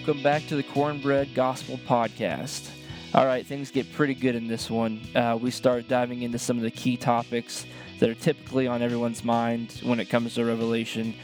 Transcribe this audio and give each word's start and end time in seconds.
Welcome 0.00 0.22
back 0.22 0.46
to 0.46 0.56
the 0.56 0.62
Cornbred 0.62 1.34
Gospel 1.34 1.78
Podcast. 1.86 2.70
All 3.12 3.26
right, 3.26 3.44
things 3.44 3.70
get 3.70 3.92
pretty 3.92 4.14
good 4.14 4.34
in 4.34 4.48
this 4.48 4.70
one. 4.70 5.02
Uh, 5.14 5.38
we 5.38 5.50
start 5.50 5.88
diving 5.88 6.22
into 6.22 6.38
some 6.38 6.56
of 6.56 6.62
the 6.62 6.70
key 6.70 6.96
topics 6.96 7.66
that 7.98 8.08
are 8.08 8.14
typically 8.14 8.66
on 8.66 8.80
everyone's 8.80 9.22
mind 9.22 9.78
when 9.82 10.00
it 10.00 10.06
comes 10.06 10.34
to 10.34 10.44
Revelation. 10.46 11.14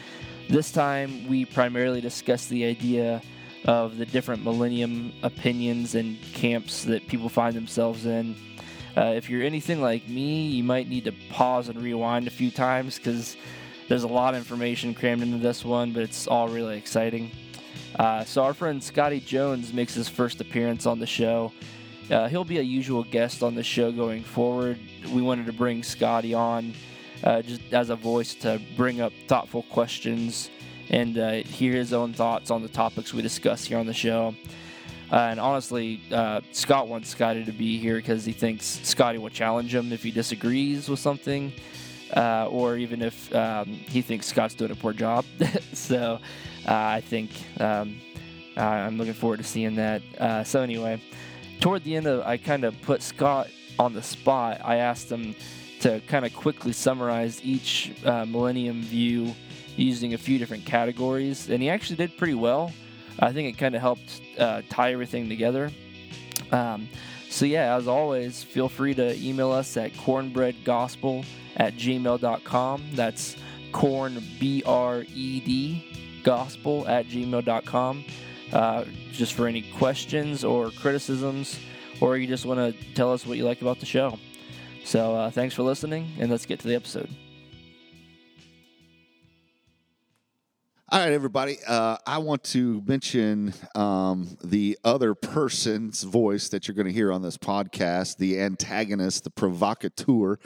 This 0.50 0.70
time, 0.70 1.26
we 1.26 1.46
primarily 1.46 2.02
discuss 2.02 2.48
the 2.48 2.66
idea 2.66 3.22
of 3.64 3.96
the 3.96 4.04
different 4.04 4.44
millennium 4.44 5.14
opinions 5.22 5.94
and 5.94 6.20
camps 6.34 6.84
that 6.84 7.08
people 7.08 7.30
find 7.30 7.56
themselves 7.56 8.04
in. 8.04 8.36
Uh, 8.94 9.14
if 9.16 9.30
you're 9.30 9.42
anything 9.42 9.80
like 9.80 10.06
me, 10.06 10.48
you 10.48 10.62
might 10.62 10.86
need 10.86 11.04
to 11.04 11.12
pause 11.30 11.70
and 11.70 11.80
rewind 11.80 12.26
a 12.26 12.30
few 12.30 12.50
times 12.50 12.98
because 12.98 13.38
there's 13.88 14.02
a 14.02 14.08
lot 14.08 14.34
of 14.34 14.38
information 14.38 14.92
crammed 14.92 15.22
into 15.22 15.38
this 15.38 15.64
one, 15.64 15.92
but 15.92 16.02
it's 16.02 16.26
all 16.26 16.48
really 16.48 16.76
exciting. 16.76 17.30
Uh, 17.98 18.24
so, 18.24 18.42
our 18.42 18.54
friend 18.54 18.82
Scotty 18.82 19.20
Jones 19.20 19.72
makes 19.72 19.94
his 19.94 20.08
first 20.08 20.40
appearance 20.40 20.86
on 20.86 20.98
the 20.98 21.06
show. 21.06 21.52
Uh, 22.10 22.28
he'll 22.28 22.44
be 22.44 22.58
a 22.58 22.62
usual 22.62 23.02
guest 23.04 23.42
on 23.42 23.54
the 23.54 23.62
show 23.62 23.90
going 23.90 24.22
forward. 24.22 24.78
We 25.12 25.22
wanted 25.22 25.46
to 25.46 25.52
bring 25.52 25.82
Scotty 25.82 26.34
on 26.34 26.74
uh, 27.24 27.42
just 27.42 27.62
as 27.72 27.90
a 27.90 27.96
voice 27.96 28.34
to 28.36 28.60
bring 28.76 29.00
up 29.00 29.12
thoughtful 29.26 29.62
questions 29.64 30.50
and 30.90 31.18
uh, 31.18 31.32
hear 31.32 31.72
his 31.72 31.92
own 31.92 32.12
thoughts 32.12 32.50
on 32.50 32.62
the 32.62 32.68
topics 32.68 33.12
we 33.12 33.22
discuss 33.22 33.64
here 33.64 33.78
on 33.78 33.86
the 33.86 33.94
show. 33.94 34.34
Uh, 35.10 35.16
and 35.16 35.40
honestly, 35.40 36.00
uh, 36.12 36.40
Scott 36.52 36.88
wants 36.88 37.08
Scotty 37.08 37.44
to 37.44 37.52
be 37.52 37.78
here 37.78 37.96
because 37.96 38.24
he 38.24 38.32
thinks 38.32 38.80
Scotty 38.82 39.18
will 39.18 39.30
challenge 39.30 39.74
him 39.74 39.92
if 39.92 40.02
he 40.02 40.10
disagrees 40.10 40.88
with 40.88 40.98
something, 40.98 41.52
uh, 42.14 42.46
or 42.50 42.76
even 42.76 43.02
if 43.02 43.34
um, 43.34 43.66
he 43.66 44.02
thinks 44.02 44.26
Scott's 44.26 44.54
doing 44.54 44.70
a 44.70 44.76
poor 44.76 44.92
job. 44.92 45.24
so 45.72 46.18
I 46.66 47.00
think 47.00 47.30
um, 47.60 48.00
I'm 48.56 48.98
looking 48.98 49.14
forward 49.14 49.38
to 49.38 49.44
seeing 49.44 49.76
that. 49.76 50.02
so, 50.46 50.62
anyway 50.62 51.00
toward 51.60 51.84
the 51.84 51.96
end 51.96 52.06
of 52.06 52.20
I 52.26 52.36
kind 52.36 52.64
of 52.64 52.80
put 52.82 53.02
Scott 53.02 53.48
on 53.78 53.92
the 53.92 54.02
spot. 54.02 54.60
I 54.64 54.76
asked 54.76 55.10
him 55.10 55.34
to 55.80 56.00
kind 56.06 56.24
of 56.24 56.34
quickly 56.34 56.72
summarize 56.72 57.42
each 57.44 57.92
uh, 58.04 58.24
Millennium 58.24 58.82
view 58.82 59.34
using 59.76 60.14
a 60.14 60.18
few 60.18 60.38
different 60.38 60.64
categories, 60.64 61.50
and 61.50 61.62
he 61.62 61.68
actually 61.68 61.96
did 61.96 62.16
pretty 62.16 62.34
well. 62.34 62.72
I 63.18 63.32
think 63.32 63.48
it 63.48 63.58
kind 63.58 63.74
of 63.74 63.80
helped 63.80 64.20
uh, 64.38 64.62
tie 64.70 64.92
everything 64.92 65.28
together. 65.28 65.70
Um, 66.52 66.88
so, 67.28 67.44
yeah, 67.44 67.74
as 67.76 67.88
always, 67.88 68.42
feel 68.42 68.68
free 68.68 68.94
to 68.94 69.16
email 69.18 69.52
us 69.52 69.76
at 69.76 69.92
cornbredgospel 69.92 71.24
at 71.56 71.74
gmail.com. 71.74 72.84
That's 72.94 73.36
corn, 73.72 74.22
B 74.38 74.62
R 74.64 75.04
E 75.14 75.40
D, 75.40 76.20
gospel 76.22 76.86
at 76.88 77.06
gmail.com 77.06 78.04
uh, 78.52 78.84
just 79.12 79.34
for 79.34 79.46
any 79.46 79.62
questions 79.72 80.44
or 80.44 80.70
criticisms, 80.70 81.58
or 82.00 82.16
you 82.16 82.26
just 82.26 82.44
want 82.44 82.58
to 82.60 82.94
tell 82.94 83.12
us 83.12 83.26
what 83.26 83.38
you 83.38 83.44
like 83.44 83.60
about 83.60 83.80
the 83.80 83.86
show. 83.86 84.18
So 84.84 85.14
uh, 85.14 85.30
thanks 85.30 85.54
for 85.54 85.62
listening, 85.62 86.12
and 86.18 86.30
let's 86.30 86.46
get 86.46 86.60
to 86.60 86.68
the 86.68 86.74
episode. 86.74 87.08
All 90.88 91.00
right, 91.00 91.12
everybody. 91.12 91.56
Uh, 91.66 91.96
I 92.06 92.18
want 92.18 92.44
to 92.44 92.80
mention 92.86 93.52
um, 93.74 94.38
the 94.44 94.78
other 94.84 95.16
person's 95.16 96.04
voice 96.04 96.48
that 96.50 96.68
you're 96.68 96.76
going 96.76 96.86
to 96.86 96.92
hear 96.92 97.10
on 97.10 97.22
this 97.22 97.36
podcast, 97.36 98.18
the 98.18 98.40
antagonist, 98.40 99.24
the 99.24 99.30
provocateur 99.30 100.38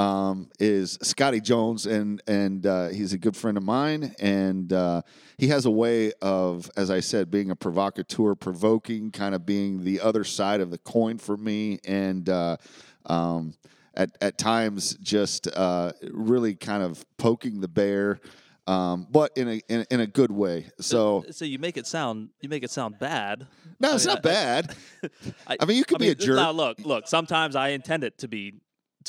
um, 0.00 0.48
is 0.58 0.98
Scotty 1.02 1.42
Jones, 1.42 1.84
and 1.84 2.22
and 2.26 2.64
uh, 2.64 2.88
he's 2.88 3.12
a 3.12 3.18
good 3.18 3.36
friend 3.36 3.58
of 3.58 3.62
mine, 3.62 4.14
and 4.18 4.72
uh, 4.72 5.02
he 5.36 5.48
has 5.48 5.66
a 5.66 5.70
way 5.70 6.12
of, 6.22 6.70
as 6.74 6.90
I 6.90 7.00
said, 7.00 7.30
being 7.30 7.50
a 7.50 7.56
provocateur, 7.56 8.34
provoking, 8.34 9.10
kind 9.10 9.34
of 9.34 9.44
being 9.44 9.84
the 9.84 10.00
other 10.00 10.24
side 10.24 10.62
of 10.62 10.70
the 10.70 10.78
coin 10.78 11.18
for 11.18 11.36
me, 11.36 11.80
and 11.84 12.30
uh, 12.30 12.56
um, 13.04 13.52
at 13.94 14.16
at 14.22 14.38
times 14.38 14.94
just 15.02 15.48
uh, 15.48 15.92
really 16.10 16.54
kind 16.54 16.82
of 16.82 17.04
poking 17.18 17.60
the 17.60 17.68
bear. 17.68 18.20
Um, 18.66 19.06
but 19.10 19.32
in 19.36 19.48
a 19.48 19.60
in, 19.68 19.84
in, 19.90 20.00
a 20.00 20.06
good 20.06 20.30
way. 20.30 20.70
So 20.80 21.24
so 21.30 21.44
you 21.44 21.58
make 21.58 21.76
it 21.76 21.86
sound 21.86 22.28
you 22.40 22.48
make 22.48 22.62
it 22.62 22.70
sound 22.70 22.98
bad. 22.98 23.46
No, 23.80 23.94
it's 23.94 24.06
I 24.06 24.10
mean, 24.10 24.14
not 24.14 24.26
I, 24.26 24.32
bad. 24.32 24.76
I, 25.46 25.56
I, 25.60 25.64
mean, 25.64 25.76
you 25.76 25.84
could 25.84 25.98
be 25.98 26.04
mean, 26.04 26.12
a 26.12 26.14
jerk. 26.14 26.36
Now, 26.36 26.52
look, 26.52 26.78
look. 26.80 27.08
Sometimes 27.08 27.56
I 27.56 27.70
intend 27.70 28.04
it 28.04 28.18
to 28.18 28.28
be 28.28 28.60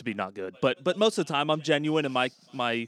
to 0.02 0.06
be 0.06 0.14
not 0.14 0.34
good. 0.34 0.56
But 0.62 0.84
but 0.84 0.98
most 0.98 1.18
of 1.18 1.26
the 1.26 1.34
time, 1.34 1.50
I'm 1.50 1.62
genuine 1.62 2.06
in 2.06 2.12
my 2.12 2.30
my 2.54 2.88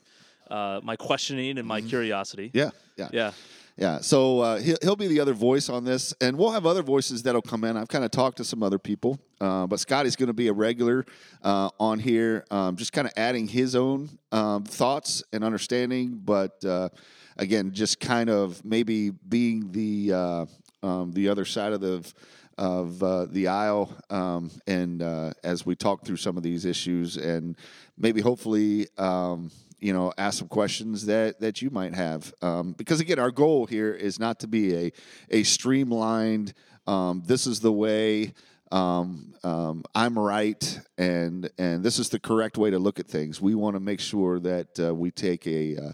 uh, 0.50 0.82
my 0.84 0.96
questioning 0.96 1.58
and 1.58 1.68
my 1.68 1.80
mm-hmm. 1.80 1.90
curiosity. 1.90 2.52
Yeah, 2.54 2.72
yeah, 2.98 3.10
yeah. 3.12 3.32
Yeah, 3.76 4.02
so 4.02 4.40
uh, 4.40 4.60
he'll, 4.60 4.78
he'll 4.84 4.96
be 4.96 5.08
the 5.08 5.20
other 5.20 5.34
voice 5.34 5.68
on 5.68 5.84
this, 5.84 6.14
and 6.22 6.38
we'll 6.38 6.52
have 6.52 6.68
other 6.68 6.84
voices 6.84 7.24
that'll 7.24 7.42
come 7.42 7.64
in. 7.64 7.76
I've 7.76 7.88
kind 7.88 8.06
of 8.06 8.12
talked 8.12 8.38
to 8.38 8.44
some 8.44 8.62
other 8.62 8.78
people, 8.78 9.20
uh, 9.42 9.66
but 9.66 9.80
Scotty's 9.80 10.16
going 10.16 10.28
to 10.28 10.34
be 10.34 10.48
a 10.48 10.54
regular 10.54 11.08
uh, 11.42 11.70
on 11.80 11.98
here, 11.98 12.46
um, 12.52 12.76
just 12.76 12.94
kind 12.94 13.08
of 13.08 13.14
adding 13.18 13.48
his 13.48 13.76
own 13.76 14.12
um, 14.32 14.64
thoughts 14.64 15.24
and 15.34 15.44
understanding. 15.44 16.22
But 16.24 16.64
uh, 16.64 16.90
again, 17.38 17.72
just 17.74 18.00
kind 18.00 18.30
of 18.30 18.64
maybe 18.64 19.10
being 19.10 19.72
the 19.72 20.14
uh, 20.14 20.46
um, 20.84 21.12
the 21.14 21.30
other 21.30 21.46
side 21.46 21.74
of 21.74 21.82
the 21.82 22.14
of 22.58 23.02
uh, 23.02 23.26
the 23.26 23.48
aisle, 23.48 23.96
um, 24.10 24.52
and 24.68 25.02
uh, 25.02 25.32
as 25.44 25.66
we 25.66 25.76
talk 25.76 26.06
through 26.06 26.18
some 26.18 26.38
of 26.38 26.44
these 26.44 26.66
issues, 26.66 27.18
and 27.18 27.56
maybe 27.98 28.22
hopefully. 28.22 28.88
Um, 28.98 29.52
you 29.80 29.92
know, 29.92 30.14
ask 30.18 30.40
some 30.40 30.48
questions 30.48 31.08
that 31.08 31.42
that 31.42 31.62
you 31.62 31.70
might 31.70 31.94
have, 31.94 32.34
um, 32.42 32.72
because 32.72 33.02
again, 33.02 33.20
our 33.20 33.32
goal 33.32 33.66
here 33.66 33.92
is 33.92 34.18
not 34.18 34.40
to 34.40 34.48
be 34.48 34.74
a 34.74 34.92
a 35.30 35.44
streamlined. 35.44 36.54
Um, 36.88 37.22
this 37.26 37.46
is 37.46 37.60
the 37.60 37.72
way. 37.74 38.34
Um, 38.72 39.36
um, 39.44 39.84
I'm 39.94 40.18
right, 40.18 40.80
and 40.98 41.50
and 41.58 41.84
this 41.84 42.00
is 42.00 42.08
the 42.08 42.20
correct 42.20 42.58
way 42.58 42.72
to 42.72 42.80
look 42.80 42.98
at 42.98 43.08
things. 43.08 43.42
We 43.42 43.56
want 43.56 43.76
to 43.76 43.82
make 43.82 44.00
sure 44.00 44.40
that 44.40 44.80
uh, 44.80 44.96
we 44.96 45.12
take 45.12 45.46
a 45.46 45.76
uh, 45.76 45.92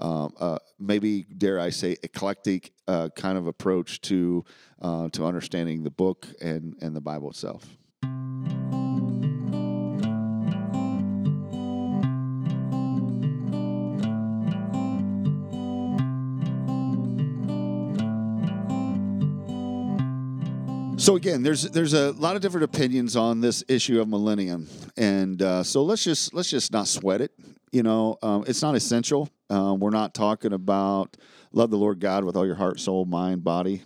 um, 0.00 0.34
uh, 0.38 0.58
maybe 0.78 1.22
dare 1.24 1.60
I 1.60 1.70
say 1.70 1.96
eclectic 2.02 2.72
uh, 2.88 3.10
kind 3.14 3.38
of 3.38 3.46
approach 3.46 4.00
to 4.02 4.44
uh, 4.80 5.08
to 5.10 5.26
understanding 5.26 5.82
the 5.82 5.90
book 5.90 6.26
and 6.40 6.76
and 6.80 6.96
the 6.96 7.00
Bible 7.00 7.30
itself. 7.30 7.66
So 21.10 21.16
again, 21.16 21.42
there's 21.42 21.62
there's 21.62 21.92
a 21.92 22.12
lot 22.12 22.36
of 22.36 22.40
different 22.40 22.62
opinions 22.62 23.16
on 23.16 23.40
this 23.40 23.64
issue 23.66 24.00
of 24.00 24.06
millennium, 24.06 24.68
and 24.96 25.42
uh, 25.42 25.64
so 25.64 25.82
let's 25.82 26.04
just 26.04 26.32
let's 26.32 26.48
just 26.48 26.72
not 26.72 26.86
sweat 26.86 27.20
it. 27.20 27.32
You 27.72 27.82
know, 27.82 28.16
um, 28.22 28.44
it's 28.46 28.62
not 28.62 28.76
essential. 28.76 29.28
Um, 29.48 29.80
we're 29.80 29.90
not 29.90 30.14
talking 30.14 30.52
about 30.52 31.16
love 31.50 31.70
the 31.70 31.76
Lord 31.78 31.98
God 31.98 32.22
with 32.22 32.36
all 32.36 32.46
your 32.46 32.54
heart, 32.54 32.78
soul, 32.78 33.06
mind, 33.06 33.42
body, 33.42 33.82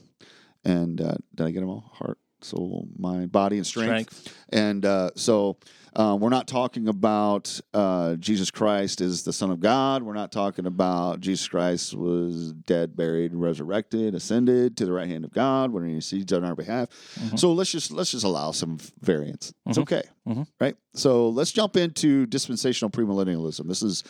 and 0.67 1.01
uh, 1.01 1.15
did 1.35 1.47
I 1.47 1.51
get 1.51 1.61
them 1.61 1.71
all? 1.71 1.91
Heart, 1.95 2.19
soul, 2.45 2.89
mind, 2.99 3.33
body, 3.33 3.57
and 3.57 3.67
strength. 3.67 4.13
strength. 4.13 4.39
And 4.51 4.85
uh, 4.85 5.11
so 5.17 5.57
uh, 5.97 6.17
we're 6.21 6.29
not 6.29 6.49
talking 6.49 6.89
about 6.89 7.61
uh, 7.73 8.17
Jesus 8.17 8.51
Christ 8.51 9.01
is 9.01 9.23
the 9.23 9.33
Son 9.33 9.51
of 9.51 9.61
God. 9.61 10.03
We're 10.03 10.15
not 10.15 10.33
talking 10.33 10.67
about 10.67 11.21
Jesus 11.21 11.47
Christ 11.47 11.95
was 11.95 12.53
dead, 12.53 12.97
buried, 12.97 13.33
resurrected, 13.35 14.15
ascended 14.15 14.77
to 14.79 14.87
the 14.87 14.93
right 14.93 15.09
hand 15.09 15.25
of 15.25 15.33
God, 15.33 15.71
when 15.71 15.87
He 15.89 16.01
sees 16.01 16.33
on 16.33 16.45
our 16.45 16.57
behalf. 16.57 16.89
Mm-hmm. 17.19 17.37
So 17.37 17.53
let's 17.53 17.71
just 17.71 17.93
let's 17.93 18.11
just 18.11 18.25
allow 18.25 18.51
some 18.51 18.79
variance. 19.01 19.51
Mm-hmm. 19.51 19.71
It's 19.71 19.79
okay, 19.79 20.03
mm-hmm. 20.27 20.43
right? 20.61 20.77
So 20.95 21.29
let's 21.29 21.53
jump 21.53 21.77
into 21.77 22.27
dispensational 22.27 22.91
premillennialism. 22.91 23.69
This 23.69 23.83
is. 23.83 24.05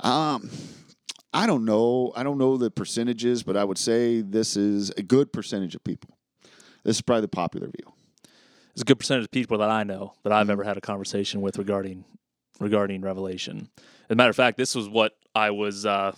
Um, 0.00 0.50
I 1.32 1.48
don't 1.48 1.64
know. 1.64 2.12
I 2.14 2.22
don't 2.22 2.38
know 2.38 2.56
the 2.56 2.70
percentages, 2.70 3.42
but 3.42 3.56
I 3.56 3.64
would 3.64 3.78
say 3.78 4.20
this 4.20 4.56
is 4.56 4.90
a 4.90 5.02
good 5.02 5.32
percentage 5.32 5.74
of 5.74 5.82
people. 5.82 6.16
This 6.84 6.96
is 6.96 7.02
probably 7.02 7.22
the 7.22 7.28
popular 7.28 7.66
view. 7.66 7.92
It's 8.72 8.82
a 8.82 8.84
good 8.84 8.98
percentage 8.98 9.24
of 9.24 9.30
people 9.30 9.58
that 9.58 9.70
I 9.70 9.84
know 9.84 10.14
that 10.22 10.32
I've 10.32 10.44
mm-hmm. 10.44 10.52
ever 10.52 10.64
had 10.64 10.76
a 10.76 10.80
conversation 10.80 11.40
with 11.40 11.58
regarding 11.58 12.04
regarding 12.60 13.00
Revelation. 13.00 13.68
As 13.78 14.10
a 14.10 14.14
matter 14.14 14.30
of 14.30 14.36
fact, 14.36 14.56
this 14.56 14.74
was 14.74 14.88
what 14.88 15.16
I 15.34 15.50
was. 15.50 15.86
Uh, 15.86 16.14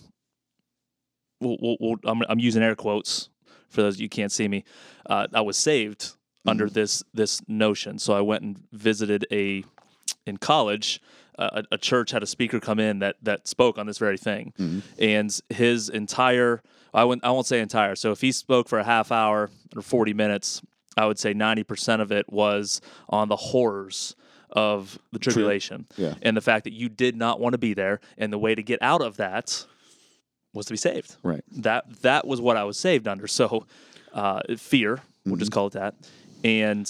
we'll, 1.41 1.57
we'll, 1.61 1.77
we'll, 1.81 1.97
I'm, 2.05 2.23
I'm, 2.29 2.39
using 2.39 2.63
air 2.63 2.75
quotes 2.75 3.31
for 3.69 3.83
those 3.83 4.01
you 4.01 4.09
can't 4.09 4.33
see 4.33 4.49
me. 4.49 4.65
Uh, 5.09 5.27
I 5.33 5.41
was 5.43 5.57
saved 5.57 6.01
mm-hmm. 6.01 6.51
under 6.51 6.69
this 6.69 7.03
this 7.15 7.43
notion, 7.47 7.99
so 7.99 8.15
I 8.15 8.21
went 8.21 8.43
and 8.43 8.63
visited 8.73 9.27
a 9.31 9.65
in 10.27 10.37
college 10.37 11.01
a, 11.39 11.65
a, 11.73 11.79
church 11.79 12.11
had 12.11 12.23
a 12.23 12.27
speaker 12.27 12.61
come 12.61 12.79
in 12.79 13.01
that 13.01 13.17
that 13.23 13.47
spoke 13.47 13.79
on 13.79 13.87
this 13.87 13.99
very 13.99 14.17
thing, 14.17 14.53
mm-hmm. 14.59 14.81
and 14.99 15.39
his 15.51 15.89
entire 15.89 16.63
I 16.95 17.05
won't 17.05 17.25
I 17.25 17.31
won't 17.31 17.47
say 17.47 17.61
entire. 17.61 17.95
So 17.95 18.13
if 18.13 18.21
he 18.21 18.33
spoke 18.33 18.69
for 18.69 18.79
a 18.79 18.85
half 18.85 19.13
hour 19.13 19.51
or 19.75 19.83
forty 19.83 20.15
minutes, 20.15 20.63
I 20.97 21.07
would 21.07 21.19
say 21.19 21.35
ninety 21.35 21.63
percent 21.63 22.03
of 22.03 22.11
it 22.11 22.31
was 22.33 22.81
on 23.09 23.29
the 23.29 23.37
horrors 23.37 24.17
of 24.51 24.99
the 25.13 25.19
tribulation 25.19 25.87
yeah. 25.97 26.15
and 26.23 26.37
the 26.37 26.41
fact 26.41 26.65
that 26.65 26.73
you 26.73 26.89
did 26.89 27.17
not 27.17 27.41
want 27.41 27.53
to 27.53 27.59
be 27.59 27.75
there, 27.75 28.01
and 28.17 28.33
the 28.33 28.39
way 28.39 28.55
to 28.55 28.63
get 28.63 28.81
out 28.81 29.03
of 29.03 29.19
that 29.19 29.67
was 30.55 30.67
to 30.67 30.73
be 30.73 30.79
saved. 30.79 31.17
Right. 31.23 31.45
That 31.53 32.03
that 32.03 32.27
was 32.27 32.41
what 32.41 32.57
I 32.57 32.65
was 32.65 32.79
saved 32.79 33.07
under. 33.07 33.27
So 33.27 33.67
uh, 34.13 34.41
fear. 34.57 35.01
We'll 35.27 35.37
just 35.37 35.51
call 35.51 35.67
it 35.67 35.73
that. 35.73 35.97
And 36.45 36.89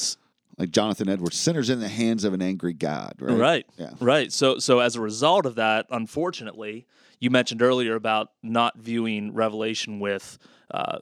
Like 0.59 0.71
Jonathan 0.71 1.09
Edwards, 1.09 1.37
sinners 1.37 1.69
in 1.69 1.81
the 1.81 1.89
hands 1.89 2.25
of 2.25 2.33
an 2.33 2.41
angry 2.41 2.73
God, 2.73 3.15
right? 3.21 3.37
Right. 3.39 3.67
Yeah. 3.77 3.91
Right. 4.01 4.33
So 4.33 4.59
so 4.59 4.79
as 4.81 4.97
a 4.97 5.01
result 5.03 5.45
of 5.45 5.57
that, 5.57 5.87
unfortunately, 5.91 6.87
you 7.21 7.29
mentioned 7.31 7.61
earlier 7.63 7.95
about 7.95 8.29
not 8.43 8.79
viewing 8.79 9.35
Revelation 9.35 10.01
with 10.01 10.39
uh, 10.71 10.99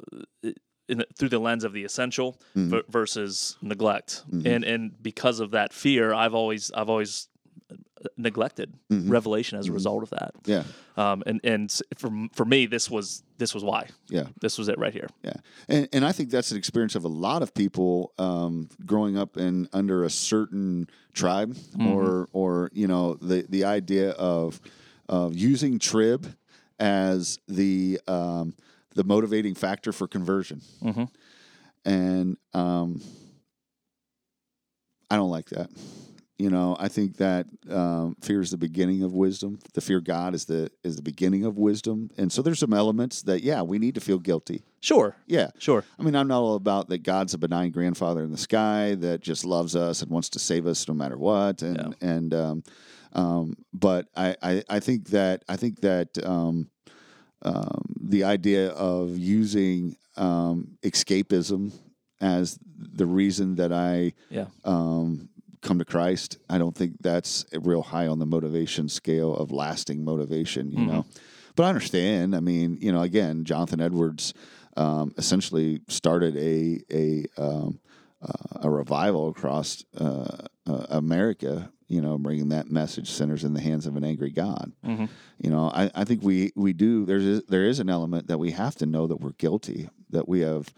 in 0.89 0.99
the, 0.99 1.07
through 1.17 1.29
the 1.31 1.39
lens 1.39 1.65
of 1.65 1.73
the 1.73 1.85
essential 1.85 2.41
Mm-hmm. 2.57 2.71
v- 2.71 2.83
versus 2.89 3.57
neglect, 3.63 4.25
and 4.31 4.65
and 4.65 5.01
because 5.03 5.39
of 5.41 5.53
that 5.53 5.73
fear, 5.73 6.13
I've 6.13 6.35
always 6.35 6.71
I've 6.73 6.91
always 6.91 7.29
neglected 8.17 8.73
Mm-hmm. 8.93 9.11
Revelation 9.11 9.59
as 9.59 9.67
a 9.69 9.73
result 9.73 10.03
of 10.03 10.11
that. 10.11 10.35
Yeah. 10.45 10.65
Um, 10.97 11.23
and 11.27 11.41
and 11.43 11.81
for 11.97 12.11
for 12.35 12.45
me, 12.45 12.67
this 12.67 12.91
was 12.91 13.23
this 13.39 13.55
was 13.55 13.65
why. 13.65 13.89
Yeah. 14.09 14.27
This 14.41 14.59
was 14.59 14.69
it 14.69 14.79
right 14.79 14.93
here. 14.93 15.09
Yeah, 15.25 15.37
and 15.69 15.89
and 15.93 16.05
I 16.05 16.13
think 16.13 16.31
that's 16.31 16.51
an 16.53 16.59
experience 16.59 16.95
of 16.95 17.05
a 17.05 17.09
lot 17.09 17.43
of 17.43 17.55
people 17.55 18.13
um, 18.19 18.69
growing 18.85 19.17
up 19.17 19.37
in 19.37 19.69
under 19.73 20.05
a 20.05 20.11
certain 20.11 20.89
tribe, 21.15 21.57
or 21.81 22.29
or 22.33 22.71
you 22.75 22.87
know 22.87 23.15
the 23.15 23.47
the 23.49 23.65
idea 23.65 24.11
of 24.11 24.61
of 25.09 25.35
using 25.35 25.79
trib 25.79 26.27
as 26.79 27.39
the 27.49 27.99
um, 28.07 28.55
the 28.95 29.03
motivating 29.05 29.55
factor 29.55 29.93
for 29.93 30.07
conversion, 30.07 30.61
Mm-hmm. 30.83 31.05
and 31.85 32.37
um, 32.53 33.01
I 35.11 35.17
don't 35.17 35.31
like 35.31 35.49
that. 35.51 35.71
You 36.37 36.51
know, 36.51 36.77
I 36.81 36.89
think 36.89 37.19
that 37.19 37.47
um, 37.71 38.17
fear 38.21 38.41
is 38.41 38.51
the 38.51 38.57
beginning 38.57 39.05
of 39.05 39.13
wisdom. 39.13 39.61
The 39.75 39.81
fear 39.81 39.99
of 39.99 40.05
God 40.05 40.35
is 40.35 40.47
the 40.47 40.69
is 40.83 40.97
the 40.97 41.03
beginning 41.03 41.45
of 41.45 41.57
wisdom, 41.59 42.11
and 42.19 42.33
so 42.33 42.43
there's 42.43 42.59
some 42.59 42.73
elements 42.75 43.23
that 43.23 43.43
yeah 43.45 43.63
we 43.63 43.79
need 43.79 43.95
to 43.95 44.01
feel 44.01 44.19
guilty. 44.19 44.65
Sure. 44.81 45.17
Yeah, 45.27 45.51
Sure. 45.59 45.85
I 45.99 46.03
mean, 46.03 46.15
I'm 46.17 46.27
not 46.29 46.41
all 46.43 46.57
about 46.57 46.89
that 46.89 47.05
God's 47.05 47.35
a 47.35 47.39
benign 47.39 47.71
grandfather 47.71 48.23
in 48.25 48.33
the 48.33 48.37
sky 48.37 48.97
that 48.97 49.21
just 49.23 49.45
loves 49.45 49.77
us 49.77 50.03
and 50.03 50.11
wants 50.11 50.29
to 50.31 50.39
save 50.41 50.67
us 50.67 50.87
no 50.89 50.95
matter 50.95 51.17
what. 51.17 51.63
And 51.63 51.95
and 52.01 52.35
um, 52.35 52.65
um, 53.13 53.55
but 53.73 54.09
I, 54.17 54.35
I 54.43 54.63
I 54.69 54.81
think 54.81 55.11
that 55.11 55.45
I 55.49 55.57
think 55.57 55.81
that 55.83 56.19
um, 56.27 56.69
um, 57.43 57.95
the 58.01 58.25
idea 58.25 58.71
of 58.71 59.17
using 59.17 59.97
um, 60.17 60.79
escapism 60.83 61.73
as 62.21 62.59
the 62.77 63.07
reason 63.07 63.55
that 63.57 63.73
I 63.73 64.15
Yeah. 64.31 64.47
um, 64.65 65.29
come 65.65 65.79
to 65.81 65.85
Christ, 65.85 66.39
I 66.49 66.59
don't 66.59 66.77
think 66.77 66.93
that's 67.01 67.45
real 67.53 67.83
high 67.83 68.07
on 68.07 68.21
the 68.21 68.27
motivation 68.27 68.89
scale 68.89 69.35
of 69.35 69.51
lasting 69.51 70.05
motivation, 70.05 70.71
you 70.71 70.79
know. 70.87 71.05
But 71.57 71.65
I 71.65 71.69
understand. 71.71 72.37
I 72.37 72.41
mean, 72.41 72.79
you 72.81 72.93
know, 72.93 73.03
again, 73.03 73.45
Jonathan 73.45 73.81
Edwards 73.81 74.35
um, 74.77 75.13
essentially 75.19 75.81
started 75.89 76.37
a 76.37 76.81
a 76.93 77.25
um, 77.37 77.81
uh, 78.23 78.61
a 78.63 78.71
revival 78.71 79.29
across 79.29 79.85
uh, 79.99 80.47
uh, 80.67 80.87
America. 80.91 81.71
You 81.87 82.01
know, 82.01 82.17
bringing 82.19 82.49
that 82.49 82.71
message, 82.71 83.11
"Sinners 83.11 83.45
in 83.45 83.55
the 83.55 83.61
hands 83.61 83.87
of 83.87 83.95
an 83.97 84.05
angry 84.05 84.31
God." 84.31 84.73
Mhm. 84.85 85.09
You 85.39 85.51
know, 85.51 85.71
I, 85.71 85.91
I 85.95 86.05
think 86.05 86.23
we 86.23 86.51
we 86.57 86.73
do. 86.73 87.05
There's 87.05 87.43
there 87.45 87.65
is 87.65 87.79
an 87.79 87.89
element 87.91 88.27
that 88.29 88.39
we 88.39 88.51
have 88.53 88.75
to 88.77 88.87
know 88.87 89.07
that 89.07 89.21
we're 89.21 89.33
guilty, 89.39 89.89
that 90.11 90.27
we 90.29 90.41
have 90.41 90.73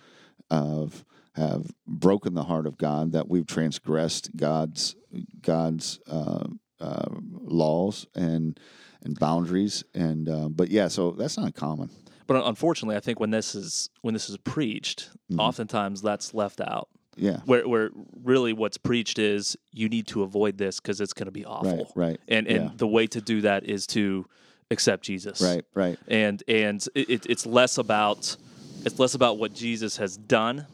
of 0.51 1.05
have 1.37 1.71
broken 1.87 2.35
the 2.35 2.45
heart 2.45 2.67
of 2.67 2.79
God, 2.79 3.13
that 3.13 3.29
we've 3.29 3.47
transgressed 3.47 4.35
God's 4.37 4.97
God's 5.43 6.01
uh, 6.07 6.45
uh, 6.81 7.07
laws 7.33 8.07
and 8.15 8.59
and 9.03 9.19
boundaries, 9.19 9.85
and 9.95 10.29
uh, 10.29 10.49
but 10.49 10.69
yeah, 10.71 10.89
so 10.89 11.13
that's 11.13 11.39
not 11.39 11.55
common. 11.55 11.91
But 12.27 12.45
unfortunately, 12.45 12.97
I 12.97 13.01
think 13.01 13.21
when 13.21 13.31
this 13.31 13.55
is 13.55 13.91
when 14.03 14.15
this 14.15 14.29
is 14.31 14.37
preached, 14.39 15.11
Mm-hmm. 15.31 15.41
oftentimes 15.41 16.03
that's 16.03 16.35
left 16.35 16.61
out. 16.61 16.89
Yeah, 17.17 17.39
where 17.47 17.67
where 17.69 17.91
really 18.23 18.53
what's 18.53 18.77
preached 18.79 19.19
is 19.19 19.57
you 19.73 19.89
need 19.89 20.07
to 20.09 20.23
avoid 20.23 20.57
this 20.59 20.79
because 20.81 21.01
it's 21.01 21.13
going 21.13 21.27
to 21.27 21.33
be 21.33 21.45
awful. 21.45 21.93
right, 21.97 22.11
right, 22.11 22.21
And 22.29 22.47
and 22.47 22.65
yeah. 22.65 22.71
the 22.77 22.87
way 22.87 23.07
to 23.09 23.21
do 23.21 23.41
that 23.41 23.65
is 23.65 23.87
to 23.89 24.27
accept 24.71 25.03
Jesus. 25.05 25.41
right, 25.41 25.65
right, 25.75 25.99
And 26.09 26.43
and 26.47 26.87
it, 26.95 27.11
it- 27.11 27.27
it's 27.29 27.45
less 27.47 27.79
about 27.79 28.37
it's 28.85 28.99
less 29.01 29.15
about 29.15 29.39
what 29.39 29.53
Jesus 29.55 29.97
has 29.97 30.17
done 30.17 30.67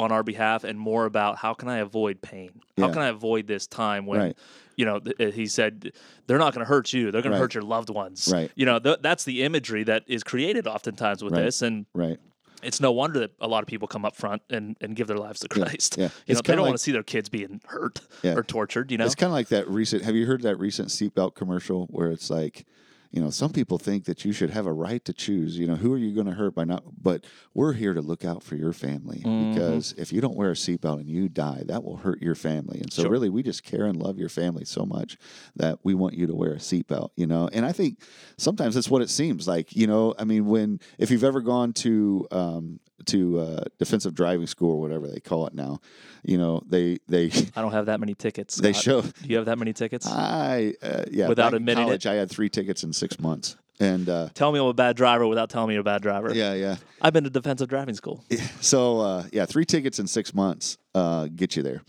on 0.00 0.10
our 0.12 0.22
behalf 0.22 0.64
and 0.64 0.78
more 0.78 1.04
about 1.04 1.36
how 1.36 1.54
can 1.54 1.68
I 1.68 1.78
avoid 1.78 2.20
pain? 2.22 2.50
How 2.78 2.86
Yeah. 2.88 2.92
can 2.92 3.02
I 3.02 3.08
avoid 3.08 3.46
this 3.46 3.66
time 3.66 4.06
when 4.06 4.20
Right. 4.20 4.38
you 4.76 4.84
know 4.84 4.98
th- 4.98 5.16
uh, 5.20 5.30
he 5.30 5.46
said 5.46 5.92
they're 6.26 6.38
not 6.38 6.54
going 6.54 6.64
to 6.64 6.68
hurt 6.68 6.92
you, 6.92 7.10
they're 7.10 7.22
going 7.22 7.32
Right. 7.32 7.36
to 7.38 7.42
hurt 7.42 7.54
your 7.54 7.62
loved 7.62 7.90
ones. 7.90 8.28
Right. 8.32 8.50
You 8.54 8.66
know, 8.66 8.78
th- 8.78 8.98
that's 9.02 9.24
the 9.24 9.42
imagery 9.42 9.84
that 9.84 10.04
is 10.06 10.22
created 10.24 10.66
oftentimes 10.66 11.22
with 11.22 11.34
Right. 11.34 11.42
this 11.44 11.62
and 11.62 11.86
right. 11.94 12.18
it's 12.62 12.80
no 12.80 12.92
wonder 12.92 13.20
that 13.20 13.32
a 13.40 13.48
lot 13.48 13.62
of 13.62 13.66
people 13.68 13.88
come 13.88 14.04
up 14.04 14.14
front 14.16 14.42
and, 14.50 14.76
and 14.80 14.94
give 14.96 15.06
their 15.06 15.16
lives 15.18 15.40
to 15.40 15.48
Christ. 15.48 15.96
yeah. 15.98 16.08
You 16.26 16.34
know, 16.34 16.40
they 16.42 16.52
don't 16.54 16.62
like- 16.62 16.68
want 16.70 16.78
to 16.78 16.82
see 16.82 16.92
their 16.92 17.02
kids 17.02 17.28
being 17.28 17.60
hurt 17.66 18.00
Yeah. 18.22 18.34
or 18.34 18.42
tortured, 18.42 18.90
you 18.90 18.98
know? 18.98 19.04
It's 19.06 19.14
kind 19.14 19.28
of 19.30 19.34
like 19.34 19.48
that 19.48 19.68
recent. 19.68 20.04
Have 20.04 20.14
you 20.16 20.26
heard 20.26 20.42
that 20.42 20.56
recent 20.56 20.88
seatbelt 20.88 21.34
commercial 21.34 21.86
where 21.90 22.10
it's 22.10 22.28
like, 22.30 22.66
you 23.10 23.20
know, 23.20 23.30
some 23.30 23.50
people 23.52 23.76
think 23.76 24.04
that 24.04 24.24
you 24.24 24.32
should 24.32 24.50
have 24.50 24.66
a 24.66 24.72
right 24.72 25.04
to 25.04 25.12
choose. 25.12 25.58
You 25.58 25.66
know, 25.66 25.74
who 25.76 25.92
are 25.92 25.98
you 25.98 26.14
going 26.14 26.26
to 26.28 26.32
hurt 26.34 26.54
by 26.54 26.64
not? 26.64 26.84
But 27.02 27.24
we're 27.54 27.72
here 27.72 27.92
to 27.92 28.00
look 28.00 28.24
out 28.24 28.42
for 28.42 28.54
your 28.56 28.72
family 28.72 29.22
Mm-hmm. 29.24 29.50
because 29.52 29.92
if 29.98 30.12
you 30.12 30.20
don't 30.20 30.36
wear 30.36 30.50
a 30.50 30.54
seatbelt 30.54 31.00
and 31.00 31.08
you 31.08 31.28
die, 31.28 31.62
that 31.66 31.82
will 31.82 31.96
hurt 31.96 32.22
your 32.22 32.34
family. 32.36 32.80
And 32.80 32.92
so, 32.92 33.02
Sure. 33.02 33.10
really, 33.10 33.28
we 33.28 33.42
just 33.42 33.64
care 33.64 33.84
and 33.86 33.96
love 33.96 34.18
your 34.18 34.28
family 34.28 34.64
so 34.64 34.84
much 34.86 35.18
that 35.56 35.78
we 35.82 35.94
want 35.94 36.14
you 36.14 36.26
to 36.28 36.34
wear 36.34 36.52
a 36.52 36.58
seatbelt. 36.58 37.10
You 37.16 37.26
know, 37.26 37.48
and 37.52 37.66
I 37.66 37.72
think 37.72 37.98
sometimes 38.38 38.74
that's 38.76 38.88
what 38.90 39.02
it 39.02 39.10
seems 39.10 39.48
like. 39.48 39.74
You 39.74 39.86
know, 39.88 40.14
I 40.18 40.24
mean, 40.24 40.46
when 40.46 40.78
if 40.98 41.10
you've 41.10 41.24
ever 41.24 41.40
gone 41.40 41.72
to 41.74 42.26
um, 42.30 42.80
to 43.06 43.40
uh, 43.40 43.64
defensive 43.78 44.14
driving 44.14 44.46
school 44.46 44.72
or 44.76 44.80
whatever 44.80 45.06
they 45.08 45.20
call 45.20 45.46
it 45.46 45.54
now, 45.54 45.80
you 46.24 46.38
know, 46.38 46.62
they 46.68 46.98
they 47.08 47.30
I 47.56 47.62
don't 47.62 47.72
have 47.72 47.86
that 47.86 48.00
many 48.00 48.14
tickets. 48.14 48.56
they 48.56 48.72
Scott. 48.72 48.82
show. 48.82 49.00
Do 49.02 49.10
you 49.28 49.36
have 49.36 49.46
that 49.46 49.58
many 49.58 49.72
tickets? 49.72 50.06
I 50.06 50.74
uh, 50.82 51.04
yeah. 51.10 51.28
Without 51.28 51.54
admitting 51.54 51.88
it? 51.88 52.06
I 52.06 52.14
had 52.14 52.30
three 52.30 52.48
tickets 52.48 52.82
in 52.84 52.92
six 52.92 53.18
months, 53.20 53.56
and 53.78 54.08
uh, 54.08 54.28
tell 54.34 54.52
me 54.52 54.58
I'm 54.60 54.66
a 54.66 54.74
bad 54.74 54.96
driver 54.96 55.26
without 55.26 55.50
telling 55.50 55.68
me 55.68 55.74
you're 55.74 55.80
a 55.82 55.84
bad 55.84 56.02
driver. 56.02 56.32
yeah, 56.34 56.54
yeah. 56.54 56.76
I've 57.00 57.12
been 57.12 57.24
to 57.24 57.30
defensive 57.30 57.68
driving 57.68 57.94
school. 57.94 58.24
So 58.60 59.00
uh, 59.00 59.24
yeah, 59.32 59.46
three 59.46 59.64
tickets 59.64 59.98
in 59.98 60.06
six 60.06 60.34
months 60.34 60.76
uh, 60.94 61.28
get 61.34 61.56
you 61.56 61.62
there. 61.62 61.82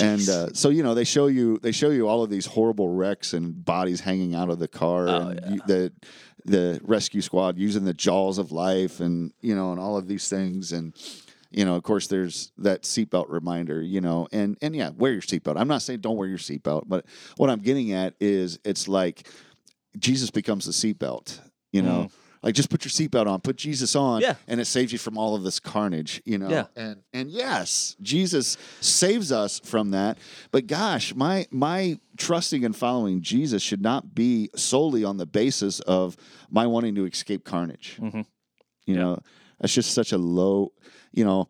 And 0.00 0.20
Jeez. 0.20 0.28
uh, 0.28 0.50
so 0.54 0.68
you 0.70 0.82
know 0.82 0.94
they 0.94 1.04
show 1.04 1.26
you 1.26 1.58
they 1.58 1.72
show 1.72 1.90
you 1.90 2.08
all 2.08 2.22
of 2.22 2.30
these 2.30 2.46
horrible 2.46 2.88
wrecks 2.88 3.32
and 3.34 3.64
bodies 3.64 4.00
hanging 4.00 4.34
out 4.34 4.48
of 4.48 4.58
the 4.60 4.68
car 4.68 5.08
Oh, 5.08 5.28
and 5.28 5.40
yeah. 5.42 5.50
you, 5.50 5.60
the 5.66 5.92
the 6.44 6.80
rescue 6.82 7.20
squad 7.20 7.58
using 7.58 7.84
the 7.84 7.94
jaws 7.94 8.38
of 8.38 8.52
life 8.52 9.00
and 9.00 9.32
you 9.40 9.54
know 9.54 9.72
and 9.72 9.80
all 9.80 9.96
of 9.96 10.08
these 10.08 10.28
things. 10.28 10.72
And 10.72 10.94
you 11.50 11.64
know 11.64 11.76
of 11.76 11.82
course 11.82 12.06
there's 12.08 12.52
that 12.58 12.82
seatbelt 12.82 13.26
reminder 13.28 13.80
you 13.80 14.00
know 14.00 14.26
and 14.32 14.58
and 14.60 14.74
yeah 14.74 14.90
wear 14.90 15.12
your 15.12 15.22
seatbelt. 15.22 15.58
I'm 15.58 15.68
not 15.68 15.82
saying 15.82 16.00
don't 16.00 16.16
wear 16.16 16.28
your 16.28 16.38
seatbelt 16.38 16.84
but 16.86 17.06
what 17.36 17.50
I'm 17.50 17.60
getting 17.60 17.92
at 17.92 18.14
is 18.20 18.58
it's 18.64 18.88
like 18.88 19.28
Jesus 19.98 20.30
becomes 20.30 20.66
the 20.66 20.72
seatbelt 20.72 21.40
you 21.72 21.82
know. 21.82 22.08
Mm. 22.10 22.12
Like 22.44 22.54
just 22.54 22.68
put 22.68 22.84
your 22.84 22.90
seatbelt 22.90 23.26
on, 23.26 23.40
put 23.40 23.56
Jesus 23.56 23.96
on. 23.96 24.20
Yeah. 24.20 24.34
and 24.46 24.60
it 24.60 24.66
saves 24.66 24.92
you 24.92 24.98
from 24.98 25.16
all 25.16 25.34
of 25.34 25.42
this 25.42 25.58
carnage, 25.58 26.20
you 26.26 26.36
know. 26.36 26.50
Yeah. 26.50 26.66
And 26.76 27.02
and 27.14 27.30
yes, 27.30 27.96
Jesus 28.02 28.58
saves 28.80 29.32
us 29.32 29.60
from 29.64 29.92
that. 29.92 30.18
But 30.52 30.66
gosh, 30.66 31.14
my 31.14 31.46
my 31.50 31.98
trusting 32.18 32.62
and 32.64 32.76
following 32.76 33.22
Jesus 33.22 33.62
should 33.62 33.80
not 33.80 34.14
be 34.14 34.50
solely 34.54 35.04
on 35.04 35.16
the 35.16 35.24
basis 35.26 35.80
of 35.80 36.16
my 36.50 36.66
wanting 36.66 36.94
to 36.96 37.06
escape 37.06 37.44
carnage. 37.44 37.98
Mhm. 37.98 38.26
You 38.86 38.94
Yeah. 38.94 39.00
know, 39.00 39.18
that's 39.58 39.72
just 39.72 39.92
such 39.92 40.12
a 40.12 40.18
low, 40.18 40.72
you 41.12 41.24
know, 41.24 41.48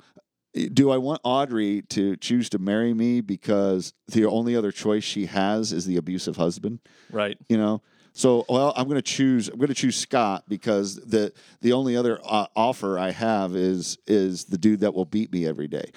do 0.73 0.90
I 0.90 0.99
want 0.99 1.20
Audrey 1.25 1.82
to 1.90 2.16
choose 2.16 2.49
to 2.50 2.58
marry 2.58 2.94
me 2.94 3.20
because 3.20 3.92
the 4.08 4.25
only 4.26 4.54
other 4.56 4.70
choice 4.73 5.02
she 5.04 5.26
has 5.26 5.73
is 5.73 5.87
the 5.87 5.96
abusive 5.96 6.37
husband? 6.37 6.78
right. 7.11 7.37
you 7.49 7.56
know 7.56 7.82
so 8.16 8.44
well 8.49 8.73
i'm 8.76 8.84
going 8.84 8.94
to 8.94 9.02
choose 9.02 9.49
i'm 9.49 9.56
going 9.58 9.66
to 9.66 9.75
choose 9.75 9.96
scott 9.96 10.44
because 10.49 10.94
the 11.04 11.32
the 11.62 11.73
only 11.73 11.96
other 11.96 12.20
uh, 12.25 12.46
offer 12.54 12.96
i 12.96 13.11
have 13.11 13.56
is 13.56 13.99
is 14.06 14.44
the 14.44 14.56
dude 14.56 14.78
that 14.80 14.94
will 14.94 15.04
beat 15.04 15.32
me 15.32 15.44
every 15.44 15.66
day 15.66 15.90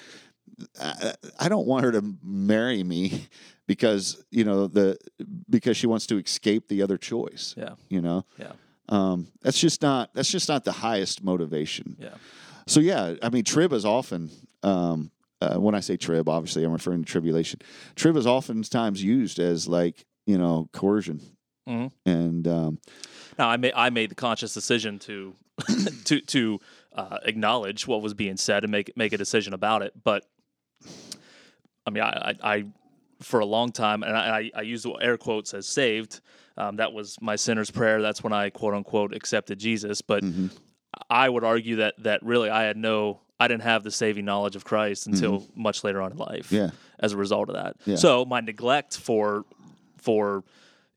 I, 0.80 1.14
I 1.38 1.48
don't 1.48 1.66
want 1.68 1.84
her 1.84 1.92
to 1.92 2.14
marry 2.24 2.82
me 2.82 3.28
because 3.68 4.24
you 4.32 4.42
know 4.44 4.66
the 4.66 4.98
because 5.48 5.76
she 5.76 5.86
wants 5.86 6.06
to 6.08 6.18
escape 6.18 6.66
the 6.68 6.82
other 6.82 6.96
choice 6.98 7.54
Yeah. 7.56 7.74
you 7.88 8.00
know 8.00 8.24
Yeah. 8.36 8.52
um, 8.88 9.28
that's 9.42 9.60
just 9.60 9.80
not 9.82 10.12
that's 10.14 10.30
just 10.30 10.48
not 10.48 10.64
the 10.64 10.72
highest 10.72 11.22
motivation 11.22 11.96
Yeah. 12.00 12.14
so 12.66 12.80
yeah 12.80 13.14
i 13.22 13.28
mean 13.28 13.44
trib 13.44 13.72
is 13.72 13.84
often 13.84 14.30
um, 14.62 15.10
uh, 15.40 15.56
when 15.56 15.74
i 15.74 15.80
say 15.80 15.96
trib 15.96 16.28
obviously 16.28 16.64
i'm 16.64 16.72
referring 16.72 17.04
to 17.04 17.10
tribulation 17.10 17.60
trib 17.96 18.16
is 18.16 18.26
oftentimes 18.26 19.02
used 19.02 19.38
as 19.38 19.68
like 19.68 20.04
you 20.26 20.36
know 20.38 20.68
coercion 20.72 21.20
Mhm. 21.68 21.90
and 22.06 22.48
um, 22.48 22.78
Now 23.38 23.50
I 23.50 23.58
made 23.58 23.74
I 23.76 23.90
made 23.90 24.10
the 24.10 24.14
conscious 24.14 24.54
decision 24.54 24.98
to 25.00 25.34
to 26.04 26.20
to 26.22 26.60
uh, 26.94 27.18
acknowledge 27.24 27.86
what 27.86 28.00
was 28.00 28.14
being 28.14 28.38
said 28.38 28.64
and 28.64 28.70
make 28.70 28.90
make 28.96 29.12
a 29.12 29.18
decision 29.18 29.52
about 29.52 29.82
it. 29.82 29.92
But 30.02 30.24
I 31.86 31.90
mean, 31.90 32.02
I, 32.02 32.34
I, 32.42 32.54
I 32.54 32.64
for 33.20 33.40
a 33.40 33.44
long 33.46 33.70
time, 33.72 34.02
and 34.02 34.16
I, 34.16 34.38
I, 34.38 34.50
I 34.56 34.62
use 34.62 34.82
the 34.82 34.92
air 34.92 35.18
quotes 35.18 35.52
as 35.52 35.66
saved. 35.68 36.20
Um, 36.56 36.76
that 36.76 36.92
was 36.92 37.16
my 37.20 37.36
sinner's 37.36 37.70
prayer. 37.70 38.00
That's 38.00 38.22
when 38.24 38.32
I 38.32 38.50
quote 38.50 38.72
unquote 38.74 39.14
accepted 39.14 39.58
Jesus. 39.58 40.00
But 40.00 40.24
mhm. 40.24 40.50
I 41.10 41.28
would 41.28 41.44
argue 41.44 41.76
that 41.76 41.94
that 42.02 42.22
really 42.22 42.50
I 42.50 42.64
had 42.64 42.76
no 42.76 43.20
I 43.40 43.46
didn't 43.48 43.62
have 43.62 43.84
the 43.84 43.90
saving 43.90 44.24
knowledge 44.24 44.56
of 44.56 44.64
Christ 44.64 45.06
until 45.06 45.46
much 45.54 45.84
later 45.84 46.00
on 46.02 46.10
in 46.12 46.18
life. 46.18 46.46
Mm-hmm. 46.46 46.54
Yeah. 46.56 46.70
As 46.98 47.12
a 47.12 47.16
result 47.16 47.48
of 47.48 47.54
that. 47.54 47.76
Yeah. 47.84 47.96
So 47.96 48.24
my 48.24 48.40
neglect 48.40 48.96
for 48.96 49.44
for 49.98 50.44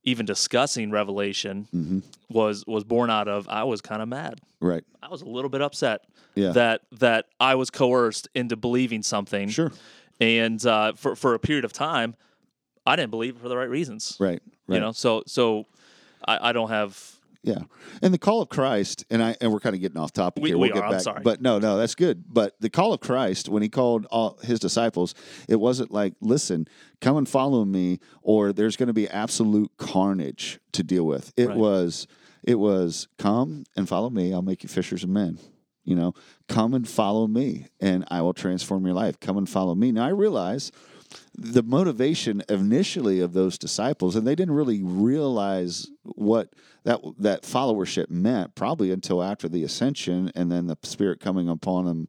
even 0.03 0.25
discussing 0.25 0.89
Revelation 0.91 1.67
Mm-hmm. 1.73 1.99
was 2.29 2.65
was 2.65 2.83
born 2.83 3.09
out 3.09 3.27
of 3.27 3.47
I 3.49 3.63
was 3.65 3.81
kind 3.81 4.01
of 4.01 4.07
mad. 4.07 4.39
Right. 4.59 4.83
I 5.03 5.09
was 5.09 5.21
a 5.21 5.25
little 5.27 5.49
bit 5.49 5.61
upset 5.61 6.01
Yeah. 6.35 6.51
that 6.51 6.81
that 6.93 7.25
I 7.39 7.55
was 7.55 7.69
coerced 7.69 8.27
into 8.33 8.55
believing 8.55 9.03
something. 9.03 9.49
Sure. 9.49 9.71
And 10.19 10.63
uh, 10.65 10.93
for 10.93 11.15
for 11.15 11.33
a 11.35 11.39
period 11.39 11.65
of 11.65 11.73
time, 11.73 12.15
I 12.85 12.95
didn't 12.95 13.11
believe 13.11 13.35
it 13.35 13.41
for 13.41 13.49
the 13.49 13.57
right 13.57 13.69
reasons. 13.69 14.17
Right. 14.19 14.41
Right. 14.67 14.75
You 14.75 14.79
know, 14.81 14.91
so 14.91 15.23
so 15.27 15.65
I, 16.27 16.49
I 16.49 16.51
don't 16.53 16.69
have 16.69 16.99
Yeah, 17.43 17.61
and 18.03 18.13
the 18.13 18.19
call 18.19 18.41
of 18.43 18.49
Christ, 18.49 19.03
and 19.09 19.23
I 19.23 19.35
and 19.41 19.51
we're 19.51 19.59
kind 19.59 19.73
of 19.73 19.81
getting 19.81 19.97
off 19.97 20.13
topic 20.13 20.43
We- 20.43 20.49
here. 20.51 20.57
we 20.59 20.67
We'll 20.67 20.75
get 20.75 20.83
are, 20.83 20.91
back, 20.91 21.01
sorry. 21.01 21.21
but 21.23 21.41
no, 21.41 21.57
no, 21.57 21.75
that's 21.75 21.95
good. 21.95 22.23
But 22.31 22.53
the 22.59 22.69
call 22.69 22.93
of 22.93 22.99
Christ, 22.99 23.49
when 23.49 23.63
He 23.63 23.69
called 23.69 24.05
all 24.11 24.37
His 24.43 24.59
disciples, 24.59 25.15
it 25.47 25.55
wasn't 25.59 25.91
like, 25.91 26.13
"Listen, 26.21 26.67
come 26.99 27.17
and 27.17 27.27
follow 27.27 27.65
me," 27.65 27.99
or 28.21 28.53
"There's 28.53 28.75
going 28.75 28.87
to 28.87 28.93
be 28.93 29.07
absolute 29.09 29.71
carnage 29.77 30.59
to 30.73 30.83
deal 30.83 31.03
with." 31.05 31.33
It 31.35 31.47
Right. 31.47 31.57
was, 31.57 32.05
it 32.43 32.59
was, 32.59 33.07
"Come 33.17 33.63
and 33.75 33.89
follow 33.89 34.11
me. 34.11 34.33
I'll 34.33 34.43
make 34.43 34.61
you 34.61 34.69
fishers 34.69 35.03
of 35.03 35.09
men." 35.09 35.39
You 35.83 35.95
know, 35.95 36.13
come 36.47 36.75
and 36.75 36.87
follow 36.87 37.25
me, 37.25 37.65
and 37.79 38.05
I 38.11 38.21
will 38.21 38.33
transform 38.35 38.85
your 38.85 38.93
life. 38.93 39.19
Come 39.19 39.35
and 39.37 39.49
follow 39.49 39.73
me. 39.73 39.91
Now 39.91 40.05
I 40.05 40.09
realize 40.09 40.71
the 41.35 41.63
motivation 41.63 42.43
initially 42.49 43.19
of 43.19 43.33
those 43.33 43.57
disciples, 43.57 44.15
and 44.15 44.25
they 44.27 44.35
didn't 44.35 44.53
really 44.55 44.81
realize 44.83 45.87
what 46.03 46.53
that 46.83 46.99
that 47.19 47.43
followership 47.43 48.09
meant 48.09 48.55
probably 48.55 48.91
until 48.91 49.21
after 49.23 49.47
the 49.49 49.63
ascension 49.63 50.31
and 50.35 50.51
then 50.51 50.67
the 50.67 50.77
Spirit 50.83 51.19
coming 51.19 51.47
upon 51.49 51.85
them 51.85 52.07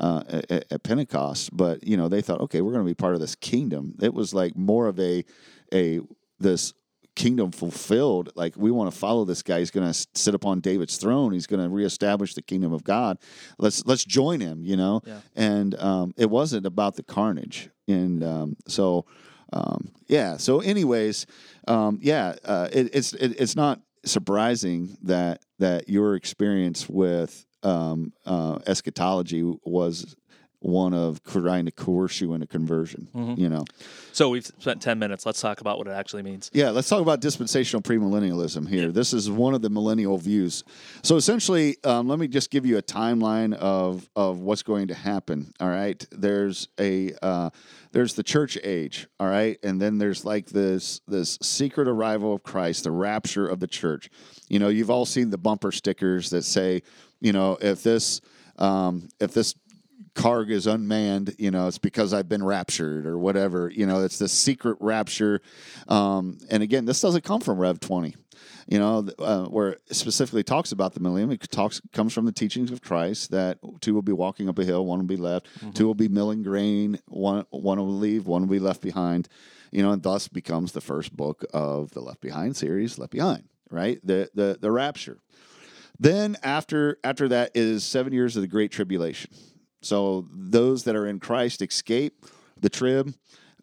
uh, 0.00 0.22
at, 0.28 0.64
at 0.72 0.82
Pentecost. 0.82 1.50
But 1.56 1.86
you 1.86 1.96
know, 1.96 2.08
they 2.08 2.22
thought, 2.22 2.40
okay, 2.42 2.60
we're 2.60 2.72
going 2.72 2.84
to 2.84 2.90
be 2.90 2.94
part 2.94 3.14
of 3.14 3.20
this 3.20 3.34
kingdom. 3.34 3.94
It 4.00 4.14
was 4.14 4.32
like 4.34 4.56
more 4.56 4.86
of 4.88 4.98
a 4.98 5.24
a 5.72 6.00
this 6.38 6.72
kingdom 7.16 7.52
fulfilled 7.52 8.30
like 8.34 8.54
we 8.56 8.72
want 8.72 8.90
to 8.92 8.98
follow 8.98 9.24
this 9.24 9.40
guy 9.40 9.60
he's 9.60 9.70
going 9.70 9.86
to 9.86 10.06
sit 10.14 10.34
upon 10.34 10.58
david's 10.58 10.96
throne 10.96 11.32
he's 11.32 11.46
going 11.46 11.62
to 11.62 11.68
reestablish 11.68 12.34
the 12.34 12.42
kingdom 12.42 12.72
of 12.72 12.82
god 12.82 13.16
let's 13.56 13.86
let's 13.86 14.04
join 14.04 14.40
him 14.40 14.64
you 14.64 14.76
know 14.76 15.00
Yeah. 15.06 15.20
and 15.36 15.76
um, 15.76 16.12
it 16.16 16.28
wasn't 16.28 16.66
about 16.66 16.96
the 16.96 17.04
carnage 17.04 17.70
and 17.88 18.22
um, 18.22 18.56
so 18.66 19.04
um, 19.52 19.90
yeah 20.08 20.36
so 20.36 20.60
anyways 20.60 21.26
um, 21.68 21.98
yeah 22.02 22.34
uh, 22.44 22.68
it, 22.72 22.90
it's 22.94 23.12
it, 23.14 23.40
it's 23.40 23.56
not 23.56 23.80
surprising 24.04 24.96
that 25.02 25.42
that 25.58 25.88
your 25.88 26.14
experience 26.14 26.88
with 26.88 27.46
um, 27.62 28.12
uh, 28.26 28.58
eschatology 28.66 29.42
was 29.64 30.16
one 30.64 30.94
of 30.94 31.22
trying 31.24 31.66
to 31.66 31.70
coerce 31.70 32.20
you 32.22 32.32
into 32.32 32.46
conversion 32.46 33.08
Mhm. 33.14 33.38
you 33.38 33.48
know 33.48 33.64
so 34.12 34.30
we've 34.30 34.46
spent 34.46 34.80
ten 34.80 35.00
minutes. 35.00 35.26
Let's 35.26 35.40
talk 35.40 35.60
about 35.60 35.76
what 35.76 35.88
it 35.88 35.90
actually 35.90 36.22
means. 36.22 36.48
yeah, 36.54 36.70
let's 36.70 36.88
talk 36.88 37.02
about 37.02 37.20
dispensational 37.20 37.82
premillennialism 37.82 38.68
here. 38.68 38.92
This 38.92 39.12
is 39.12 39.28
one 39.28 39.54
of 39.54 39.62
the 39.62 39.70
millennial 39.70 40.18
views. 40.18 40.62
So 41.02 41.16
essentially, 41.16 41.76
um, 41.82 42.06
let 42.06 42.20
me 42.20 42.28
just 42.28 42.50
give 42.52 42.64
you 42.64 42.78
a 42.78 42.82
timeline 42.82 43.54
of 43.54 44.08
of 44.14 44.38
what's 44.38 44.62
going 44.62 44.86
to 44.88 44.94
happen. 44.94 45.52
All 45.58 45.68
right, 45.68 46.06
there's 46.12 46.68
a 46.78 47.12
uh, 47.22 47.50
there's 47.90 48.14
the 48.14 48.22
church 48.22 48.56
age. 48.62 49.08
All 49.18 49.26
right, 49.26 49.58
and 49.64 49.82
then 49.82 49.98
there's 49.98 50.24
like 50.24 50.46
this 50.46 51.00
this 51.08 51.36
secret 51.42 51.88
arrival 51.88 52.34
of 52.34 52.44
Christ, 52.44 52.84
the 52.84 52.92
rapture 52.92 53.48
of 53.48 53.58
the 53.58 53.66
church. 53.66 54.10
You 54.48 54.60
know, 54.60 54.68
you've 54.68 54.90
all 54.90 55.06
seen 55.06 55.30
the 55.30 55.38
bumper 55.38 55.72
stickers 55.72 56.30
that 56.30 56.44
say, 56.44 56.82
you 57.20 57.32
know, 57.32 57.58
if 57.60 57.82
this 57.82 58.20
um, 58.60 59.08
if 59.18 59.34
this 59.34 59.54
carg 60.14 60.50
is 60.50 60.66
unmanned, 60.66 61.34
you 61.38 61.50
know, 61.50 61.66
it's 61.66 61.78
because 61.78 62.14
I've 62.14 62.28
been 62.28 62.44
raptured 62.44 63.06
or 63.06 63.18
whatever. 63.18 63.70
You 63.70 63.86
know, 63.86 64.04
it's 64.04 64.18
this 64.18 64.32
secret 64.32 64.76
rapture. 64.80 65.40
Um, 65.88 66.38
and 66.50 66.62
again, 66.62 66.84
this 66.84 67.00
doesn't 67.00 67.24
come 67.24 67.40
from 67.40 67.58
Rev 67.58 67.80
20, 67.80 68.14
you 68.68 68.78
know, 68.78 69.08
uh, 69.18 69.44
where 69.46 69.70
it 69.70 69.82
specifically 69.90 70.44
talks 70.44 70.72
about 70.72 70.94
the 70.94 71.00
millennium. 71.00 71.32
It 71.32 71.50
talks 71.50 71.80
comes 71.92 72.12
from 72.12 72.26
the 72.26 72.32
teachings 72.32 72.70
of 72.70 72.80
Christ 72.80 73.32
that 73.32 73.58
two 73.80 73.94
will 73.94 74.02
be 74.02 74.12
walking 74.12 74.48
up 74.48 74.58
a 74.58 74.64
hill, 74.64 74.86
one 74.86 75.00
will 75.00 75.06
be 75.06 75.16
left, 75.16 75.48
two 75.74 75.86
will 75.86 75.94
be 75.94 76.08
milling 76.08 76.42
grain, 76.42 76.98
one 77.06 77.44
one 77.50 77.78
will 77.78 77.86
leave, 77.88 78.26
one 78.26 78.42
will 78.42 78.48
be 78.48 78.60
left 78.60 78.80
behind. 78.80 79.28
You 79.72 79.82
know, 79.82 79.90
and 79.90 80.02
thus 80.04 80.28
becomes 80.28 80.70
the 80.70 80.80
first 80.80 81.16
book 81.16 81.44
of 81.52 81.90
the 81.90 82.00
Left 82.00 82.20
Behind 82.20 82.56
series, 82.56 82.96
Left 82.96 83.10
Behind, 83.10 83.48
right? 83.70 83.98
The 84.04 84.30
the 84.32 84.56
the 84.60 84.70
rapture. 84.70 85.18
Then 85.98 86.36
after 86.44 86.98
after 87.02 87.28
that 87.28 87.50
is 87.54 87.82
seven 87.82 88.12
years 88.12 88.36
of 88.36 88.42
the 88.42 88.48
Great 88.48 88.70
Tribulation. 88.70 89.32
So 89.84 90.26
those 90.32 90.84
that 90.84 90.96
are 90.96 91.06
in 91.06 91.20
Christ 91.20 91.62
escape 91.62 92.24
the 92.60 92.68
trib, 92.68 93.14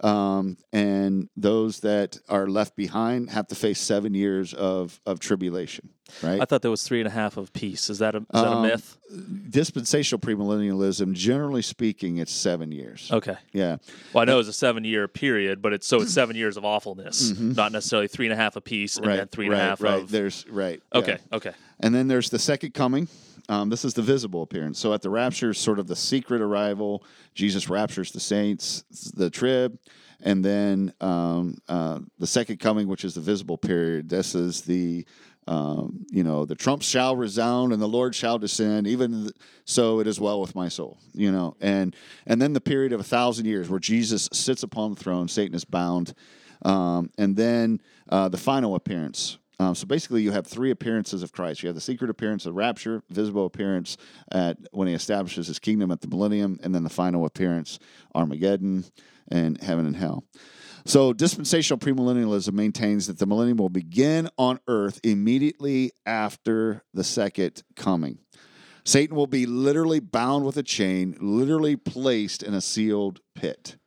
um, 0.01 0.57
and 0.73 1.29
those 1.37 1.81
that 1.81 2.17
are 2.29 2.47
left 2.47 2.75
behind 2.75 3.29
have 3.29 3.47
to 3.47 3.55
face 3.55 3.79
seven 3.79 4.13
years 4.13 4.53
of 4.53 4.99
of 5.05 5.19
tribulation. 5.19 5.89
Right? 6.21 6.41
I 6.41 6.45
thought 6.45 6.61
there 6.61 6.71
was 6.71 6.83
three 6.83 6.99
and 6.99 7.07
a 7.07 7.11
half 7.11 7.37
of 7.37 7.53
peace. 7.53 7.89
Is 7.89 7.99
that 7.99 8.15
a, 8.15 8.17
is 8.17 8.25
that 8.33 8.45
a 8.47 8.51
Um, 8.51 8.61
myth? 8.63 8.97
Dispensational 9.49 10.19
premillennialism, 10.19 11.13
generally 11.13 11.61
speaking, 11.61 12.17
it's 12.17 12.33
seven 12.33 12.71
years. 12.71 13.09
Okay. 13.11 13.37
Yeah, 13.53 13.77
Well, 14.11 14.21
I 14.23 14.25
know 14.25 14.39
it's 14.39 14.49
a 14.49 14.53
seven 14.53 14.83
year 14.83 15.07
period, 15.07 15.61
but 15.61 15.71
it's 15.73 15.87
so 15.87 16.01
it's 16.01 16.13
seven 16.13 16.35
years 16.35 16.57
of 16.57 16.65
awfulness, 16.65 17.31
not 17.39 17.71
necessarily 17.71 18.07
three 18.09 18.25
and 18.25 18.33
a 18.33 18.35
half 18.35 18.55
of 18.57 18.63
peace 18.65 18.97
and 18.97 19.03
Mm-hmm. 19.05 19.09
right. 19.09 19.17
then 19.17 19.27
three 19.27 19.45
and 19.45 19.53
a 19.53 19.57
right, 19.57 19.63
half 19.63 19.81
right. 19.81 20.03
of. 20.03 20.11
There's 20.11 20.45
right. 20.49 20.81
yeah. 20.93 20.99
Okay. 20.99 21.17
Okay. 21.31 21.51
And 21.79 21.95
then 21.95 22.07
there's 22.09 22.29
the 22.29 22.39
second 22.39 22.73
coming. 22.73 23.07
Um, 23.51 23.67
this 23.67 23.84
is 23.84 23.93
the 23.93 24.01
visible 24.01 24.43
appearance. 24.43 24.79
So 24.79 24.93
at 24.93 25.01
the 25.01 25.10
rapture, 25.10 25.53
sort 25.53 25.77
of 25.77 25.86
the 25.86 25.96
secret 25.96 26.41
arrival. 26.41 27.03
Jesus 27.36 27.67
raptures 27.70 28.13
the 28.13 28.20
saints, 28.22 28.86
the 29.13 29.29
trib, 29.29 29.77
and 30.22 30.43
then 30.43 30.93
um, 31.01 31.58
uh, 31.67 32.00
the 32.17 32.27
second 32.27 32.62
coming, 32.62 32.88
which 32.88 33.03
is 33.03 33.13
the 33.13 33.20
visible 33.20 33.58
period. 33.58 34.08
This 34.08 34.36
is 34.36 34.62
the 34.62 35.05
um, 35.48 36.05
you 36.10 36.24
know 36.24 36.46
the 36.46 36.55
trump 36.55 36.81
shall 36.81 37.17
resound 37.17 37.74
and 37.74 37.81
the 37.81 37.89
Lord 37.89 38.15
shall 38.15 38.39
descend. 38.39 38.88
Even 38.88 39.24
th- 39.24 39.36
so, 39.65 40.00
it 40.00 40.08
is 40.08 40.17
well 40.17 40.39
with 40.39 40.55
my 40.55 40.70
soul. 40.70 40.98
You 41.13 41.34
know, 41.34 41.58
and 41.60 41.93
and 42.25 42.41
then 42.41 42.53
the 42.53 42.62
period 42.62 42.93
of 42.93 43.01
a 43.01 43.03
thousand 43.03 43.48
years 43.48 43.67
where 43.67 43.81
Jesus 43.81 44.29
sits 44.31 44.63
upon 44.63 44.93
the 44.93 45.03
throne, 45.03 45.27
Satan 45.27 45.55
is 45.55 45.65
bound, 45.65 46.13
um, 46.62 47.10
and 47.17 47.36
then 47.36 47.81
uh, 48.08 48.29
the 48.29 48.38
final 48.38 48.75
appearance. 48.75 49.39
Um, 49.62 49.75
so 49.75 49.86
basically, 49.86 50.24
you 50.24 50.32
have 50.32 50.48
three 50.48 50.72
appearances 50.72 51.22
of 51.22 51.34
Christ. 51.34 51.62
You 51.62 51.68
have 51.68 51.75
the 51.75 51.82
secret 51.82 52.10
appearance, 52.10 52.48
of 52.48 52.56
rapture, 52.56 53.03
visible 53.12 53.46
appearance 53.46 53.96
at 54.32 54.58
when 54.72 54.88
he 54.88 54.96
establishes 54.96 55.46
his 55.46 55.60
kingdom 55.60 55.91
at 55.91 56.01
the 56.01 56.08
millennium, 56.08 56.60
and 56.63 56.74
then 56.74 56.84
the 56.84 56.89
final 56.89 57.27
appearance, 57.27 57.77
Armageddon, 58.15 58.86
and 59.27 59.62
heaven 59.62 59.86
and 59.86 59.96
hell. 59.96 60.24
So 60.84 61.13
dispensational 61.13 61.77
premillennialism 61.77 62.53
maintains 62.53 63.06
that 63.06 63.20
the 63.20 63.27
millennium 63.27 63.58
will 63.58 63.70
begin 63.70 64.30
on 64.36 64.60
earth 64.68 65.00
immediately 65.03 65.91
after 66.08 66.84
the 66.91 67.03
second 67.03 67.62
coming. 67.75 68.18
Satan 68.84 69.15
will 69.15 69.27
be 69.27 69.46
literally 69.46 70.00
bound 70.00 70.44
with 70.44 70.58
a 70.58 70.63
chain, 70.63 71.15
literally 71.22 71.75
placed 71.75 72.41
in 72.41 72.56
a 72.56 72.62
sealed 72.62 73.20
pit. 73.36 73.77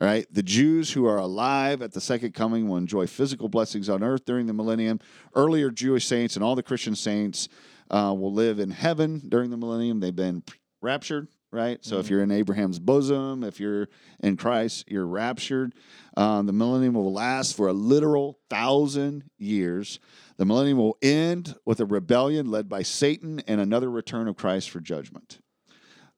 All 0.00 0.08
right. 0.08 0.26
The 0.32 0.42
Jews 0.42 0.92
who 0.92 1.06
are 1.06 1.18
alive 1.18 1.82
at 1.82 1.92
the 1.92 2.00
second 2.00 2.32
coming 2.32 2.68
will 2.68 2.76
enjoy 2.76 3.06
physical 3.06 3.48
blessings 3.48 3.88
on 3.88 4.02
earth 4.02 4.24
during 4.24 4.46
the 4.46 4.54
millennium. 4.54 5.00
Earlier 5.34 5.70
Jewish 5.70 6.06
saints 6.06 6.34
and 6.34 6.44
all 6.44 6.54
the 6.54 6.62
Christian 6.62 6.96
saints 6.96 7.48
uh, 7.90 8.14
will 8.16 8.32
live 8.32 8.58
in 8.58 8.70
heaven 8.70 9.20
during 9.28 9.50
the 9.50 9.56
millennium. 9.56 10.00
They've 10.00 10.16
been 10.16 10.42
raptured, 10.80 11.28
right? 11.50 11.84
So 11.84 11.98
if 11.98 12.08
you're 12.08 12.22
in 12.22 12.30
Abraham's 12.30 12.78
bosom, 12.78 13.44
if 13.44 13.60
you're 13.60 13.88
in 14.20 14.36
Christ, 14.38 14.86
you're 14.88 15.06
raptured. 15.06 15.74
Um, 16.16 16.46
the 16.46 16.52
millennium 16.54 16.94
will 16.94 17.12
last 17.12 17.54
for 17.54 17.68
a 17.68 17.72
literal 17.74 18.38
thousand 18.48 19.24
years. 19.36 20.00
The 20.38 20.46
millennium 20.46 20.78
will 20.78 20.96
end 21.02 21.54
with 21.66 21.80
a 21.80 21.86
rebellion 21.86 22.50
led 22.50 22.68
by 22.68 22.82
Satan 22.82 23.42
and 23.46 23.60
another 23.60 23.90
return 23.90 24.26
of 24.26 24.36
Christ 24.36 24.70
for 24.70 24.80
judgment. 24.80 25.41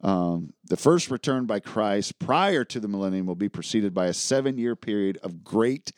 Um, 0.00 0.52
the 0.64 0.76
first 0.76 1.10
return 1.10 1.46
by 1.46 1.60
Christ 1.60 2.18
prior 2.18 2.64
to 2.64 2.80
the 2.80 2.88
millennium 2.88 3.26
will 3.26 3.34
be 3.34 3.48
preceded 3.48 3.94
by 3.94 4.06
a 4.06 4.12
seven 4.12 4.58
year 4.58 4.76
period 4.76 5.18
of 5.22 5.42
great 5.42 5.92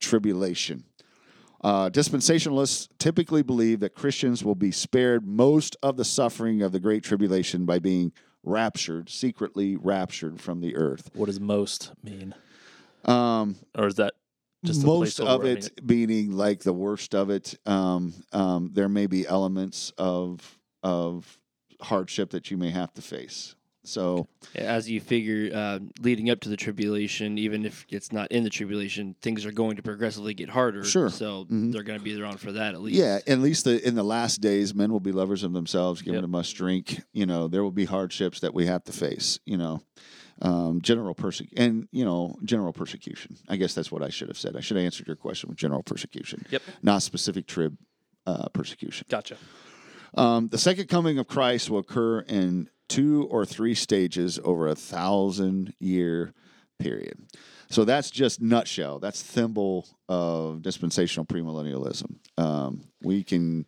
tribulation. 0.00 0.84
Uh, 1.62 1.90
dispensationalists 1.90 2.88
typically 2.98 3.42
believe 3.42 3.80
that 3.80 3.94
Christians 3.94 4.44
will 4.44 4.54
be 4.54 4.70
spared 4.70 5.26
most 5.26 5.76
of 5.82 5.96
the 5.96 6.04
suffering 6.04 6.62
of 6.62 6.70
the 6.70 6.78
great 6.78 7.02
tribulation 7.02 7.64
by 7.64 7.80
being 7.80 8.12
raptured, 8.44 9.10
secretly 9.10 9.76
raptured 9.76 10.40
from 10.40 10.60
the 10.60 10.76
earth. 10.76 11.10
What 11.14 11.26
does 11.26 11.40
most 11.40 11.90
mean, 12.02 12.34
Um, 13.04 13.56
or 13.74 13.88
is 13.88 13.96
that 13.96 14.14
just 14.64 14.84
most 14.84 15.20
of 15.20 15.44
it 15.44 15.70
meaning 15.84 16.32
like 16.32 16.60
the 16.60 16.72
worst 16.72 17.14
of 17.14 17.30
it. 17.30 17.54
Um, 17.66 18.12
um, 18.32 18.70
there 18.72 18.88
may 18.88 19.06
be 19.06 19.26
elements 19.26 19.92
of 19.98 20.58
of 20.82 21.37
hardship 21.80 22.30
that 22.30 22.50
you 22.50 22.56
may 22.56 22.70
have 22.70 22.92
to 22.94 23.02
face. 23.02 23.54
So 23.84 24.28
As 24.54 24.90
you 24.90 25.00
figure, 25.00 25.50
uh, 25.54 25.78
leading 26.02 26.28
up 26.28 26.40
to 26.40 26.50
the 26.50 26.56
tribulation, 26.58 27.38
even 27.38 27.64
if 27.64 27.86
it's 27.88 28.12
not 28.12 28.30
in 28.30 28.44
the 28.44 28.50
tribulation, 28.50 29.14
things 29.22 29.46
are 29.46 29.52
going 29.52 29.76
to 29.76 29.82
progressively 29.82 30.34
get 30.34 30.50
harder. 30.50 30.84
Sure. 30.84 31.08
So 31.08 31.46
Mhm. 31.46 31.72
they're 31.72 31.84
going 31.84 31.98
to 31.98 32.04
be 32.04 32.20
around 32.20 32.38
for 32.38 32.52
that 32.52 32.74
at 32.74 32.82
least. 32.82 32.98
yeah, 32.98 33.20
at 33.26 33.38
least 33.38 33.64
the, 33.64 33.86
in 33.86 33.94
the 33.94 34.02
last 34.02 34.42
days, 34.42 34.74
men 34.74 34.92
will 34.92 35.00
be 35.00 35.12
lovers 35.12 35.42
of 35.42 35.54
themselves, 35.54 36.02
given 36.02 36.16
Yep. 36.16 36.22
to 36.24 36.28
must 36.28 36.54
drink. 36.54 37.00
You 37.14 37.24
know, 37.24 37.48
there 37.48 37.62
will 37.62 37.70
be 37.70 37.86
hardships 37.86 38.40
that 38.40 38.52
we 38.52 38.66
have 38.66 38.84
to 38.84 38.92
face. 38.92 39.38
You 39.46 39.56
know, 39.56 39.80
um, 40.42 40.82
general 40.82 41.14
persecution, 41.14 41.58
and 41.64 41.88
you 41.90 42.04
know, 42.04 42.36
general 42.44 42.74
persecution. 42.74 43.36
I 43.48 43.56
guess 43.56 43.72
that's 43.74 43.90
what 43.90 44.02
I 44.02 44.10
should 44.10 44.28
have 44.28 44.38
said. 44.38 44.54
I 44.54 44.60
should 44.60 44.76
have 44.76 44.84
answered 44.84 45.06
your 45.06 45.16
question 45.16 45.48
with 45.48 45.56
general 45.58 45.82
persecution, 45.82 46.44
Yep. 46.50 46.62
not 46.82 47.02
specific 47.02 47.46
trib 47.46 47.78
uh, 48.26 48.48
persecution. 48.50 49.06
Gotcha. 49.08 49.38
Um, 50.14 50.48
the 50.48 50.58
second 50.58 50.88
coming 50.88 51.18
of 51.18 51.26
Christ 51.26 51.70
will 51.70 51.80
occur 51.80 52.20
in 52.20 52.68
two 52.88 53.28
or 53.30 53.44
three 53.44 53.74
stages 53.74 54.40
over 54.42 54.66
a 54.68 54.74
thousand 54.74 55.74
year 55.78 56.32
period. 56.78 57.18
So 57.70 57.84
that's 57.84 58.10
just 58.10 58.40
nutshell. 58.40 58.98
That's 58.98 59.22
thimble 59.22 59.86
of 60.08 60.62
dispensational 60.62 61.26
premillennialism. 61.26 62.16
Um, 62.38 62.84
we 63.02 63.22
can 63.22 63.66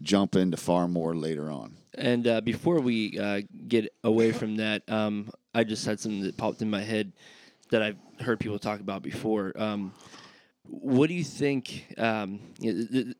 jump 0.00 0.36
into 0.36 0.56
far 0.56 0.88
more 0.88 1.14
later 1.14 1.50
on. 1.50 1.76
And 1.94 2.26
uh, 2.26 2.40
before 2.40 2.80
we 2.80 3.18
uh, 3.18 3.42
get 3.68 3.92
away 4.02 4.32
from 4.32 4.56
that, 4.56 4.88
um, 4.88 5.30
I 5.54 5.64
just 5.64 5.84
had 5.84 6.00
something 6.00 6.22
that 6.22 6.38
popped 6.38 6.62
in 6.62 6.70
my 6.70 6.80
head 6.80 7.12
that 7.70 7.82
I've 7.82 7.98
heard 8.20 8.40
people 8.40 8.58
talk 8.58 8.80
about 8.80 9.02
before. 9.02 9.52
Um, 9.56 9.92
what 10.64 11.08
do 11.08 11.14
you 11.14 11.24
think? 11.24 11.94
Um, 11.98 12.40
th- 12.58 13.14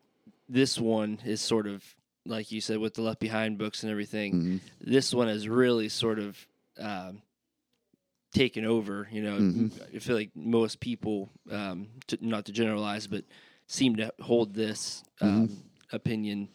this 0.49 0.79
one 0.79 1.19
is 1.25 1.41
sort 1.41 1.67
of 1.67 1.85
like 2.25 2.53
you 2.53 2.61
said 2.61 2.79
with 2.79 2.95
the 2.95 3.03
Left 3.03 3.21
Behind 3.21 3.59
books 3.59 3.83
and 3.83 3.91
everything. 3.91 4.33
Mhm. 4.35 4.61
This 4.81 5.13
one 5.13 5.29
has 5.29 5.49
really 5.49 5.89
sort 5.89 6.19
of 6.19 6.47
um, 6.79 7.23
taken 8.33 8.65
over. 8.65 9.09
You 9.13 9.23
know, 9.23 9.39
Mhm. 9.39 9.95
I 9.95 9.99
feel 9.99 10.17
like 10.17 10.31
most 10.35 10.81
people, 10.81 11.31
um, 11.51 11.89
to, 12.09 12.19
not 12.21 12.47
to 12.47 12.53
generalize, 12.53 13.07
but 13.07 13.25
seem 13.67 13.97
to 13.97 14.13
hold 14.21 14.55
this 14.55 15.03
um, 15.21 15.49
opinion 15.93 16.49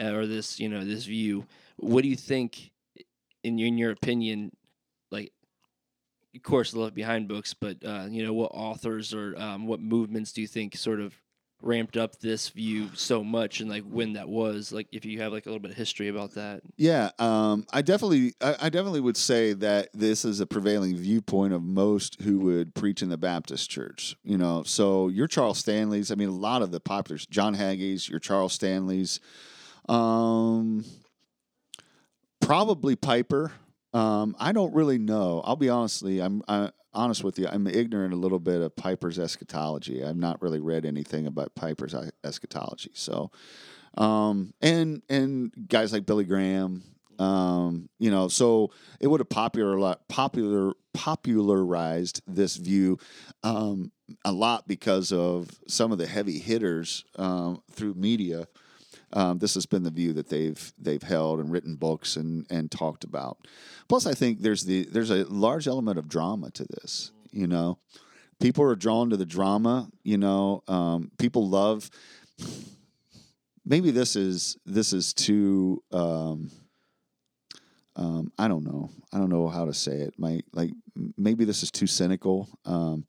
uh, 0.00 0.12
or 0.12 0.26
this 0.26 0.58
you 0.60 0.68
know 0.68 0.84
this 0.84 1.04
view. 1.06 1.46
What 1.76 2.02
do 2.02 2.08
you 2.08 2.16
think, 2.16 2.70
in 3.42 3.58
your, 3.58 3.68
in 3.68 3.78
your 3.78 3.90
opinion, 3.90 4.52
like? 5.10 5.32
Of 6.34 6.42
course, 6.42 6.70
the 6.72 6.80
Left 6.80 6.94
Behind 6.94 7.28
books, 7.28 7.52
but 7.52 7.84
uh, 7.84 8.06
you 8.10 8.24
know 8.24 8.32
what 8.32 8.52
authors 8.54 9.12
or 9.12 9.36
um, 9.38 9.66
what 9.66 9.80
movements 9.80 10.32
do 10.32 10.40
you 10.40 10.46
think 10.46 10.74
sort 10.76 10.98
of 11.00 11.14
ramped 11.62 11.96
up 11.96 12.18
this 12.18 12.48
view 12.48 12.90
so 12.94 13.22
much, 13.24 13.60
and 13.60 13.70
like 13.70 13.84
when 13.84 14.14
that 14.14 14.28
was? 14.28 14.72
Like, 14.72 14.88
if 14.92 15.04
you 15.04 15.20
have 15.20 15.32
like 15.32 15.46
a 15.46 15.48
little 15.48 15.60
bit 15.60 15.70
of 15.70 15.76
history 15.76 16.08
about 16.08 16.32
that. 16.34 16.62
Yeah, 16.76 17.10
um, 17.18 17.66
I 17.72 17.82
definitely, 17.82 18.34
I, 18.40 18.56
I 18.62 18.68
definitely 18.68 19.00
would 19.00 19.16
say 19.16 19.52
that 19.54 19.88
this 19.94 20.24
is 20.24 20.40
a 20.40 20.46
prevailing 20.46 20.96
viewpoint 20.96 21.52
of 21.52 21.62
most 21.62 22.20
who 22.22 22.40
would 22.40 22.74
preach 22.74 23.02
in 23.02 23.08
the 23.08 23.16
Baptist 23.16 23.70
church. 23.70 24.16
You 24.24 24.38
know, 24.38 24.62
so 24.64 25.08
your 25.08 25.26
Charles 25.26 25.58
Stanley's. 25.58 26.10
I 26.10 26.14
mean, 26.14 26.28
a 26.28 26.32
lot 26.32 26.62
of 26.62 26.72
the 26.72 26.80
popular 26.80 27.18
John 27.30 27.56
Hagee's, 27.56 28.08
your 28.08 28.20
Charles 28.20 28.52
Stanley's, 28.52 29.20
um, 29.88 30.84
probably 32.40 32.96
Piper. 32.96 33.52
Um, 33.94 34.34
I 34.38 34.52
don't 34.52 34.74
really 34.74 34.98
know. 34.98 35.42
I'll 35.44 35.56
be 35.56 35.68
honestly, 35.68 36.20
I'm 36.20 36.42
I, 36.48 36.70
honest 36.94 37.24
with 37.24 37.38
you. 37.38 37.48
I'm 37.48 37.66
ignorant 37.66 38.12
a 38.12 38.16
little 38.16 38.38
bit 38.38 38.60
of 38.60 38.74
Piper's 38.76 39.18
eschatology. 39.18 40.04
I've 40.04 40.16
not 40.16 40.42
really 40.42 40.60
read 40.60 40.84
anything 40.84 41.26
about 41.26 41.54
Piper's 41.54 41.94
eschatology. 42.24 42.90
So, 42.94 43.30
um, 43.96 44.52
and 44.60 45.02
and 45.08 45.52
guys 45.68 45.92
like 45.92 46.06
Billy 46.06 46.24
Graham, 46.24 46.82
um, 47.18 47.88
you 47.98 48.10
know, 48.10 48.28
so 48.28 48.72
it 49.00 49.06
would 49.06 49.20
have 49.20 49.28
popular 49.28 49.96
popular 50.08 50.72
popularized 50.94 52.22
this 52.26 52.56
view 52.56 52.98
um, 53.42 53.92
a 54.24 54.32
lot 54.32 54.68
because 54.68 55.12
of 55.12 55.48
some 55.68 55.92
of 55.92 55.98
the 55.98 56.06
heavy 56.06 56.38
hitters 56.38 57.04
um, 57.16 57.62
through 57.70 57.94
media. 57.94 58.46
Um, 59.12 59.38
this 59.38 59.54
has 59.54 59.66
been 59.66 59.82
the 59.82 59.90
view 59.90 60.12
that 60.14 60.28
they've 60.28 60.72
they've 60.78 61.02
held 61.02 61.40
and 61.40 61.50
written 61.50 61.76
books 61.76 62.16
and 62.16 62.46
and 62.50 62.70
talked 62.70 63.04
about. 63.04 63.38
Plus, 63.88 64.06
I 64.06 64.12
think 64.12 64.40
there's 64.40 64.64
the 64.64 64.84
there's 64.84 65.10
a 65.10 65.24
large 65.24 65.66
element 65.68 65.98
of 65.98 66.08
drama 66.08 66.50
to 66.52 66.64
this. 66.64 67.12
You 67.30 67.46
know, 67.46 67.78
people 68.40 68.64
are 68.64 68.76
drawn 68.76 69.10
to 69.10 69.16
the 69.16 69.26
drama. 69.26 69.88
You 70.02 70.18
know, 70.18 70.62
um, 70.68 71.10
people 71.18 71.48
love. 71.48 71.90
Maybe 73.64 73.90
this 73.90 74.16
is 74.16 74.56
this 74.66 74.92
is 74.92 75.12
too. 75.12 75.82
Um, 75.92 76.50
um, 77.94 78.32
I 78.38 78.48
don't 78.48 78.64
know. 78.64 78.90
I 79.12 79.18
don't 79.18 79.28
know 79.28 79.48
how 79.48 79.66
to 79.66 79.74
say 79.74 79.96
it. 79.98 80.14
My 80.18 80.40
like 80.52 80.70
maybe 81.16 81.44
this 81.44 81.62
is 81.62 81.70
too 81.70 81.86
cynical. 81.86 82.48
Um, 82.64 83.04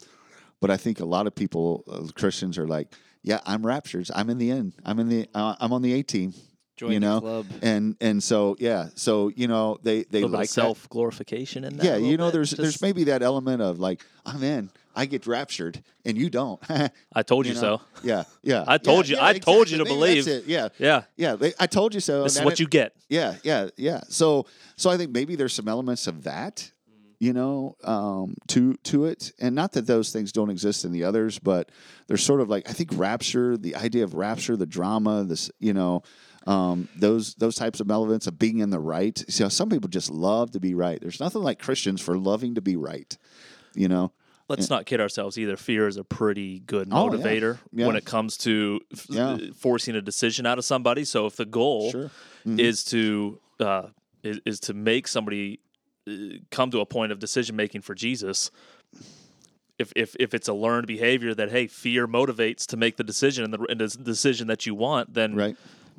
but 0.64 0.72
I 0.72 0.78
think 0.78 1.02
a 1.02 1.06
lot 1.06 1.28
of 1.28 1.36
people, 1.36 1.84
uh, 1.92 2.08
Christians, 2.16 2.58
are 2.58 2.66
like, 2.66 2.88
"Yeah, 3.24 3.40
I'm 3.46 3.66
raptured. 3.66 4.10
I'm 4.14 4.30
in 4.30 4.38
the 4.38 4.52
end. 4.52 4.74
I'm 4.86 5.00
in 5.00 5.10
the. 5.10 5.28
Uh, 5.34 5.56
I'm 5.60 5.74
on 5.74 5.82
the 5.82 5.94
A 5.94 6.04
team." 6.04 6.34
Join 6.76 6.92
You 6.94 7.00
the 7.00 7.06
know, 7.06 7.20
club. 7.22 7.46
And 7.62 7.96
and 8.02 8.22
so 8.24 8.56
yeah, 8.60 8.90
so 8.96 9.30
you 9.36 9.48
know 9.48 9.78
they 9.84 10.04
they 10.04 10.20
a 10.20 10.22
little 10.22 10.30
bit 10.30 10.38
like 10.38 10.50
self 10.50 10.90
glorification 10.90 11.64
in 11.66 11.78
that. 11.78 11.86
Yeah, 11.86 11.98
you 11.98 12.18
know, 12.18 12.28
bit. 12.28 12.34
there's 12.34 12.52
there's 12.52 12.82
maybe 12.82 13.04
that 13.06 13.22
element 13.22 13.62
of 13.62 13.80
like, 13.80 14.04
I'm 14.26 14.42
in. 14.44 14.70
I 14.96 15.06
get 15.08 15.26
raptured, 15.28 15.84
and 16.06 16.18
you 16.18 16.30
don't. 16.30 16.60
I 17.16 17.24
told 17.24 17.46
you, 17.48 17.54
know? 17.56 17.60
so. 17.60 17.82
Yeah, 18.04 18.24
yeah. 18.44 18.64
I 18.68 18.78
told 18.80 19.08
Yeah, 19.08 19.16
you- 19.18 19.22
yeah, 19.22 19.28
I 19.28 19.34
told 19.40 19.70
you 19.70 19.78
to 19.78 19.84
exactly. 19.84 20.08
Maybe 20.08 20.22
believe. 20.24 20.28
it. 20.28 20.46
Yeah, 20.48 20.70
Yeah, 20.80 21.04
yeah. 21.16 21.36
they- 21.36 21.54
I 21.60 21.66
told 21.68 21.94
you 21.96 22.00
so. 22.00 22.24
this 22.24 22.38
is 22.38 22.44
what 22.44 22.54
it- 22.54 22.60
you 22.60 22.68
get. 22.68 22.94
yeah, 23.10 23.36
yeah, 23.44 23.70
yeah. 23.78 24.02
So, 24.10 24.46
so 24.76 24.90
I 24.92 24.98
think 24.98 25.12
maybe 25.12 25.36
there's 25.36 25.54
some 25.54 25.68
elements 25.68 26.06
of 26.08 26.24
that, 26.26 26.72
you 27.20 27.34
know, 27.34 27.76
um, 27.84 28.36
to 28.48 28.76
to 28.84 29.06
it, 29.06 29.32
and 29.40 29.56
not 29.56 29.72
that 29.74 29.88
those 29.88 30.12
things 30.12 30.32
don't 30.32 30.50
exist 30.50 30.86
in 30.86 30.92
the 30.92 31.04
others, 31.04 31.40
but 31.40 31.70
they're 32.08 32.18
sort 32.18 32.42
of 32.42 32.50
like 32.50 32.70
I 32.70 32.74
think 32.74 32.90
rapture, 32.94 33.58
the 33.58 33.76
idea 33.76 34.04
of 34.04 34.14
rapture, 34.14 34.56
the 34.58 34.66
drama, 34.66 35.24
this, 35.24 35.50
you 35.60 35.74
know, 35.74 36.04
um, 36.48 36.88
those 36.96 37.36
those 37.36 37.56
types 37.56 37.80
of 37.80 37.90
elements 37.92 38.28
of 38.28 38.38
being 38.38 38.60
in 38.60 38.70
the 38.70 38.80
right. 38.80 39.24
So 39.30 39.50
some 39.50 39.70
people 39.70 39.90
just 39.90 40.10
love 40.12 40.52
to 40.52 40.60
be 40.60 40.74
right. 40.74 41.00
There's 41.02 41.20
nothing 41.20 41.42
like 41.44 41.60
Christians 41.60 42.02
for 42.02 42.18
loving 42.18 42.56
to 42.56 42.62
be 42.62 42.76
right, 42.76 43.18
you 43.76 43.88
know. 43.88 44.12
Let's 44.50 44.70
not 44.70 44.86
kid 44.86 45.00
ourselves 45.00 45.38
either. 45.38 45.56
Fear 45.56 45.88
is 45.88 45.96
a 45.96 46.04
pretty 46.04 46.60
good 46.60 46.90
Oh, 46.92 47.06
yeah. 47.12 47.18
motivator 47.18 47.58
Yeah. 47.72 47.88
when 47.88 47.96
it 47.96 48.04
comes 48.04 48.38
to 48.40 48.82
f- 48.92 49.08
Yeah. 49.10 49.38
forcing 49.56 49.96
a 49.96 50.02
decision 50.02 50.46
out 50.46 50.58
of 50.60 50.66
somebody. 50.66 51.06
So 51.06 51.26
if 51.26 51.38
the 51.38 51.46
goal 51.46 51.90
Sure. 51.92 52.12
Mhm. 52.46 52.60
is 52.60 52.84
to 52.86 53.40
uh, 53.62 53.88
is, 54.22 54.40
is 54.46 54.60
to 54.62 54.74
make 54.74 55.08
somebody 55.08 55.60
uh, 55.64 55.73
come 56.52 56.72
to 56.72 56.80
a 56.80 56.86
point 56.86 57.12
of 57.12 57.20
decision 57.20 57.56
making 57.56 57.82
for 57.82 57.96
Jesus. 57.96 58.52
If, 59.80 59.92
if, 59.96 60.16
if 60.20 60.34
it's 60.34 60.48
a 60.48 60.54
learned 60.54 60.86
behavior 60.86 61.34
that 61.34 61.50
hey 61.52 61.66
fear 61.68 62.08
motivates 62.08 62.68
to 62.68 62.78
make 62.78 62.96
the 62.96 63.04
decision 63.04 63.44
and 63.44 63.54
the, 63.54 63.66
and 63.70 63.80
the 63.82 63.88
decision 63.88 64.48
that 64.48 64.66
you 64.68 64.76
want 64.76 65.14
then 65.16 65.34
Right. 65.36 65.58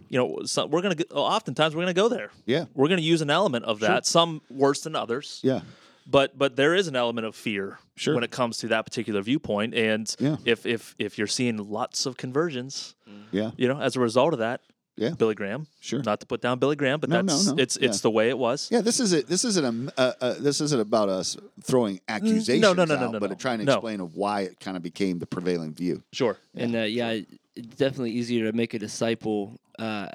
you 0.08 0.16
know 0.16 0.42
so 0.44 0.64
we're 0.66 0.80
gonna 0.80 0.94
go, 0.94 1.04
oftentimes 1.16 1.74
we're 1.74 1.82
gonna 1.82 1.92
go 1.92 2.08
there 2.08 2.30
Yeah. 2.46 2.66
we're 2.74 2.86
gonna 2.88 3.00
use 3.02 3.20
an 3.20 3.30
element 3.30 3.64
of 3.64 3.80
that 3.80 4.06
some 4.06 4.42
worse 4.48 4.82
than 4.82 4.94
others 4.94 5.40
Yeah. 5.42 5.62
but 6.06 6.38
but 6.38 6.54
there 6.54 6.74
is 6.76 6.86
an 6.86 6.94
element 6.94 7.26
of 7.26 7.34
fear 7.34 7.78
Sure. 7.96 8.14
when 8.14 8.22
it 8.22 8.30
comes 8.30 8.58
to 8.58 8.68
that 8.68 8.82
particular 8.86 9.20
viewpoint 9.22 9.74
and 9.74 10.14
Yeah. 10.20 10.36
if 10.44 10.64
if 10.66 10.94
if 11.00 11.18
you're 11.18 11.26
seeing 11.26 11.56
lots 11.58 12.06
of 12.06 12.16
conversions 12.16 12.94
Yeah. 13.32 13.50
you 13.56 13.66
know 13.66 13.80
as 13.80 13.96
a 13.96 14.00
result 14.00 14.34
of 14.34 14.38
that 14.38 14.60
Yeah. 14.96 15.10
billy 15.10 15.34
graham 15.34 15.66
Sure. 15.80 16.02
not 16.04 16.20
to 16.20 16.26
put 16.26 16.40
down 16.40 16.58
billy 16.60 16.76
graham 16.76 17.00
but 17.00 17.10
No, 17.10 17.20
no, 17.20 17.32
that's 17.32 17.46
no. 17.46 17.54
it's 17.58 17.76
it's 17.76 17.98
Yeah. 17.98 18.02
the 18.02 18.10
way 18.10 18.28
it 18.28 18.38
was 18.38 18.68
Yeah, 18.70 18.80
this 18.80 19.00
is 19.00 19.12
it. 19.12 19.26
This 19.26 19.44
isn't 19.44 19.64
a 19.64 19.92
uh, 20.00 20.12
uh, 20.20 20.34
this 20.38 20.60
isn't 20.60 20.80
about 20.80 21.08
us 21.08 21.36
throwing 21.62 22.00
accusations 22.08 22.60
no, 22.62 22.72
no, 22.74 22.84
no, 22.84 22.94
out, 22.94 23.12
no, 23.12 23.18
but 23.20 23.30
no. 23.30 23.36
trying 23.36 23.58
to 23.58 23.64
No. 23.64 23.72
explain 23.74 24.00
of 24.00 24.14
why 24.14 24.42
it 24.42 24.60
kind 24.60 24.76
of 24.76 24.82
became 24.84 25.18
the 25.18 25.26
prevailing 25.26 25.74
view. 25.74 26.02
sure 26.12 26.38
And 26.54 26.76
uh, 26.76 26.80
yeah, 26.82 27.18
it's 27.56 27.76
definitely 27.76 28.12
easier 28.12 28.50
to 28.50 28.56
make 28.56 28.72
a 28.74 28.78
disciple 28.78 29.58
uh, 29.78 30.08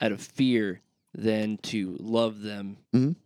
out 0.00 0.12
of 0.12 0.20
fear 0.22 0.80
than 1.14 1.58
to 1.58 1.96
love 2.00 2.40
them 2.40 2.78
Mhm. 2.94 3.16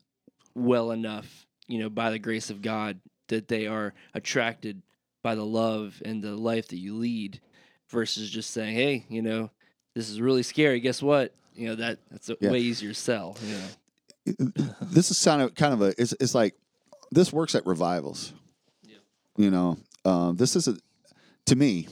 well 0.55 0.91
enough, 0.91 1.47
you 1.69 1.79
know, 1.79 1.89
by 1.89 2.11
the 2.11 2.19
grace 2.19 2.51
of 2.51 2.61
God, 2.61 3.01
that 3.29 3.47
they 3.49 3.67
are 3.69 3.95
attracted 4.15 4.83
by 5.23 5.35
the 5.37 5.45
love 5.47 6.03
and 6.05 6.23
the 6.23 6.35
life 6.37 6.69
that 6.69 6.79
you 6.79 6.95
lead, 6.97 7.41
versus 7.89 8.29
just 8.31 8.51
saying, 8.51 8.75
"Hey, 8.75 9.07
you 9.09 9.23
know, 9.23 9.51
this 9.99 10.09
is 10.09 10.21
really 10.21 10.43
scary. 10.45 10.79
Guess 10.81 11.03
what? 11.03 11.35
You 11.55 11.69
know 11.69 11.75
that 11.75 11.99
that's 12.11 12.29
a 12.31 12.37
Yeah. 12.41 12.53
way 12.53 12.61
easier 12.61 12.95
sell." 12.95 13.37
You 13.45 13.55
know. 13.59 14.53
this 14.93 15.11
is 15.11 15.23
kind 15.25 15.43
of 15.43 15.55
kind 15.55 15.75
of 15.75 15.83
a 15.83 15.95
it's, 16.01 16.15
it's 16.21 16.35
like 16.35 16.55
this 17.11 17.33
works 17.33 17.55
at 17.55 17.67
revivals. 17.67 18.33
You 19.37 19.51
know, 19.51 19.77
um, 20.05 20.37
this 20.37 20.57
is 20.57 20.67
a 20.69 20.77
to 21.47 21.55
me, 21.57 21.87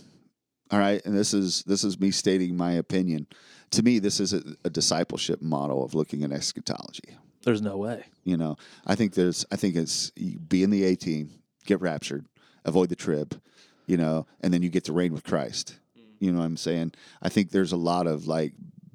all 0.71 0.79
right, 0.79 1.01
and 1.05 1.17
this 1.17 1.33
is 1.33 1.63
this 1.65 1.85
is 1.85 1.99
me 2.01 2.11
stating 2.11 2.57
my 2.57 2.73
opinion. 2.73 3.27
To 3.73 3.83
me, 3.83 3.99
this 4.01 4.21
is 4.21 4.33
a, 4.33 4.43
a 4.65 4.71
discipleship 4.71 5.43
model 5.43 5.85
of 5.85 5.95
looking 5.95 6.23
at 6.25 6.33
eschatology. 6.33 7.17
there's 7.45 7.63
no 7.63 7.77
way 7.77 8.05
You 8.25 8.37
know, 8.37 8.57
I 8.87 8.95
think 8.97 9.15
there's, 9.15 9.45
I 9.51 9.57
think 9.57 9.75
it's 9.77 10.11
you 10.17 10.39
be 10.39 10.63
in 10.63 10.71
the 10.71 10.85
A 10.85 10.95
team, 10.97 11.31
get 11.67 11.81
raptured, 11.81 12.27
avoid 12.65 12.89
the 12.91 12.97
trib, 12.97 13.41
you 13.87 13.97
know, 13.97 14.27
and 14.41 14.53
then 14.53 14.63
you 14.63 14.69
get 14.71 14.85
to 14.85 14.93
reign 14.93 15.13
with 15.13 15.23
Christ. 15.25 15.79
You 16.19 16.33
know 16.33 16.39
what 16.39 16.45
I'm 16.47 16.57
saying? 16.57 16.93
I 17.23 17.29
think 17.29 17.51
there's 17.51 17.73
a 17.73 17.77
lot 17.77 18.07
of 18.07 18.27
like 18.27 18.53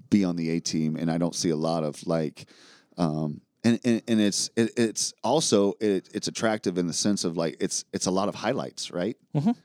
be 0.09 0.23
on 0.25 0.35
the 0.35 0.49
A 0.51 0.59
team, 0.59 0.95
and 0.95 1.09
I 1.09 1.17
don't 1.17 1.35
see 1.35 1.49
a 1.51 1.55
lot 1.55 1.83
of 1.83 2.05
like, 2.07 2.45
um, 2.97 3.41
and 3.63 3.79
and, 3.85 4.01
and 4.07 4.19
it's 4.21 4.49
it, 4.55 4.71
it's 4.77 5.13
also 5.23 5.73
it, 5.79 6.09
it's 6.13 6.27
attractive 6.27 6.77
in 6.77 6.87
the 6.87 6.93
sense 6.93 7.23
of 7.23 7.37
like 7.37 7.57
it's 7.59 7.85
it's 7.93 8.07
a 8.07 8.11
lot 8.11 8.27
of 8.27 8.35
highlights, 8.35 8.91
right? 8.91 9.15
Mhm. 9.35 9.55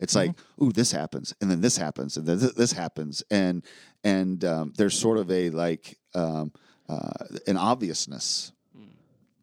It's 0.00 0.14
like, 0.16 0.32
ooh, 0.60 0.72
this 0.72 0.90
happens, 0.92 1.32
and 1.40 1.50
then 1.50 1.60
this 1.60 1.76
happens, 1.76 2.16
and 2.16 2.26
then 2.26 2.38
th- 2.40 2.54
this 2.54 2.72
happens, 2.72 3.22
and 3.30 3.62
and 4.02 4.44
um, 4.44 4.72
there's 4.76 4.98
sort 4.98 5.18
of 5.18 5.30
a 5.30 5.50
like 5.50 5.98
um, 6.14 6.52
uh, 6.88 7.10
an 7.46 7.56
obviousness, 7.56 8.52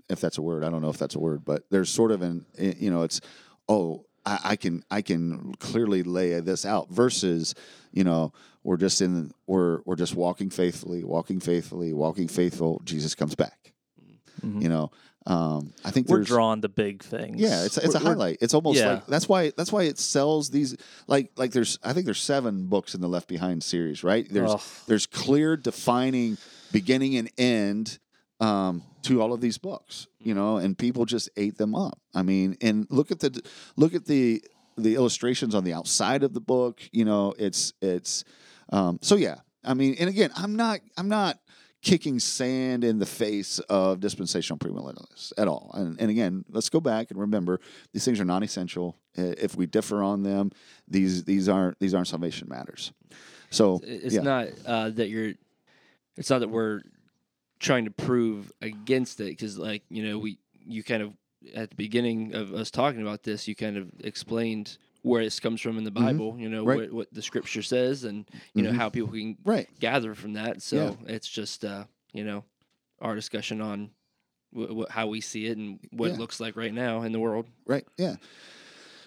if 0.10 0.20
that's 0.20 0.38
a 0.38 0.42
word. 0.42 0.64
I 0.64 0.70
don't 0.70 0.82
know 0.82 0.90
if 0.90 0.98
that's 0.98 1.16
a 1.16 1.20
word, 1.20 1.46
but 1.46 1.64
there's 1.72 1.90
sort 1.90 2.12
of 2.12 2.22
an 2.22 2.46
eh, 2.58 2.74
you 2.78 2.92
know, 2.92 3.04
it's 3.04 3.22
oh, 3.70 4.06
I, 4.26 4.40
I 4.44 4.56
can 4.56 4.84
I 4.92 5.02
can 5.02 5.54
clearly 5.60 6.04
lay 6.04 6.40
this 6.40 6.66
out 6.66 6.90
versus 6.90 7.56
you 7.92 8.04
know 8.04 8.34
we're 8.64 8.78
just 8.78 9.02
in 9.02 9.32
we're 9.48 9.82
we're 9.86 9.96
just 9.96 10.16
walking 10.16 10.50
faithfully, 10.50 11.04
walking 11.04 11.40
faithfully, 11.40 11.94
walking 11.94 12.28
faithful. 12.28 12.82
Jesus 12.86 13.16
comes 13.16 13.36
back. 13.36 13.74
Mhm. 14.46 14.62
You 14.62 14.70
know, 14.70 14.92
um, 15.28 15.74
I 15.86 15.92
think 15.92 16.08
We're 16.08 16.24
drawn 16.24 16.62
to 16.62 16.70
big 16.70 17.04
things. 17.04 17.40
yeah, 17.40 17.64
it's 17.64 17.78
it's 17.78 17.94
a 17.96 17.98
We're- 18.00 18.04
we're- 18.06 18.16
highlight. 18.16 18.38
It's 18.42 18.54
almost 18.54 18.80
yeah. 18.80 18.94
like 18.94 19.08
that's 19.08 19.28
why 19.30 19.52
that's 19.56 19.72
why 19.72 19.84
it 19.84 20.00
sells 20.00 20.50
these 20.50 20.76
like 21.08 21.32
like 21.38 21.52
there's 21.52 21.78
I 21.84 21.94
think 21.94 22.06
there's 22.06 22.22
seven 22.22 22.68
books 22.68 22.96
in 22.96 23.02
the 23.02 23.08
Left 23.10 23.28
Behind 23.28 23.64
series, 23.64 24.04
right? 24.04 24.28
There's 24.30 24.54
there's 24.88 25.06
clear 25.06 25.58
defining 25.58 26.38
beginning 26.72 27.18
and 27.18 27.30
end 27.38 28.00
um, 28.42 28.84
to 29.04 29.22
all 29.22 29.32
of 29.32 29.40
these 29.40 29.58
books, 29.58 30.08
you 30.20 30.34
know, 30.34 30.58
and 30.58 30.78
people 30.78 31.06
just 31.06 31.30
ate 31.38 31.58
them 31.58 31.76
up. 31.76 32.00
I 32.14 32.24
mean, 32.24 32.58
and 32.60 32.88
look 32.90 33.12
at 33.12 33.20
the 33.20 33.42
look 33.78 33.94
at 33.94 34.06
the 34.06 34.44
the 34.78 34.96
illustrations 34.96 35.56
on 35.56 35.64
the 35.64 35.74
outside 35.74 36.24
of 36.24 36.34
the 36.34 36.42
book. 36.42 36.82
You 36.92 37.06
know, 37.06 37.34
it's 37.38 37.72
it's 37.82 38.26
um, 38.70 39.00
so 39.02 39.16
yeah. 39.16 39.36
I 39.64 39.76
mean, 39.76 39.96
and 40.00 40.10
again, 40.10 40.32
I'm 40.36 40.56
not 40.56 40.82
I'm 40.98 41.08
not 41.08 41.40
kicking 41.84 42.20
sand 42.20 42.84
in 42.84 43.00
the 43.00 43.06
face 43.06 43.60
of 43.60 44.00
dispensational 44.00 44.58
premillennialists 44.60 45.34
at 45.38 45.48
all. 45.48 45.72
And, 45.74 46.00
and 46.00 46.12
again, 46.12 46.46
let's 46.50 46.70
go 46.70 46.80
back 46.80 47.10
and 47.10 47.20
remember 47.20 47.60
these 47.92 48.06
things 48.06 48.20
are 48.20 48.26
non-essential. 48.26 48.98
If 49.16 49.56
we 49.56 49.66
differ 49.66 50.04
on 50.04 50.24
them, 50.24 50.52
these 50.88 51.26
these 51.26 51.48
aren't 51.48 51.80
these 51.80 51.94
aren't 51.94 52.08
salvation 52.08 52.48
matters. 52.50 52.92
So 53.52 53.82
It's 53.84 54.16
yeah. 54.16 54.22
not 54.22 54.48
uh, 54.66 54.90
that 54.92 55.10
you're. 55.10 55.34
It's 56.18 56.30
not 56.30 56.40
that 56.40 56.50
we're 56.50 56.82
trying 57.62 57.86
to 57.86 57.91
prove 57.91 58.52
against 58.62 59.19
it 59.21 59.26
because, 59.30 59.58
like 59.58 59.84
you 59.89 60.04
know, 60.04 60.17
we 60.17 60.38
you 60.65 60.84
kind 60.84 61.02
of 61.04 61.13
at 61.56 61.69
the 61.69 61.76
beginning 61.76 62.34
of 62.36 62.54
us 62.54 62.69
talking 62.69 63.02
about 63.02 63.24
this, 63.24 63.47
you 63.47 63.56
kind 63.56 63.78
of 63.78 63.89
explained 64.04 64.78
where 65.04 65.24
this 65.24 65.39
comes 65.39 65.60
from 65.62 65.78
in 65.78 65.84
the 65.84 65.91
Bible. 65.91 66.36
You 66.38 66.50
know 66.50 66.60
Mm-hmm. 66.65 66.67
Right. 66.69 66.80
what, 66.91 66.93
what 66.93 67.13
the 67.13 67.21
Scripture 67.21 67.62
says, 67.63 68.04
and 68.04 68.30
you 68.54 68.63
know 68.63 68.71
Mhm. 68.71 68.76
how 68.76 68.89
people 68.89 69.12
can 69.12 69.38
right. 69.45 69.67
gather 69.80 70.13
from 70.15 70.34
that. 70.34 70.62
So 70.62 70.97
it's 71.08 71.28
just 71.30 71.63
uh, 71.63 71.86
you 72.13 72.24
know 72.26 72.43
our 73.00 73.15
discussion 73.15 73.62
on 73.62 73.89
wh- 74.56 74.82
wh- 74.84 74.91
how 74.91 75.08
we 75.08 75.21
see 75.21 75.45
it 75.47 75.58
and 75.58 75.80
what 75.91 76.08
Yeah. 76.10 76.15
it 76.15 76.19
looks 76.19 76.39
like 76.39 76.56
right 76.56 76.74
now 76.74 77.02
in 77.04 77.12
the 77.13 77.19
world. 77.19 77.45
Right. 77.65 77.86
Yeah. 77.97 78.17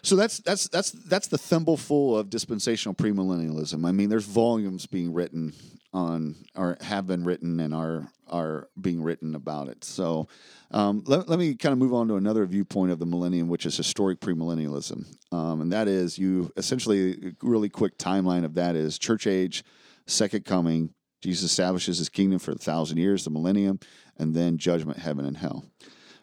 So 0.02 0.16
that's 0.16 0.38
that's 0.38 0.68
that's 0.68 0.90
that's 0.90 1.28
the 1.28 1.38
thimbleful 1.38 2.16
of 2.18 2.28
dispensational 2.30 2.94
premillennialism. 2.94 3.86
I 3.86 3.92
mean, 3.92 4.08
there's 4.10 4.26
volumes 4.26 4.86
being 4.86 5.12
written 5.14 5.52
on 5.94 6.34
or 6.54 6.76
have 6.80 7.06
been 7.06 7.24
written 7.24 7.60
and 7.60 7.72
are 7.74 8.08
are 8.28 8.68
being 8.80 9.02
written 9.02 9.34
about 9.34 9.68
it. 9.68 9.84
So 9.84 10.28
um, 10.70 11.04
let, 11.06 11.28
let 11.28 11.38
me 11.38 11.54
kind 11.54 11.72
of 11.72 11.78
move 11.78 11.94
on 11.94 12.08
to 12.08 12.16
another 12.16 12.44
viewpoint 12.46 12.90
of 12.90 12.98
the 12.98 13.06
millennium, 13.06 13.48
which 13.48 13.64
is 13.64 13.76
historic 13.76 14.20
premillennialism, 14.20 15.06
um, 15.32 15.60
and 15.60 15.72
that 15.72 15.88
is 15.88 16.18
you 16.18 16.50
essentially 16.56 17.34
really 17.42 17.68
quick 17.68 17.96
timeline 17.96 18.44
of 18.44 18.54
that 18.54 18.76
is 18.76 18.98
church 18.98 19.26
age, 19.26 19.64
second 20.06 20.44
coming. 20.44 20.90
Jesus 21.22 21.50
establishes 21.50 21.96
his 21.96 22.10
kingdom 22.10 22.38
for 22.38 22.50
a 22.50 22.56
thousand 22.56 22.98
years, 22.98 23.24
the 23.24 23.30
millennium, 23.30 23.78
and 24.18 24.34
then 24.34 24.58
judgment, 24.58 24.98
heaven, 24.98 25.24
and 25.24 25.38
hell. 25.38 25.64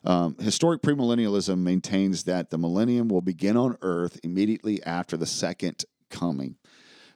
Um, 0.04 0.36
historic 0.40 0.82
premillennialism 0.82 1.60
maintains 1.60 2.24
that 2.24 2.50
the 2.50 2.58
millennium 2.58 3.08
will 3.08 3.22
begin 3.22 3.58
on 3.58 3.78
earth 3.82 4.20
immediately 4.24 4.84
after 4.84 5.18
the 5.18 5.26
second 5.26 5.86
coming. 6.10 6.58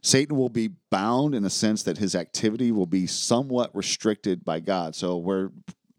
Satan 0.05 0.37
will 0.37 0.49
be 0.49 0.69
bound 0.91 1.33
in 1.33 1.41
the 1.41 1.49
sense 1.49 1.81
that 1.81 1.97
his 1.97 2.13
activity 2.13 2.71
will 2.71 2.85
be 2.85 3.07
somewhat 3.07 3.75
restricted 3.75 4.45
by 4.45 4.59
God. 4.59 4.95
So, 4.95 5.17
where 5.17 5.49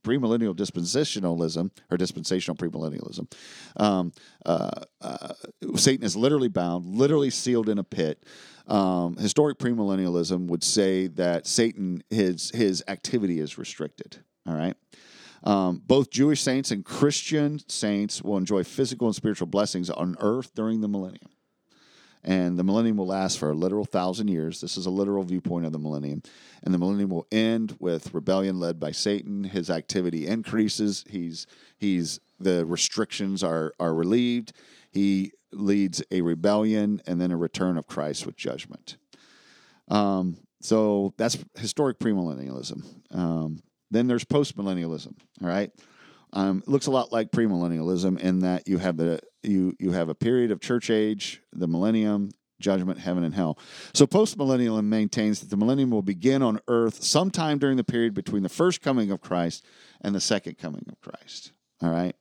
premillennial 0.05 0.55
dispensationalism 0.55 1.73
or 1.91 1.97
dispensational 1.97 2.57
premillennialism, 2.57 3.29
um, 3.79 4.13
uh, 4.45 4.71
uh, 5.01 5.33
Satan 5.75 6.07
is 6.07 6.15
literally 6.15 6.47
bound, 6.47 6.87
literally 6.87 7.31
sealed 7.31 7.69
in 7.69 7.79
a 7.79 7.85
pit. 7.85 8.25
Um, 8.69 9.17
historic 9.17 9.59
premillennialism 9.59 10.47
would 10.47 10.63
say 10.63 11.09
that 11.09 11.49
Satan 11.49 12.05
his 12.09 12.53
his 12.55 12.85
activity 12.87 13.41
is 13.41 13.59
restricted. 13.59 14.19
All 14.47 14.55
right. 14.55 14.77
Um, 15.43 15.83
both 15.85 16.11
Jewish 16.11 16.43
saints 16.43 16.71
and 16.71 16.85
Christian 16.85 17.59
saints 17.69 18.23
will 18.23 18.37
enjoy 18.37 18.63
physical 18.63 19.09
and 19.09 19.17
spiritual 19.17 19.49
blessings 19.49 19.91
on 19.91 20.17
earth 20.21 20.55
during 20.55 20.81
the 20.81 20.89
millennium. 20.89 21.31
And 22.27 22.59
the 22.59 22.65
millennium 22.65 22.97
will 22.97 23.07
last 23.07 23.39
for 23.39 23.53
a 23.53 23.55
literal 23.55 23.85
thousand 23.85 24.29
years. 24.29 24.61
This 24.61 24.77
is 24.77 24.85
a 24.85 24.91
literal 24.91 25.23
viewpoint 25.23 25.65
of 25.65 25.73
the 25.73 25.79
millennium. 25.79 26.23
And 26.65 26.75
the 26.75 26.79
millennium 26.79 27.11
will 27.11 27.29
end 27.31 27.77
with 27.79 28.13
rebellion 28.13 28.59
led 28.59 28.81
by 28.81 28.91
Satan. 28.91 29.45
His 29.45 29.71
activity 29.71 30.27
increases. 30.27 31.05
He's 31.09 31.47
he's 31.79 32.19
the 32.41 32.67
restrictions 32.67 33.45
are 33.45 33.75
are 33.79 33.95
relieved. 33.95 34.53
He 34.91 35.33
leads 35.53 36.03
a 36.11 36.21
rebellion 36.21 37.01
and 37.07 37.21
then 37.21 37.31
a 37.31 37.37
return 37.37 37.79
of 37.79 37.87
Christ 37.87 38.27
with 38.27 38.37
judgment. 38.37 38.97
Um, 39.89 40.39
so 40.61 41.15
that's 41.17 41.39
historic 41.57 42.01
premillennialism. 42.01 42.85
Um, 43.13 43.63
then 43.93 44.09
there's 44.09 44.25
postmillennialism. 44.25 45.15
All 45.43 45.49
right, 45.49 45.71
um, 46.33 46.63
it 46.67 46.69
looks 46.69 46.87
a 46.87 46.91
lot 46.91 47.13
like 47.13 47.31
premillennialism 47.31 48.19
in 48.21 48.41
that 48.41 48.67
you 48.69 48.79
have 48.79 48.97
the 48.97 49.21
you 49.43 49.75
you 49.79 49.93
have 49.93 50.09
a 50.09 50.15
period 50.15 50.51
of 50.51 50.61
church 50.61 50.91
age, 50.91 51.43
the 51.53 51.69
millennium, 51.69 52.31
judgment, 52.61 52.99
heaven, 52.99 53.25
and 53.25 53.35
hell. 53.35 53.59
So 53.95 54.07
postmillennialism 54.07 54.85
maintains 54.85 55.41
that 55.41 55.51
the 55.51 55.57
millennium 55.57 55.91
will 55.91 56.03
begin 56.03 56.43
on 56.43 56.61
earth 56.69 57.03
sometime 57.03 57.59
during 57.59 57.77
the 57.77 57.85
period 57.85 58.15
between 58.15 58.43
the 58.43 58.49
first 58.49 58.83
coming 58.83 59.11
of 59.11 59.21
Christ 59.21 59.65
and 60.01 60.15
the 60.15 60.21
second 60.21 60.59
coming 60.59 60.85
of 60.89 61.01
Christ. 61.01 61.53
All 61.83 61.91
right. 61.91 62.15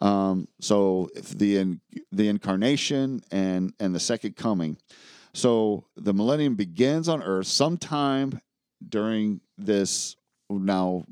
Um, 0.00 0.48
so 0.60 1.08
the 1.14 1.78
the 2.12 2.28
incarnation 2.28 3.22
and 3.30 3.72
and 3.80 3.94
the 3.94 4.00
second 4.00 4.36
coming. 4.36 4.78
So 5.32 5.86
the 5.96 6.14
millennium 6.14 6.54
begins 6.54 7.08
on 7.08 7.22
earth 7.22 7.48
sometime 7.48 8.40
during 8.86 9.40
this 9.58 10.16
now 10.48 11.04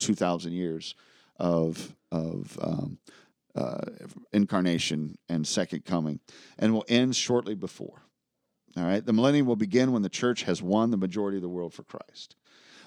2000 0.00 0.52
years 0.52 0.94
of 1.40 1.96
of 2.12 2.58
um, 2.60 2.98
uh, 3.54 3.80
incarnation 4.32 5.16
and 5.28 5.46
second 5.46 5.84
coming 5.84 6.20
and 6.58 6.72
will 6.72 6.84
end 6.88 7.16
shortly 7.16 7.54
before. 7.54 8.02
All 8.76 8.84
right? 8.84 9.04
The 9.04 9.12
millennium 9.12 9.46
will 9.46 9.56
begin 9.56 9.92
when 9.92 10.02
the 10.02 10.08
church 10.08 10.44
has 10.44 10.62
won 10.62 10.90
the 10.90 10.96
majority 10.96 11.36
of 11.38 11.42
the 11.42 11.48
world 11.48 11.74
for 11.74 11.82
christ. 11.82 12.36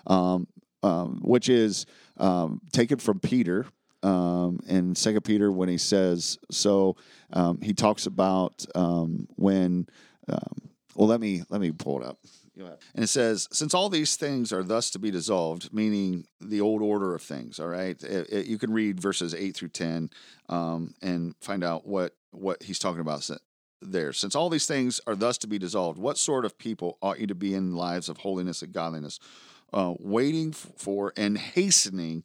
Um, 0.07 0.47
um, 0.81 1.21
which 1.21 1.47
is 1.47 1.85
um, 2.17 2.59
taken 2.73 2.99
from 2.99 3.19
peter 3.19 3.65
um, 4.03 4.59
in 4.67 4.95
second 4.95 5.21
peter 5.21 5.49
when 5.49 5.69
he 5.69 5.77
says 5.77 6.37
so 6.51 6.97
um, 7.31 7.61
he 7.61 7.73
talks 7.73 8.05
about 8.05 8.65
um, 8.75 9.27
when 9.37 9.87
well 10.27 11.07
let 11.07 11.21
me 11.21 11.43
let 11.49 11.61
me 11.61 11.71
pull 11.71 12.01
it 12.01 12.05
up 12.05 12.19
and 12.93 13.03
it 13.03 13.07
says, 13.07 13.47
since 13.51 13.73
all 13.73 13.89
these 13.89 14.15
things 14.15 14.53
are 14.53 14.63
thus 14.63 14.89
to 14.91 14.99
be 14.99 15.09
dissolved, 15.11 15.73
meaning 15.73 16.25
the 16.39 16.61
old 16.61 16.81
order 16.81 17.15
of 17.15 17.21
things, 17.21 17.59
all 17.59 17.67
right? 17.67 18.01
It- 18.03 18.29
it- 18.29 18.45
you 18.45 18.57
can 18.59 18.71
read 18.71 18.99
verses 18.99 19.33
8 19.33 19.55
through 19.55 19.69
10 19.69 20.09
um, 20.49 20.93
and 21.01 21.35
find 21.41 21.63
out 21.63 21.87
what, 21.87 22.15
what 22.31 22.61
he's 22.63 22.79
talking 22.79 23.01
about 23.01 23.27
there. 23.81 24.13
Since 24.13 24.35
all 24.35 24.49
these 24.49 24.67
things 24.67 25.01
are 25.07 25.15
thus 25.15 25.37
to 25.39 25.47
be 25.47 25.57
dissolved, 25.57 25.97
what 25.99 26.17
sort 26.17 26.45
of 26.45 26.57
people 26.57 26.97
ought 27.01 27.19
you 27.19 27.27
to 27.27 27.35
be 27.35 27.53
in 27.53 27.75
lives 27.75 28.07
of 28.07 28.17
holiness 28.17 28.61
and 28.61 28.71
godliness, 28.71 29.19
uh, 29.73 29.93
waiting 29.99 30.51
for 30.51 31.11
and 31.17 31.37
hastening 31.37 32.23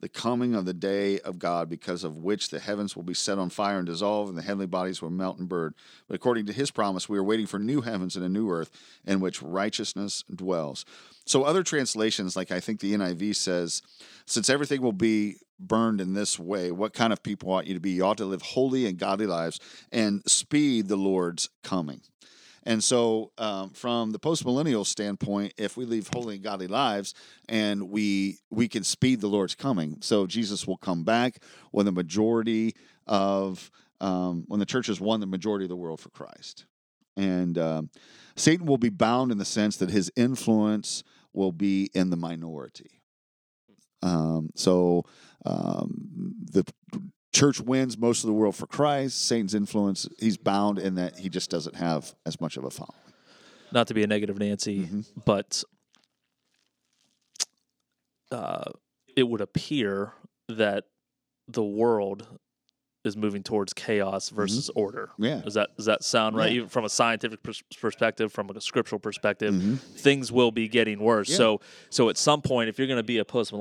the 0.00 0.08
coming 0.08 0.54
of 0.54 0.64
the 0.64 0.74
day 0.74 1.18
of 1.20 1.38
God, 1.38 1.68
because 1.68 2.04
of 2.04 2.18
which 2.18 2.50
the 2.50 2.60
heavens 2.60 2.94
will 2.94 3.02
be 3.02 3.14
set 3.14 3.38
on 3.38 3.50
fire 3.50 3.78
and 3.78 3.86
dissolve, 3.86 4.28
and 4.28 4.38
the 4.38 4.42
heavenly 4.42 4.66
bodies 4.66 5.02
will 5.02 5.10
melt 5.10 5.38
and 5.38 5.48
burn. 5.48 5.74
But 6.06 6.14
according 6.14 6.46
to 6.46 6.52
his 6.52 6.70
promise, 6.70 7.08
we 7.08 7.18
are 7.18 7.24
waiting 7.24 7.46
for 7.46 7.58
new 7.58 7.80
heavens 7.80 8.14
and 8.14 8.24
a 8.24 8.28
new 8.28 8.50
earth 8.50 8.70
in 9.04 9.20
which 9.20 9.42
righteousness 9.42 10.24
dwells. 10.32 10.84
So, 11.26 11.42
other 11.42 11.62
translations, 11.62 12.36
like 12.36 12.50
I 12.50 12.60
think 12.60 12.80
the 12.80 12.94
NIV 12.94 13.36
says, 13.36 13.82
since 14.24 14.48
everything 14.48 14.80
will 14.80 14.92
be 14.92 15.36
burned 15.58 16.00
in 16.00 16.14
this 16.14 16.38
way, 16.38 16.70
what 16.70 16.94
kind 16.94 17.12
of 17.12 17.22
people 17.22 17.52
ought 17.52 17.66
you 17.66 17.74
to 17.74 17.80
be? 17.80 17.90
You 17.90 18.04
ought 18.04 18.18
to 18.18 18.24
live 18.24 18.42
holy 18.42 18.86
and 18.86 18.96
godly 18.96 19.26
lives 19.26 19.58
and 19.90 20.22
speed 20.30 20.88
the 20.88 20.96
Lord's 20.96 21.50
coming. 21.62 22.00
And 22.68 22.84
so, 22.84 23.32
um, 23.38 23.70
from 23.70 24.12
the 24.12 24.18
postmillennial 24.18 24.84
standpoint, 24.84 25.54
if 25.56 25.78
we 25.78 25.86
live 25.86 26.10
holy 26.12 26.34
and 26.34 26.44
godly 26.44 26.66
lives, 26.66 27.14
and 27.48 27.88
we 27.88 28.40
we 28.50 28.68
can 28.68 28.84
speed 28.84 29.22
the 29.22 29.26
Lord's 29.26 29.54
coming, 29.54 29.96
so 30.02 30.26
Jesus 30.26 30.66
will 30.66 30.76
come 30.76 31.02
back 31.02 31.42
when 31.70 31.86
the 31.86 31.92
majority 31.92 32.74
of 33.06 33.70
um, 34.02 34.44
when 34.48 34.60
the 34.60 34.66
church 34.66 34.88
has 34.88 35.00
won 35.00 35.20
the 35.20 35.26
majority 35.26 35.64
of 35.64 35.70
the 35.70 35.76
world 35.76 35.98
for 35.98 36.10
Christ, 36.10 36.66
and 37.16 37.56
um, 37.56 37.88
Satan 38.36 38.66
will 38.66 38.76
be 38.76 38.90
bound 38.90 39.32
in 39.32 39.38
the 39.38 39.46
sense 39.46 39.78
that 39.78 39.88
his 39.88 40.12
influence 40.14 41.02
will 41.32 41.52
be 41.52 41.88
in 41.94 42.10
the 42.10 42.18
minority. 42.18 43.00
Um, 44.02 44.50
so 44.54 45.06
um, 45.46 46.34
the 46.52 46.70
church 47.32 47.60
wins 47.60 47.96
most 47.98 48.24
of 48.24 48.28
the 48.28 48.34
world 48.34 48.56
for 48.56 48.66
Christ. 48.66 49.26
Satan's 49.26 49.54
influence, 49.54 50.08
he's 50.18 50.36
bound 50.36 50.78
in 50.78 50.94
that 50.96 51.18
he 51.18 51.28
just 51.28 51.50
doesn't 51.50 51.76
have 51.76 52.14
as 52.26 52.40
much 52.40 52.56
of 52.56 52.64
a 52.64 52.70
following. 52.70 52.94
Not 53.72 53.86
to 53.88 53.94
be 53.94 54.02
a 54.02 54.06
negative 54.06 54.38
Nancy, 54.38 54.86
Mhm. 54.86 55.04
but 55.24 55.62
uh, 58.30 58.70
it 59.16 59.22
would 59.24 59.40
appear 59.40 60.12
that 60.48 60.84
the 61.46 61.64
world 61.64 62.26
is 63.04 63.16
moving 63.16 63.42
towards 63.42 63.72
chaos 63.72 64.28
versus 64.28 64.70
order. 64.74 65.10
Yeah. 65.18 65.40
Does 65.40 65.54
that 65.54 65.76
does 65.76 65.86
that 65.86 66.02
sound 66.04 66.36
right? 66.36 66.50
Yeah. 66.50 66.56
Even 66.58 66.68
from 66.68 66.84
a 66.84 66.88
scientific 66.88 67.42
pers- 67.42 67.62
perspective, 67.80 68.32
from 68.32 68.50
a 68.50 68.60
scriptural 68.60 68.98
perspective, 68.98 69.54
Mhm. 69.54 69.78
things 69.78 70.32
will 70.32 70.50
be 70.50 70.68
getting 70.68 70.98
worse. 70.98 71.28
Yeah. 71.30 71.36
So 71.36 71.60
so 71.90 72.08
at 72.08 72.16
some 72.16 72.42
point, 72.42 72.68
if 72.68 72.78
you're 72.78 72.88
going 72.88 72.98
to 72.98 73.02
be 73.04 73.18
a 73.18 73.24
post 73.24 73.52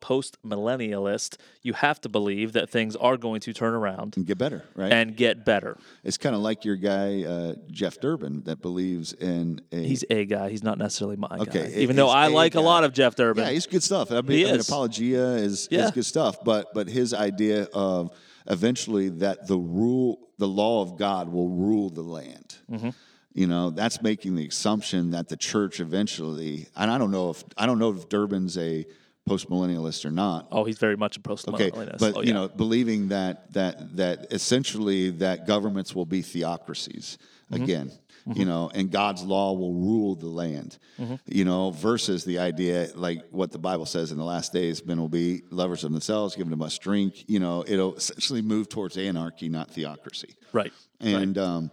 post 0.00 0.36
millennialist, 0.44 1.36
you 1.62 1.72
have 1.74 2.00
to 2.00 2.08
believe 2.08 2.52
that 2.54 2.68
things 2.68 2.96
are 2.96 3.16
going 3.16 3.40
to 3.40 3.52
turn 3.52 3.72
around 3.72 4.14
And 4.16 4.26
get 4.26 4.36
better, 4.38 4.64
right? 4.74 4.92
and 4.92 5.16
get 5.16 5.44
better. 5.44 5.76
it's 6.02 6.16
kind 6.18 6.34
of 6.34 6.40
like 6.42 6.64
your 6.64 6.74
guy, 6.76 7.22
uh, 7.22 7.54
Jeff 7.70 8.00
Durbin, 8.00 8.42
that 8.44 8.60
believes 8.60 9.12
in 9.12 9.60
a. 9.70 9.76
He's 9.76 10.04
a 10.10 10.24
guy. 10.24 10.50
He's 10.50 10.62
not 10.64 10.76
necessarily 10.78 11.16
my 11.16 11.28
Okay, 11.42 11.70
guy. 11.72 11.80
Even 11.80 11.94
though 11.96 12.08
I 12.08 12.26
a 12.26 12.30
like 12.30 12.54
guy. 12.54 12.60
a 12.60 12.62
lot 12.64 12.82
of 12.84 12.92
Jeff 12.92 13.14
Durbin. 13.14 13.44
Yeah, 13.44 13.50
he's 13.52 13.66
good 13.66 13.82
stuff. 13.82 14.10
I 14.10 14.22
mean, 14.22 14.38
He 14.38 14.44
I 14.44 14.50
mean, 14.52 14.60
is. 14.60 14.68
apologia 14.68 15.34
is, 15.34 15.68
Yeah. 15.70 15.84
is 15.86 15.90
good 15.92 16.04
stuff, 16.06 16.42
but 16.44 16.74
but 16.74 16.88
his 16.88 17.14
idea 17.14 17.68
of 17.72 18.10
eventually 18.46 19.08
that 19.08 19.46
the 19.46 19.56
rule, 19.58 20.18
the 20.38 20.48
law 20.48 20.82
of 20.82 20.96
God 20.98 21.28
will 21.30 21.48
rule 21.48 21.90
the 21.90 22.02
land. 22.02 22.56
Mm-hmm. 22.70 22.90
You 23.34 23.46
know, 23.46 23.70
that's 23.70 24.02
making 24.02 24.34
the 24.34 24.46
assumption 24.48 25.12
that 25.12 25.28
the 25.28 25.36
church 25.36 25.80
eventually, 25.80 26.68
and 26.76 26.90
I 26.90 26.98
don't 26.98 27.10
know 27.10 27.30
if 27.30 27.42
I 27.56 27.64
don't 27.66 27.78
know 27.78 27.90
if 27.90 28.08
Durbin's 28.08 28.58
a 28.58 28.84
post 29.24 29.48
millennialist 29.48 30.04
or 30.04 30.10
not. 30.10 30.48
oh, 30.50 30.64
he's 30.64 30.78
very 30.78 30.96
much 30.96 31.16
a 31.16 31.20
post 31.20 31.48
Okay, 31.48 31.70
millennialist. 31.70 31.98
but 31.98 32.16
oh, 32.16 32.20
you 32.22 32.34
know, 32.34 32.48
believing 32.48 33.08
that 33.08 33.50
that 33.54 33.96
that 33.96 34.26
essentially 34.32 35.10
that 35.10 35.46
governments 35.46 35.94
will 35.94 36.06
be 36.06 36.22
theocracies 36.22 37.18
Mm-hmm. 37.50 37.64
again, 37.64 37.92
you 38.34 38.44
know, 38.44 38.70
and 38.74 38.90
God's 38.90 39.22
law 39.22 39.52
will 39.52 39.74
rule 39.74 40.14
the 40.14 40.26
land, 40.28 40.78
Mm-hmm. 41.00 41.14
you 41.26 41.44
know, 41.44 41.70
versus 41.70 42.24
the 42.24 42.38
idea 42.38 42.88
like 42.94 43.24
what 43.30 43.50
the 43.50 43.58
Bible 43.58 43.86
says 43.86 44.12
in 44.12 44.18
the 44.18 44.24
last 44.24 44.52
days, 44.52 44.84
men 44.84 45.00
will 45.00 45.08
be 45.08 45.42
lovers 45.50 45.84
of 45.84 45.90
themselves, 45.92 46.36
giving 46.36 46.50
them 46.50 46.58
much 46.60 46.78
drink. 46.80 47.24
You 47.28 47.40
know, 47.40 47.64
it'll 47.66 47.94
essentially 47.96 48.42
move 48.42 48.68
towards 48.68 48.96
anarchy, 48.98 49.48
not 49.48 49.70
theocracy, 49.70 50.34
right. 50.52 50.72
and 51.00 51.36
um, 51.38 51.70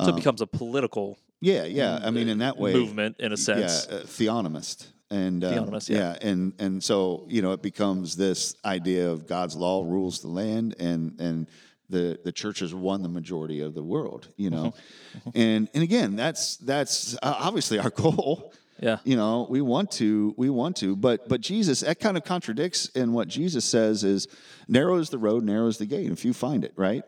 So 0.00 0.08
it 0.08 0.16
becomes 0.16 0.40
a 0.40 0.46
political 0.46 1.18
yeah, 1.40 1.64
yeah. 1.64 1.98
I 2.02 2.10
mean, 2.10 2.28
in 2.28 2.38
that 2.38 2.56
way, 2.56 2.72
movement 2.72 3.16
in 3.18 3.32
a 3.32 3.36
sense. 3.36 3.86
yeah, 3.90 3.96
uh, 3.96 4.00
theonomist. 4.02 4.86
And 5.10 5.44
um, 5.44 5.52
Theonomist, 5.52 5.90
yeah. 5.90 6.16
and 6.22 6.54
and 6.58 6.82
so 6.82 7.26
you 7.28 7.42
know 7.42 7.52
it 7.52 7.60
becomes 7.60 8.16
this 8.16 8.54
idea 8.64 9.10
of 9.10 9.26
God's 9.26 9.54
law 9.54 9.84
rules 9.84 10.20
the 10.22 10.28
land, 10.28 10.74
and 10.78 11.20
and 11.20 11.48
the 11.92 12.18
the 12.24 12.32
church 12.32 12.58
has 12.60 12.74
won 12.74 13.02
the 13.02 13.08
majority 13.08 13.60
of 13.60 13.74
the 13.74 13.82
world, 13.84 14.28
you 14.36 14.50
know, 14.50 14.74
Mm-hmm. 15.14 15.30
and 15.34 15.68
and 15.74 15.82
again 15.84 16.16
that's 16.16 16.56
that's 16.56 17.14
uh, 17.22 17.36
obviously 17.38 17.78
our 17.78 17.90
goal. 18.04 18.52
Yeah. 18.80 18.98
You 19.04 19.14
know, 19.14 19.46
we 19.48 19.60
want 19.60 19.92
to, 19.92 20.34
we 20.36 20.50
want 20.50 20.76
to, 20.78 20.96
but 20.96 21.28
but 21.28 21.40
Jesus, 21.40 21.80
that 21.80 22.00
kind 22.00 22.16
of 22.16 22.24
contradicts 22.24 22.88
in 22.96 23.12
what 23.12 23.28
Jesus 23.28 23.64
says 23.64 24.02
is 24.02 24.26
narrow 24.66 24.96
is 24.96 25.08
the 25.10 25.18
road, 25.18 25.44
narrow 25.44 25.68
is 25.68 25.78
the 25.78 25.86
gate, 25.86 26.10
if 26.10 26.24
you 26.24 26.32
find 26.32 26.64
it, 26.64 26.72
right? 26.76 27.04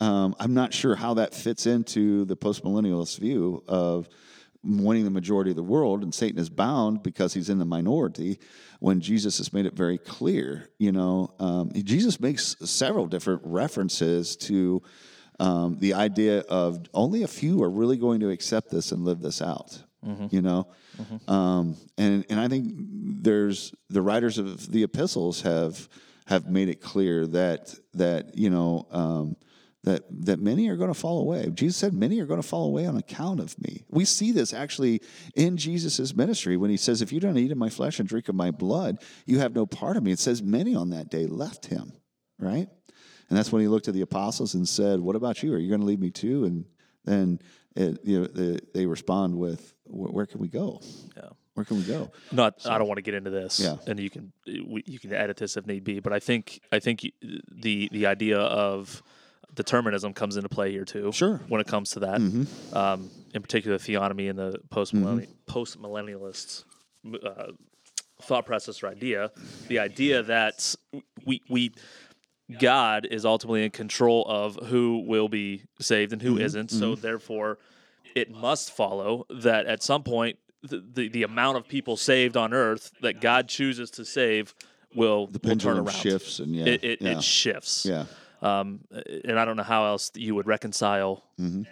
Um, 0.00 0.34
I'm 0.40 0.52
not 0.52 0.74
sure 0.74 0.96
how 0.96 1.14
that 1.14 1.32
fits 1.32 1.66
into 1.66 2.24
the 2.24 2.36
postmillennialist 2.36 3.18
view 3.20 3.62
of 3.68 4.08
winning 4.66 5.04
the 5.04 5.10
majority 5.10 5.50
of 5.50 5.56
the 5.56 5.62
world, 5.62 6.02
and 6.02 6.14
Satan 6.14 6.38
is 6.38 6.50
bound 6.50 7.02
because 7.02 7.34
he's 7.34 7.48
in 7.48 7.58
the 7.58 7.64
minority. 7.64 8.38
When 8.80 9.00
Jesus 9.00 9.38
has 9.38 9.52
made 9.52 9.66
it 9.66 9.74
very 9.74 9.98
clear, 9.98 10.68
you 10.78 10.92
know, 10.92 11.34
um, 11.38 11.70
Jesus 11.74 12.20
makes 12.20 12.56
several 12.64 13.06
different 13.06 13.42
references 13.44 14.36
to 14.36 14.82
um, 15.38 15.78
the 15.78 15.94
idea 15.94 16.40
of 16.40 16.86
only 16.94 17.22
a 17.22 17.28
few 17.28 17.62
are 17.62 17.70
really 17.70 17.96
going 17.96 18.20
to 18.20 18.30
accept 18.30 18.70
this 18.70 18.92
and 18.92 19.04
live 19.04 19.20
this 19.20 19.40
out. 19.40 19.82
You 20.30 20.42
know, 20.42 20.68
um, 21.26 21.76
and 21.98 22.24
and 22.30 22.38
I 22.38 22.48
think 22.48 22.72
there's 22.76 23.74
the 23.88 24.02
writers 24.02 24.38
of 24.38 24.70
the 24.70 24.84
epistles 24.84 25.42
have 25.42 25.88
have 26.26 26.48
made 26.48 26.68
it 26.68 26.80
clear 26.80 27.26
that 27.28 27.74
that 27.94 28.36
you 28.36 28.50
know 28.50 28.86
um, 28.90 29.36
that 29.86 30.02
that 30.26 30.40
many 30.40 30.68
are 30.68 30.76
going 30.76 30.92
to 30.92 30.98
fall 30.98 31.20
away. 31.20 31.48
Jesus 31.54 31.76
said, 31.76 31.94
"Many 31.94 32.20
are 32.20 32.26
going 32.26 32.42
to 32.42 32.46
fall 32.46 32.66
away 32.66 32.86
on 32.86 32.96
account 32.96 33.38
of 33.40 33.58
me." 33.60 33.84
We 33.88 34.04
see 34.04 34.32
this 34.32 34.52
actually 34.52 35.00
in 35.34 35.56
Jesus' 35.56 36.14
ministry 36.14 36.56
when 36.56 36.70
he 36.70 36.76
says, 36.76 37.00
"If 37.00 37.12
you 37.12 37.20
don't 37.20 37.38
eat 37.38 37.52
of 37.52 37.56
my 37.56 37.70
flesh 37.70 38.00
and 38.00 38.08
drink 38.08 38.28
of 38.28 38.34
my 38.34 38.50
blood, 38.50 38.98
you 39.24 39.38
have 39.38 39.54
no 39.54 39.64
part 39.64 39.96
of 39.96 40.02
me." 40.02 40.10
It 40.10 40.18
says, 40.18 40.42
"Many 40.42 40.74
on 40.74 40.90
that 40.90 41.08
day 41.08 41.26
left 41.26 41.66
him." 41.66 41.92
Right, 42.38 42.68
and 43.28 43.38
that's 43.38 43.52
when 43.52 43.62
he 43.62 43.68
looked 43.68 43.86
at 43.88 43.94
the 43.94 44.02
apostles 44.02 44.54
and 44.54 44.68
said, 44.68 45.00
"What 45.00 45.16
about 45.16 45.42
you? 45.42 45.54
Are 45.54 45.58
you 45.58 45.68
going 45.68 45.80
to 45.80 45.86
leave 45.86 46.00
me 46.00 46.10
too?" 46.10 46.44
And 46.44 46.64
then 47.04 47.38
it, 47.76 48.00
you 48.04 48.20
know 48.20 48.26
the, 48.26 48.60
they 48.74 48.86
respond 48.86 49.38
with, 49.38 49.72
"Where 49.84 50.26
can 50.26 50.40
we 50.40 50.48
go? 50.48 50.82
Yeah. 51.16 51.28
Where 51.54 51.64
can 51.64 51.78
we 51.78 51.84
go?" 51.84 52.10
Not, 52.32 52.66
I 52.66 52.76
don't 52.76 52.88
want 52.88 52.98
to 52.98 53.02
get 53.02 53.14
into 53.14 53.30
this. 53.30 53.60
Yeah. 53.60 53.76
And 53.86 54.00
you 54.00 54.10
can, 54.10 54.32
we, 54.66 54.82
you 54.84 54.98
can 54.98 55.14
edit 55.14 55.36
this 55.36 55.56
if 55.56 55.64
need 55.66 55.84
be. 55.84 56.00
But 56.00 56.12
I 56.12 56.18
think, 56.18 56.60
I 56.72 56.80
think 56.80 57.06
the 57.22 57.88
the 57.92 58.06
idea 58.06 58.38
of 58.38 59.02
determinism 59.56 60.12
comes 60.12 60.36
into 60.36 60.48
play 60.48 60.70
here 60.70 60.84
too. 60.84 61.10
Sure. 61.12 61.40
When 61.48 61.60
it 61.60 61.66
comes 61.66 61.90
to 61.90 62.00
that, 62.00 62.20
um, 62.72 63.10
in 63.34 63.42
particular, 63.42 63.76
theonomy 63.78 64.30
and 64.30 64.38
the 64.38 64.60
post 64.70 64.94
post 65.46 65.80
millennialists 65.82 66.64
uh, 67.24 67.46
thought 68.22 68.46
process 68.46 68.82
or 68.82 68.88
idea, 68.88 69.32
the 69.68 69.78
idea 69.80 70.22
that 70.22 70.74
we 71.24 71.42
we 71.48 71.72
God 72.60 73.06
is 73.10 73.24
ultimately 73.24 73.64
in 73.64 73.70
control 73.72 74.24
of 74.28 74.56
who 74.66 75.02
will 75.06 75.28
be 75.28 75.62
saved 75.80 76.12
and 76.12 76.22
who 76.22 76.38
not 76.38 76.70
So 76.70 76.94
therefore, 76.94 77.58
it 78.14 78.30
must 78.30 78.70
follow 78.72 79.26
that 79.30 79.66
at 79.66 79.82
some 79.82 80.02
point 80.04 80.38
the, 80.62 80.82
the, 80.94 81.08
the 81.08 81.22
amount 81.24 81.56
of 81.56 81.66
people 81.68 81.96
saved 81.96 82.36
on 82.36 82.54
earth 82.54 82.92
that 83.00 83.20
God 83.20 83.48
chooses 83.48 83.90
to 83.92 84.04
save 84.04 84.54
will, 84.94 85.26
The 85.26 85.40
will 85.42 85.56
turn 85.56 85.76
around. 85.78 85.90
shifts, 85.90 86.38
and 86.38 86.54
yeah, 86.56 86.64
It, 86.66 86.84
it, 86.84 87.02
yeah, 87.02 87.10
it 87.18 87.22
shifts. 87.22 87.84
yeah. 87.84 88.06
Um, 88.42 88.80
and 89.24 89.38
I 89.38 89.44
don't 89.44 89.56
know 89.56 89.62
how 89.62 89.86
else 89.86 90.10
you 90.14 90.34
would 90.34 90.46
reconcile 90.46 91.24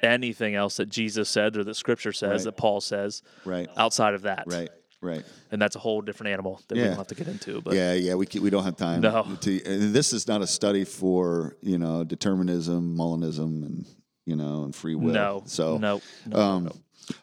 anything 0.03 0.55
else 0.55 0.77
that 0.79 0.89
Jesus 0.89 1.29
said 1.29 1.57
or 1.57 1.65
that 1.65 1.75
Scripture 1.75 2.13
says 2.13 2.25
Mm-hmm. 2.25 2.33
Right. 2.37 2.45
that 2.45 2.57
Paul 2.57 2.81
says 2.81 3.23
Right. 3.45 3.69
outside 3.77 4.15
of 4.15 4.23
that. 4.23 4.45
Right, 4.47 4.71
right. 5.01 5.25
And 5.51 5.61
that's 5.61 5.77
a 5.77 5.79
whole 5.79 6.01
different 6.01 6.33
animal 6.33 6.61
that 6.69 6.77
we 6.77 6.85
don't 6.85 6.97
have 6.97 7.07
to 7.09 7.15
get 7.15 7.29
into. 7.29 7.61
But 7.61 7.75
yeah, 7.75 7.93
yeah, 7.93 8.15
we, 8.15 8.27
we 8.41 8.51
don't 8.51 8.65
have 8.65 8.77
time. 8.77 9.01
No. 9.03 9.37
To, 9.43 9.65
and 9.65 9.95
this 9.95 10.13
is 10.13 10.27
not 10.27 10.43
a 10.43 10.47
study 10.47 10.85
for 10.85 11.57
you 11.63 11.79
know 11.79 12.03
determinism, 12.05 12.97
Molinism, 12.97 13.65
and 13.65 13.87
you 14.27 14.37
know 14.37 14.65
and 14.65 14.75
free 14.75 14.95
will. 14.95 15.13
no, 15.13 15.43
so 15.47 15.77
no, 15.79 16.01
no, 16.27 16.39
um, 16.39 16.65
no. 16.65 16.73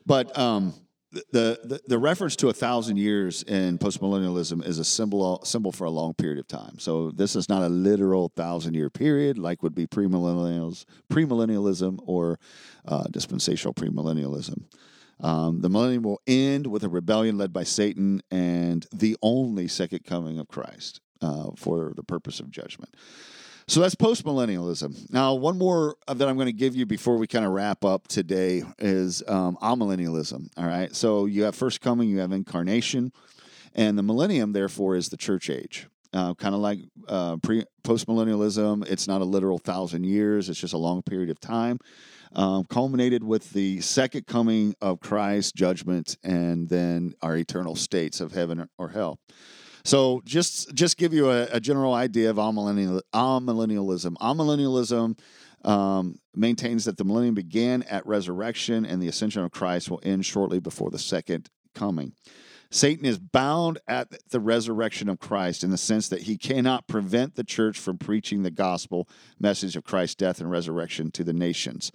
But 0.05 0.37
um, 0.37 0.73
the, 1.11 1.81
the 1.87 1.99
reference 1.99 2.35
to 2.37 2.49
a 2.49 2.53
thousand 2.53 2.97
years 2.97 3.43
in 3.43 3.77
postmillennialism 3.77 4.65
is 4.65 4.79
a 4.79 4.85
symbol 4.85 5.41
symbol 5.43 5.71
for 5.71 5.85
a 5.85 5.89
long 5.89 6.13
period 6.13 6.39
of 6.39 6.47
time. 6.47 6.79
So 6.79 7.11
this 7.11 7.35
is 7.35 7.49
not 7.49 7.63
a 7.63 7.69
literal 7.69 8.29
thousand 8.29 8.75
year 8.75 8.89
period 8.89 9.37
like 9.37 9.61
would 9.61 9.75
be 9.75 9.87
premillennials 9.87 10.85
premillennialism 11.11 11.99
or 12.05 12.39
uh, 12.85 13.03
dispensational 13.11 13.73
premillennialism. 13.73 14.63
Um, 15.19 15.61
the 15.61 15.69
millennium 15.69 16.03
will 16.03 16.21
end 16.25 16.67
with 16.67 16.83
a 16.83 16.89
rebellion 16.89 17.37
led 17.37 17.53
by 17.53 17.63
Satan 17.63 18.21
and 18.31 18.87
the 18.91 19.15
only 19.21 19.67
second 19.67 20.03
coming 20.03 20.39
of 20.39 20.47
Christ 20.47 21.01
uh, 21.21 21.51
for 21.55 21.93
the 21.95 22.03
purpose 22.03 22.39
of 22.39 22.49
judgment. 22.49 22.95
So 23.67 23.79
that's 23.79 23.95
postmillennialism. 23.95 25.11
Now, 25.11 25.33
one 25.33 25.57
more 25.57 25.95
that 26.07 26.27
I'm 26.27 26.35
going 26.35 26.47
to 26.47 26.53
give 26.53 26.75
you 26.75 26.85
before 26.85 27.17
we 27.17 27.27
kind 27.27 27.45
of 27.45 27.51
wrap 27.51 27.85
up 27.85 28.07
today 28.07 28.63
is 28.79 29.23
um, 29.27 29.57
amillennialism. 29.61 30.49
All 30.57 30.65
right. 30.65 30.93
So 30.95 31.25
you 31.25 31.43
have 31.43 31.55
first 31.55 31.81
coming, 31.81 32.09
you 32.09 32.19
have 32.19 32.31
incarnation, 32.31 33.11
and 33.73 33.97
the 33.97 34.03
millennium, 34.03 34.51
therefore, 34.51 34.95
is 34.95 35.09
the 35.09 35.17
church 35.17 35.49
age. 35.49 35.87
Uh, 36.13 36.33
kind 36.33 36.53
of 36.53 36.59
like 36.59 36.79
uh, 37.07 37.37
pre 37.37 37.63
postmillennialism, 37.83 38.85
it's 38.87 39.07
not 39.07 39.21
a 39.21 39.25
literal 39.25 39.57
thousand 39.57 40.03
years; 40.03 40.49
it's 40.49 40.59
just 40.59 40.73
a 40.73 40.77
long 40.77 41.01
period 41.01 41.29
of 41.29 41.39
time. 41.39 41.79
Um, 42.33 42.65
culminated 42.65 43.23
with 43.23 43.51
the 43.51 43.79
second 43.81 44.27
coming 44.27 44.75
of 44.81 44.99
Christ, 44.99 45.55
judgment, 45.55 46.17
and 46.23 46.67
then 46.67 47.13
our 47.21 47.37
eternal 47.37 47.75
states 47.75 48.19
of 48.19 48.33
heaven 48.33 48.67
or 48.77 48.89
hell. 48.89 49.19
So 49.83 50.21
just 50.25 50.73
just 50.73 50.97
give 50.97 51.13
you 51.13 51.29
a, 51.29 51.47
a 51.51 51.59
general 51.59 51.93
idea 51.93 52.29
of 52.29 52.37
amillennial, 52.37 53.01
amillennialism. 53.13 54.15
Amillennialism 54.21 55.17
um, 55.63 56.19
maintains 56.35 56.85
that 56.85 56.97
the 56.97 57.03
millennium 57.03 57.35
began 57.35 57.83
at 57.83 58.05
resurrection 58.05 58.85
and 58.85 59.01
the 59.01 59.07
ascension 59.07 59.43
of 59.43 59.51
Christ 59.51 59.89
will 59.89 60.01
end 60.03 60.25
shortly 60.25 60.59
before 60.59 60.89
the 60.89 60.99
second 60.99 61.49
coming. 61.73 62.13
Satan 62.73 63.05
is 63.05 63.19
bound 63.19 63.79
at 63.85 64.07
the 64.29 64.39
resurrection 64.39 65.09
of 65.09 65.19
Christ 65.19 65.63
in 65.63 65.71
the 65.71 65.77
sense 65.77 66.07
that 66.07 66.21
he 66.21 66.37
cannot 66.37 66.87
prevent 66.87 67.35
the 67.35 67.43
church 67.43 67.77
from 67.77 67.97
preaching 67.97 68.43
the 68.43 68.51
gospel 68.51 69.09
message 69.39 69.75
of 69.75 69.83
Christ's 69.83 70.15
death 70.15 70.39
and 70.39 70.49
resurrection 70.49 71.11
to 71.11 71.25
the 71.25 71.33
nations. 71.33 71.91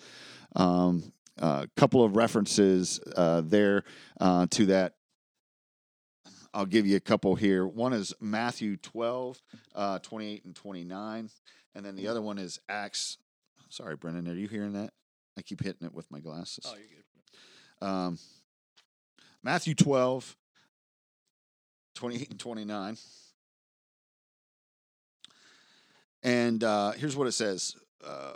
A 0.54 0.62
um, 0.62 1.12
uh, 1.40 1.66
couple 1.76 2.04
of 2.04 2.14
references 2.14 3.00
uh, 3.16 3.42
there 3.44 3.84
uh, 4.20 4.46
to 4.50 4.66
that 4.66 4.92
I'll 6.56 6.64
give 6.64 6.86
you 6.86 6.96
a 6.96 7.00
couple 7.00 7.34
here. 7.34 7.66
One 7.66 7.92
is 7.92 8.14
Matthew 8.18 8.78
12, 8.78 9.42
uh, 9.74 9.98
28 9.98 10.44
and 10.46 10.56
29. 10.56 11.28
And 11.74 11.84
then 11.84 11.96
the 11.96 12.08
other 12.08 12.22
one 12.22 12.38
is 12.38 12.58
Acts. 12.66 13.18
Sorry, 13.68 13.94
Brendan, 13.94 14.26
are 14.26 14.34
you 14.34 14.48
hearing 14.48 14.72
that? 14.72 14.94
I 15.36 15.42
keep 15.42 15.62
hitting 15.62 15.86
it 15.86 15.92
with 15.92 16.10
my 16.10 16.18
glasses. 16.18 16.64
Oh, 16.66 16.74
you're 16.74 16.86
good. 17.82 17.86
Um, 17.86 18.18
Matthew 19.42 19.74
12, 19.74 20.34
28 21.94 22.30
and 22.30 22.40
29. 22.40 22.96
And 26.22 26.64
uh, 26.64 26.92
here's 26.92 27.16
what 27.16 27.26
it 27.26 27.32
says. 27.32 27.76
Uh, 28.02 28.32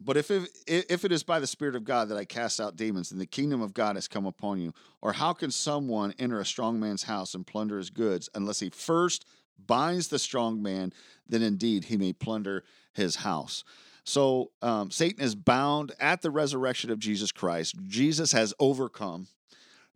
but 0.00 0.16
if 0.16 0.30
it, 0.30 0.48
if 0.66 1.04
it 1.04 1.12
is 1.12 1.22
by 1.22 1.40
the 1.40 1.46
Spirit 1.46 1.74
of 1.74 1.84
God 1.84 2.08
that 2.08 2.18
I 2.18 2.24
cast 2.24 2.60
out 2.60 2.76
demons, 2.76 3.10
then 3.10 3.18
the 3.18 3.26
kingdom 3.26 3.60
of 3.60 3.74
God 3.74 3.96
has 3.96 4.06
come 4.06 4.26
upon 4.26 4.60
you. 4.60 4.72
Or 5.02 5.12
how 5.12 5.32
can 5.32 5.50
someone 5.50 6.14
enter 6.18 6.38
a 6.38 6.44
strong 6.44 6.78
man's 6.78 7.02
house 7.04 7.34
and 7.34 7.46
plunder 7.46 7.78
his 7.78 7.90
goods 7.90 8.28
unless 8.34 8.60
he 8.60 8.70
first 8.70 9.24
binds 9.66 10.08
the 10.08 10.18
strong 10.18 10.62
man? 10.62 10.92
Then 11.28 11.42
indeed 11.42 11.84
he 11.84 11.96
may 11.96 12.12
plunder 12.12 12.64
his 12.92 13.16
house. 13.16 13.64
So 14.04 14.52
um, 14.62 14.90
Satan 14.90 15.22
is 15.22 15.34
bound 15.34 15.92
at 16.00 16.22
the 16.22 16.30
resurrection 16.30 16.90
of 16.90 16.98
Jesus 16.98 17.32
Christ. 17.32 17.74
Jesus 17.86 18.32
has 18.32 18.54
overcome, 18.58 19.26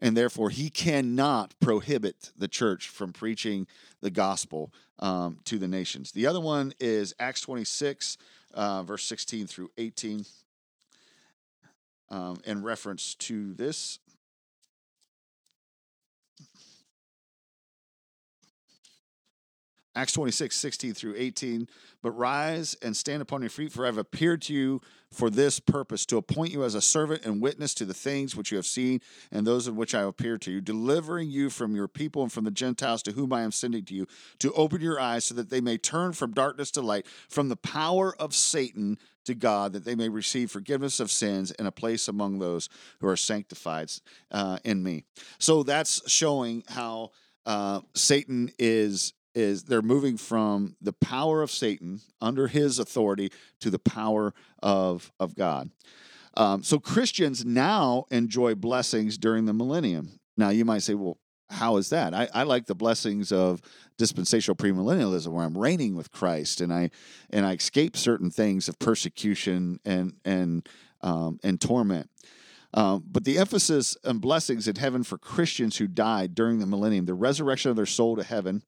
and 0.00 0.16
therefore 0.16 0.50
he 0.50 0.68
cannot 0.68 1.54
prohibit 1.60 2.32
the 2.36 2.48
church 2.48 2.88
from 2.88 3.12
preaching 3.12 3.66
the 4.00 4.10
gospel 4.10 4.72
um, 4.98 5.38
to 5.44 5.58
the 5.58 5.68
nations. 5.68 6.12
The 6.12 6.26
other 6.26 6.40
one 6.40 6.74
is 6.78 7.14
Acts 7.18 7.40
26, 7.40 8.18
uh, 8.54 8.82
verse 8.82 9.04
16 9.04 9.46
through 9.46 9.70
18. 9.78 10.24
Um, 12.10 12.40
in 12.44 12.62
reference 12.62 13.14
to 13.14 13.54
this, 13.54 13.98
Acts 19.94 20.12
26, 20.12 20.56
16 20.56 20.94
through 20.94 21.14
18. 21.16 21.68
But 22.02 22.12
rise 22.12 22.76
and 22.82 22.96
stand 22.96 23.22
upon 23.22 23.42
your 23.42 23.50
feet, 23.50 23.72
for 23.72 23.84
I 23.84 23.86
have 23.86 23.98
appeared 23.98 24.42
to 24.42 24.54
you 24.54 24.80
for 25.12 25.31
this 25.31 25.61
purpose, 25.61 26.07
to 26.07 26.16
appoint 26.16 26.53
you 26.53 26.64
as 26.64 26.75
a 26.75 26.81
servant 26.81 27.25
and 27.25 27.40
witness 27.40 27.75
to 27.75 27.85
the 27.85 27.94
things 27.94 28.35
which 28.35 28.51
you 28.51 28.57
have 28.57 28.66
seen 28.66 29.01
and 29.31 29.46
those 29.46 29.68
in 29.68 29.77
which 29.77 29.94
I 29.94 30.03
appeared 30.03 30.42
to 30.42 30.51
you, 30.51 30.61
delivering 30.61 31.31
you 31.31 31.51
from 31.51 31.75
your 31.75 31.88
people 31.88 32.22
and 32.22 32.33
from 32.33 32.44
the 32.44 32.51
Gentiles 32.51 33.03
to 33.05 33.12
whom 33.12 33.33
I 33.33 33.42
am 33.42 33.53
sending 33.53 33.85
to 33.85 33.94
you, 33.94 34.07
to 34.40 34.53
open 34.55 34.81
your 34.81 34.98
eyes 34.98 35.25
so 35.25 35.35
that 35.35 35.51
they 35.51 35.61
may 35.61 35.79
turn 35.79 36.12
from 36.12 36.33
darkness 36.33 36.70
to 36.72 36.83
light, 36.83 37.07
from 37.29 37.48
the 37.48 37.57
power 37.57 38.16
of 38.18 38.35
Satan 38.35 38.98
to 39.25 39.35
God, 39.35 39.72
that 39.72 39.85
they 39.85 39.94
may 39.94 40.09
receive 40.09 40.51
forgiveness 40.51 40.98
of 40.98 41.11
sins 41.11 41.53
and 41.53 41.68
a 41.68 41.72
place 41.72 42.09
among 42.09 42.38
those 42.38 42.68
who 43.01 43.07
are 43.07 43.16
sanctified 43.16 43.92
uh, 44.31 44.59
in 44.64 44.83
me. 44.83 45.05
So 45.38 45.62
that's 45.62 46.11
showing 46.11 46.64
how 46.68 47.11
uh, 47.46 47.81
Satan 47.94 48.51
is 48.59 49.12
is 49.35 49.64
they're 49.64 49.83
moving 49.83 50.16
from 50.16 50.77
the 50.81 50.92
power 50.92 51.42
of 51.42 51.51
Satan 51.51 52.01
under 52.21 52.49
his 52.49 52.79
authority 52.79 53.31
to 53.61 53.71
the 53.71 53.79
power 53.79 54.35
of 54.62 55.12
of 55.18 55.35
God. 55.35 55.71
Um, 56.35 56.62
so 56.62 56.79
Christians 56.79 57.45
now 57.45 58.07
enjoy 58.11 58.55
blessings 58.55 59.18
during 59.18 59.45
the 59.45 59.53
millennium. 59.53 60.18
Now 60.37 60.49
you 60.49 60.64
might 60.64 60.83
say, 60.83 60.95
well, 60.95 61.18
how 61.51 61.77
is 61.77 61.90
that? 61.90 62.14
I, 62.14 62.29
I 62.33 62.42
like 62.45 62.66
the 62.66 62.75
blessings 62.75 63.31
of 63.31 63.61
dispensational 63.99 64.57
premillennialism, 64.57 65.29
where 65.29 65.45
I'm 65.45 65.57
reigning 65.57 65.95
with 65.95 66.11
Christ 66.11 66.61
and 66.61 66.73
I 66.73 66.90
and 67.31 67.45
I 67.45 67.53
escape 67.53 67.97
certain 67.97 68.31
things 68.31 68.68
of 68.68 68.79
persecution 68.79 69.79
and 69.85 70.14
and 70.25 70.68
um, 71.03 71.38
and 71.45 71.61
torment. 71.61 72.09
Um, 72.75 73.05
but 73.07 73.25
the 73.25 73.37
emphasis 73.37 73.99
on 74.03 74.18
blessings 74.18 74.66
in 74.66 74.77
heaven 74.77 75.03
for 75.03 75.18
Christians 75.18 75.77
who 75.77 75.87
died 75.87 76.35
during 76.35 76.59
the 76.59 76.66
millennium, 76.66 77.05
the 77.05 77.12
resurrection 77.12 77.71
of 77.71 77.77
their 77.77 77.85
soul 77.85 78.16
to 78.16 78.25
heaven, 78.25 78.62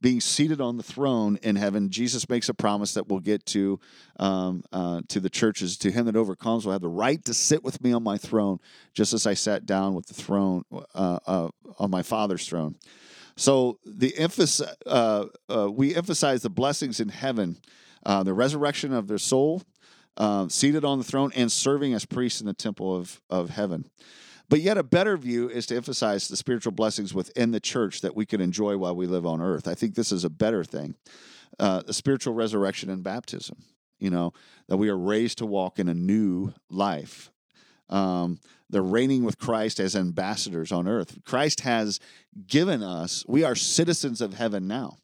being 0.00 0.20
seated 0.20 0.60
on 0.60 0.76
the 0.76 0.82
throne 0.82 1.38
in 1.42 1.56
heaven, 1.56 1.90
Jesus 1.90 2.28
makes 2.28 2.48
a 2.48 2.54
promise 2.54 2.94
that 2.94 3.08
we'll 3.08 3.20
get 3.20 3.44
to 3.46 3.78
um, 4.18 4.64
uh, 4.72 5.02
to 5.08 5.20
the 5.20 5.30
churches. 5.30 5.76
To 5.78 5.90
him 5.90 6.06
that 6.06 6.16
overcomes 6.16 6.64
will 6.64 6.72
have 6.72 6.80
the 6.80 6.88
right 6.88 7.22
to 7.26 7.34
sit 7.34 7.62
with 7.62 7.82
me 7.82 7.92
on 7.92 8.02
my 8.02 8.16
throne, 8.16 8.60
just 8.94 9.12
as 9.12 9.26
I 9.26 9.34
sat 9.34 9.66
down 9.66 9.94
with 9.94 10.06
the 10.06 10.14
throne 10.14 10.64
uh, 10.94 11.18
uh, 11.26 11.48
on 11.78 11.90
my 11.90 12.02
Father's 12.02 12.46
throne. 12.48 12.76
So 13.36 13.78
the 13.84 14.16
emphasis 14.16 14.66
uh, 14.86 15.26
uh, 15.48 15.70
we 15.70 15.94
emphasize 15.94 16.42
the 16.42 16.50
blessings 16.50 17.00
in 17.00 17.08
heaven, 17.08 17.58
uh, 18.04 18.22
the 18.22 18.34
resurrection 18.34 18.92
of 18.92 19.06
their 19.06 19.18
soul, 19.18 19.62
seated 20.48 20.84
on 20.84 20.98
the 20.98 21.04
throne, 21.04 21.32
and 21.34 21.52
serving 21.52 21.94
as 21.94 22.04
priests 22.04 22.40
in 22.40 22.46
the 22.46 22.54
temple 22.54 22.96
of 22.96 23.20
of 23.28 23.50
heaven. 23.50 23.84
But 24.50 24.62
yet, 24.62 24.76
a 24.76 24.82
better 24.82 25.16
view 25.16 25.48
is 25.48 25.64
to 25.66 25.76
emphasize 25.76 26.26
the 26.26 26.36
spiritual 26.36 26.72
blessings 26.72 27.14
within 27.14 27.52
the 27.52 27.60
church 27.60 28.00
that 28.00 28.16
we 28.16 28.26
can 28.26 28.40
enjoy 28.40 28.76
while 28.76 28.96
we 28.96 29.06
live 29.06 29.24
on 29.24 29.40
earth. 29.40 29.68
I 29.68 29.74
think 29.74 29.94
this 29.94 30.10
is 30.10 30.24
a 30.24 30.28
better 30.28 30.64
thing. 30.64 30.96
Uh, 31.60 31.82
the 31.82 31.92
spiritual 31.92 32.34
resurrection 32.34 32.90
and 32.90 33.04
baptism, 33.04 33.58
you 34.00 34.10
know, 34.10 34.32
that 34.66 34.76
we 34.76 34.88
are 34.88 34.98
raised 34.98 35.38
to 35.38 35.46
walk 35.46 35.78
in 35.78 35.88
a 35.88 35.94
new 35.94 36.52
life. 36.68 37.30
Um, 37.88 38.40
the 38.68 38.82
reigning 38.82 39.22
with 39.22 39.38
Christ 39.38 39.78
as 39.78 39.94
ambassadors 39.94 40.72
on 40.72 40.88
earth. 40.88 41.22
Christ 41.24 41.60
has 41.60 42.00
given 42.48 42.82
us, 42.82 43.24
we 43.28 43.44
are 43.44 43.54
citizens 43.54 44.20
of 44.20 44.34
heaven 44.34 44.66
now. 44.66 44.96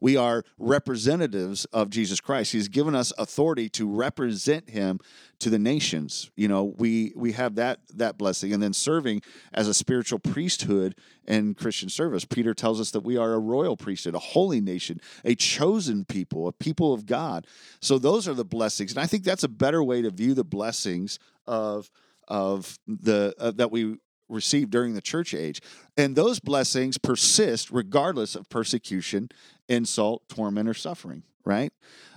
We 0.00 0.16
are 0.16 0.44
representatives 0.58 1.64
of 1.66 1.90
Jesus 1.90 2.20
Christ. 2.20 2.52
He's 2.52 2.68
given 2.68 2.94
us 2.94 3.12
authority 3.18 3.68
to 3.70 3.88
represent 3.88 4.70
him 4.70 4.98
to 5.40 5.50
the 5.50 5.58
nations. 5.58 6.30
You 6.36 6.48
know, 6.48 6.74
we 6.76 7.12
we 7.16 7.32
have 7.32 7.54
that 7.56 7.80
that 7.94 8.18
blessing 8.18 8.52
and 8.52 8.62
then 8.62 8.72
serving 8.72 9.22
as 9.52 9.68
a 9.68 9.74
spiritual 9.74 10.18
priesthood 10.18 10.94
and 11.26 11.56
Christian 11.56 11.88
service. 11.88 12.24
Peter 12.24 12.54
tells 12.54 12.80
us 12.80 12.90
that 12.92 13.00
we 13.00 13.16
are 13.16 13.34
a 13.34 13.38
royal 13.38 13.76
priesthood, 13.76 14.14
a 14.14 14.18
holy 14.18 14.60
nation, 14.60 15.00
a 15.24 15.34
chosen 15.34 16.04
people, 16.04 16.48
a 16.48 16.52
people 16.52 16.92
of 16.92 17.06
God. 17.06 17.46
So 17.80 17.98
those 17.98 18.26
are 18.28 18.34
the 18.34 18.44
blessings. 18.44 18.92
And 18.92 19.00
I 19.00 19.06
think 19.06 19.24
that's 19.24 19.44
a 19.44 19.48
better 19.48 19.82
way 19.82 20.02
to 20.02 20.10
view 20.10 20.34
the 20.34 20.44
blessings 20.44 21.18
of 21.46 21.90
of 22.28 22.78
the 22.86 23.34
uh, 23.38 23.50
that 23.52 23.70
we 23.70 23.96
received 24.30 24.70
during 24.70 24.94
the 24.94 25.00
church 25.00 25.34
age. 25.34 25.60
And 25.96 26.16
those 26.16 26.40
blessings 26.40 26.98
persist 26.98 27.70
regardless 27.70 28.34
of 28.34 28.48
persecution 28.48 29.30
insult, 29.68 30.28
torment, 30.28 30.68
or 30.68 30.74
suffering. 30.74 31.22
Right? 31.44 31.72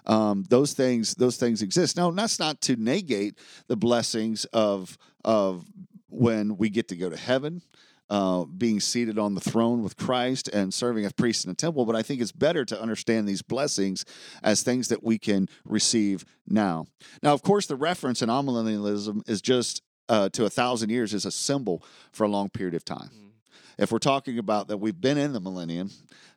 Um, 0.05 0.43
those 0.49 0.73
things, 0.73 1.15
those 1.15 1.37
things 1.37 1.61
exist. 1.61 1.95
Now, 1.95 2.11
that's 2.11 2.39
not 2.39 2.61
to 2.61 2.75
negate 2.75 3.39
the 3.67 3.77
blessings 3.77 4.45
of 4.45 4.97
of 5.23 5.65
when 6.09 6.57
we 6.57 6.69
get 6.69 6.89
to 6.89 6.95
go 6.95 7.09
to 7.09 7.17
heaven. 7.17 7.61
Uh, 8.09 8.43
being 8.43 8.79
seated 8.79 9.17
on 9.17 9.33
the 9.33 9.41
throne 9.41 9.81
with 9.81 9.97
Christ 9.97 10.47
and 10.49 10.71
serving 10.71 11.03
as 11.05 11.13
priest 11.13 11.45
in 11.45 11.49
the 11.49 11.55
temple, 11.55 11.85
but 11.85 11.95
I 11.95 12.03
think 12.03 12.21
it's 12.21 12.33
better 12.33 12.63
to 12.65 12.79
understand 12.79 13.27
these 13.27 13.41
blessings 13.41 14.05
as 14.43 14.61
things 14.61 14.89
that 14.89 15.01
we 15.01 15.17
can 15.17 15.47
receive 15.65 16.23
now. 16.45 16.85
Now, 17.23 17.33
of 17.33 17.41
course, 17.41 17.65
the 17.65 17.77
reference 17.77 18.21
in 18.21 18.29
amillennialism 18.29 19.27
is 19.27 19.41
just 19.41 19.81
uh, 20.09 20.29
to 20.29 20.45
a 20.45 20.49
thousand 20.49 20.89
years 20.89 21.13
is 21.13 21.25
a 21.25 21.31
symbol 21.31 21.83
for 22.11 22.23
a 22.23 22.27
long 22.27 22.49
period 22.49 22.75
of 22.75 22.85
time. 22.85 23.09
Mm. 23.13 23.29
If 23.77 23.91
we're 23.91 23.99
talking 23.99 24.37
about 24.37 24.67
that 24.67 24.77
we've 24.77 24.99
been 24.99 25.17
in 25.17 25.33
the 25.33 25.39
millennium, 25.39 25.89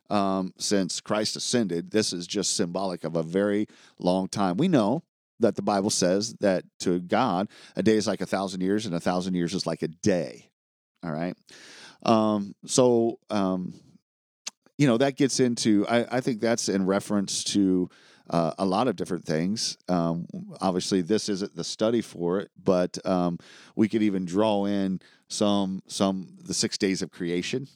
um, 0.09 0.53
since 0.57 1.01
Christ 1.01 1.35
ascended. 1.35 1.91
This 1.91 2.13
is 2.13 2.27
just 2.27 2.55
symbolic 2.55 3.03
of 3.03 3.15
a 3.15 3.23
very 3.23 3.67
long 3.99 4.27
time. 4.27 4.57
We 4.57 4.67
know 4.67 5.03
that 5.39 5.55
the 5.55 5.61
Bible 5.61 5.89
says 5.89 6.33
that 6.39 6.63
to 6.79 6.99
God, 6.99 7.49
a 7.75 7.83
day 7.83 7.95
is 7.95 8.07
like 8.07 8.21
a 8.21 8.25
thousand 8.25 8.61
years, 8.61 8.85
and 8.85 8.95
a 8.95 8.99
thousand 8.99 9.35
years 9.35 9.53
is 9.53 9.65
like 9.65 9.83
a 9.83 9.87
day. 9.87 10.49
All 11.03 11.11
right. 11.11 11.35
Um, 12.03 12.55
so, 12.65 13.19
um, 13.29 13.73
you 14.77 14.87
know, 14.87 14.97
that 14.97 15.15
gets 15.15 15.39
into, 15.39 15.85
I, 15.87 16.17
I 16.17 16.21
think 16.21 16.41
that's 16.41 16.69
in 16.69 16.85
reference 16.85 17.43
to 17.45 17.89
uh, 18.29 18.51
a 18.57 18.65
lot 18.65 18.87
of 18.87 18.95
different 18.95 19.25
things. 19.25 19.77
Um, 19.87 20.27
obviously, 20.61 21.01
this 21.01 21.29
isn't 21.29 21.55
the 21.55 21.63
study 21.63 22.01
for 22.01 22.39
it, 22.39 22.51
but 22.61 22.97
um, 23.05 23.39
we 23.75 23.87
could 23.87 24.03
even 24.03 24.25
draw 24.25 24.65
in 24.65 24.99
some 25.27 25.81
some 25.87 26.37
the 26.43 26.53
six 26.53 26.77
days 26.77 27.01
of 27.01 27.11
creation 27.11 27.67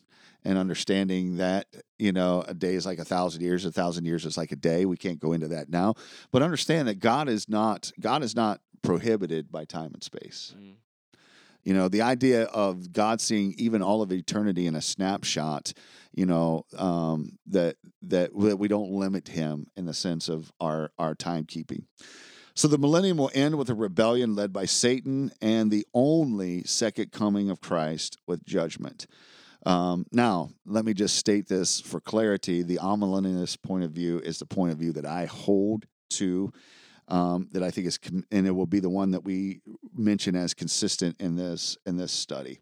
and 0.43 0.57
understanding 0.57 1.37
that 1.37 1.67
you 1.99 2.11
know 2.11 2.43
a 2.47 2.53
day 2.53 2.75
is 2.75 2.85
like 2.85 2.99
a 2.99 3.05
thousand 3.05 3.41
years 3.41 3.65
a 3.65 3.71
thousand 3.71 4.05
years 4.05 4.25
is 4.25 4.37
like 4.37 4.51
a 4.51 4.55
day 4.55 4.85
we 4.85 4.97
can't 4.97 5.19
go 5.19 5.33
into 5.33 5.49
that 5.49 5.69
now 5.69 5.93
but 6.31 6.41
understand 6.41 6.87
that 6.87 6.99
god 6.99 7.27
is 7.27 7.49
not 7.49 7.91
god 7.99 8.23
is 8.23 8.35
not 8.35 8.61
prohibited 8.81 9.51
by 9.51 9.65
time 9.65 9.91
and 9.93 10.03
space 10.03 10.55
mm. 10.57 10.73
You 11.63 11.73
know 11.73 11.87
the 11.87 12.01
idea 12.01 12.43
of 12.45 12.91
god 12.91 13.21
seeing 13.21 13.53
even 13.57 13.81
all 13.81 14.01
of 14.01 14.11
eternity 14.11 14.67
in 14.67 14.75
a 14.75 14.81
snapshot 14.81 15.73
you 16.13 16.25
know 16.25 16.65
um, 16.77 17.37
that 17.47 17.75
that 18.01 18.31
that 18.37 18.57
we 18.57 18.67
don't 18.67 18.91
limit 18.91 19.27
him 19.27 19.67
in 19.75 19.85
the 19.85 19.93
sense 19.93 20.29
of 20.29 20.51
our 20.59 20.91
our 20.97 21.15
timekeeping 21.15 21.83
so 22.53 22.67
the 22.67 22.77
millennium 22.77 23.17
will 23.17 23.31
end 23.33 23.57
with 23.57 23.69
a 23.69 23.73
rebellion 23.73 24.35
led 24.35 24.51
by 24.51 24.65
Satan 24.65 25.31
and 25.41 25.71
the 25.71 25.87
only 25.93 26.63
second 26.63 27.11
coming 27.11 27.49
of 27.49 27.61
Christ 27.61 28.17
with 28.27 28.45
judgment. 28.45 29.07
Um, 29.65 30.05
now, 30.11 30.49
let 30.65 30.85
me 30.85 30.93
just 30.93 31.17
state 31.17 31.47
this 31.47 31.79
for 31.79 32.01
clarity. 32.01 32.63
The 32.63 32.77
amillennialist 32.77 33.61
point 33.61 33.83
of 33.83 33.91
view 33.91 34.19
is 34.19 34.39
the 34.39 34.45
point 34.45 34.71
of 34.71 34.79
view 34.79 34.91
that 34.93 35.05
I 35.05 35.25
hold 35.25 35.85
to, 36.11 36.51
um, 37.11 37.49
that 37.51 37.61
I 37.61 37.69
think 37.69 37.87
is, 37.87 37.99
and 38.31 38.47
it 38.47 38.51
will 38.51 38.65
be 38.65 38.79
the 38.79 38.89
one 38.89 39.11
that 39.11 39.23
we 39.23 39.61
mention 39.93 40.35
as 40.35 40.53
consistent 40.53 41.17
in 41.19 41.35
this 41.35 41.77
in 41.85 41.97
this 41.97 42.11
study. 42.11 42.59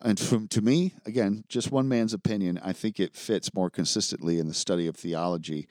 and 0.00 0.18
from 0.18 0.48
to 0.48 0.62
me, 0.62 0.94
again, 1.04 1.44
just 1.48 1.70
one 1.70 1.86
man's 1.88 2.14
opinion, 2.14 2.58
I 2.62 2.72
think 2.72 2.98
it 2.98 3.14
fits 3.14 3.54
more 3.54 3.70
consistently 3.70 4.38
in 4.38 4.48
the 4.48 4.54
study 4.54 4.86
of 4.86 4.96
theology 4.96 5.68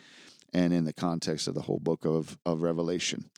and 0.56 0.74
in 0.74 0.86
the 0.86 0.93
context 0.93 1.49
of 1.49 1.53
the 1.53 1.62
whole 1.62 1.80
book 1.80 2.06
of, 2.06 2.38
of 2.45 2.62
Revelation. 2.62 3.30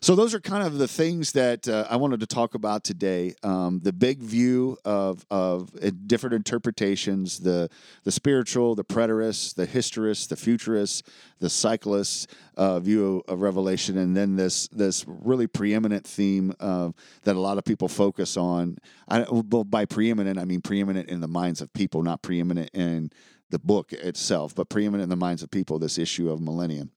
So, 0.00 0.14
those 0.14 0.32
are 0.32 0.40
kind 0.40 0.64
of 0.64 0.78
the 0.78 0.86
things 0.86 1.32
that 1.32 1.66
uh, 1.66 1.84
I 1.90 1.96
wanted 1.96 2.20
to 2.20 2.26
talk 2.26 2.54
about 2.54 2.84
today. 2.84 3.34
Um, 3.42 3.80
the 3.82 3.92
big 3.92 4.20
view 4.20 4.76
of, 4.84 5.26
of 5.28 5.72
uh, 5.82 5.90
different 6.06 6.34
interpretations 6.34 7.40
the, 7.40 7.68
the 8.04 8.12
spiritual, 8.12 8.76
the 8.76 8.84
preterists, 8.84 9.56
the 9.56 9.66
historists, 9.66 10.28
the 10.28 10.36
futurists, 10.36 11.02
the 11.40 11.50
cyclists 11.50 12.28
uh, 12.56 12.78
view 12.78 13.24
of 13.26 13.40
Revelation, 13.40 13.98
and 13.98 14.16
then 14.16 14.36
this, 14.36 14.68
this 14.68 15.04
really 15.08 15.48
preeminent 15.48 16.06
theme 16.06 16.54
uh, 16.60 16.90
that 17.24 17.34
a 17.34 17.40
lot 17.40 17.58
of 17.58 17.64
people 17.64 17.88
focus 17.88 18.36
on. 18.36 18.78
I, 19.08 19.26
well, 19.28 19.64
by 19.64 19.84
preeminent, 19.84 20.38
I 20.38 20.44
mean 20.44 20.60
preeminent 20.60 21.08
in 21.08 21.20
the 21.20 21.28
minds 21.28 21.60
of 21.60 21.72
people, 21.72 22.04
not 22.04 22.22
preeminent 22.22 22.70
in 22.72 23.10
the 23.50 23.58
book 23.58 23.92
itself, 23.92 24.54
but 24.54 24.68
preeminent 24.68 25.04
in 25.04 25.08
the 25.08 25.16
minds 25.16 25.42
of 25.42 25.50
people, 25.50 25.78
this 25.78 25.98
issue 25.98 26.30
of 26.30 26.40
millennium. 26.40 26.90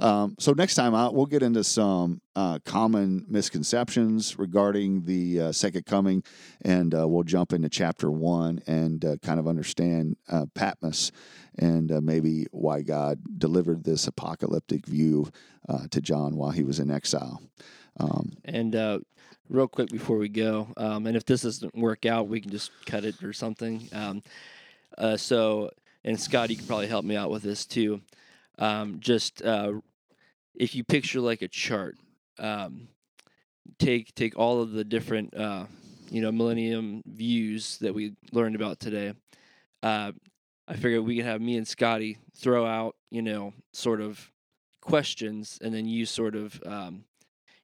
Um, 0.00 0.36
so 0.38 0.52
next 0.52 0.76
time 0.76 0.94
out, 0.94 1.14
we'll 1.14 1.26
get 1.26 1.42
into 1.42 1.64
some 1.64 2.20
uh, 2.36 2.60
common 2.64 3.24
misconceptions 3.28 4.38
regarding 4.38 5.04
the 5.04 5.40
uh, 5.40 5.52
second 5.52 5.86
coming, 5.86 6.22
and 6.62 6.94
uh, 6.94 7.08
we'll 7.08 7.24
jump 7.24 7.52
into 7.52 7.68
chapter 7.68 8.10
one 8.10 8.60
and 8.66 9.04
uh, 9.04 9.16
kind 9.22 9.40
of 9.40 9.48
understand 9.48 10.16
uh, 10.28 10.46
Patmos 10.54 11.10
and 11.58 11.90
uh, 11.90 12.00
maybe 12.00 12.46
why 12.52 12.82
God 12.82 13.18
delivered 13.38 13.82
this 13.82 14.06
apocalyptic 14.06 14.86
view 14.86 15.30
to 15.90 16.00
John 16.00 16.36
while 16.36 16.50
he 16.50 16.62
was 16.62 16.80
in 16.80 16.90
exile. 16.90 17.42
Um, 18.00 18.32
and 18.44 18.74
real 19.50 19.68
quick 19.68 19.90
before 19.90 20.16
we 20.16 20.28
go, 20.28 20.68
um, 20.78 21.06
and 21.06 21.14
if 21.16 21.26
this 21.26 21.42
doesn't 21.42 21.76
work 21.76 22.06
out, 22.06 22.28
we 22.28 22.40
can 22.40 22.50
just 22.50 22.70
cut 22.86 23.04
it 23.04 23.22
or 23.22 23.34
something. 23.34 23.86
Um, 23.92 24.22
so 25.16 25.70
and 26.04 26.20
Scott, 26.20 26.50
you 26.50 26.56
can 26.56 26.66
probably 26.66 26.86
help 26.86 27.04
me 27.04 27.16
out 27.16 27.30
with 27.30 27.42
this 27.42 27.66
too. 27.66 28.00
Um, 28.58 28.98
just 29.00 29.42
uh, 29.42 29.74
if 30.54 30.74
you 30.74 30.84
picture 30.84 31.20
like 31.20 31.42
a 31.42 31.48
chart, 31.48 31.96
um, 32.38 32.88
take 33.78 34.14
take 34.14 34.36
all 34.36 34.60
of 34.60 34.72
the 34.72 34.84
different 34.84 35.34
uh, 35.34 35.64
you 36.10 36.22
know 36.22 36.32
millennium 36.32 37.02
views 37.06 37.78
that 37.78 37.94
we 37.94 38.14
learned 38.32 38.56
about 38.56 38.80
today. 38.80 39.14
Uh, 39.82 40.12
I 40.66 40.74
figured 40.74 41.04
we 41.04 41.16
could 41.16 41.24
have 41.24 41.40
me 41.40 41.56
and 41.56 41.66
Scotty 41.66 42.18
throw 42.36 42.66
out 42.66 42.96
you 43.10 43.22
know 43.22 43.54
sort 43.72 44.00
of 44.00 44.30
questions, 44.80 45.58
and 45.62 45.74
then 45.74 45.86
you 45.86 46.06
sort 46.06 46.34
of 46.34 46.60
um, 46.66 47.04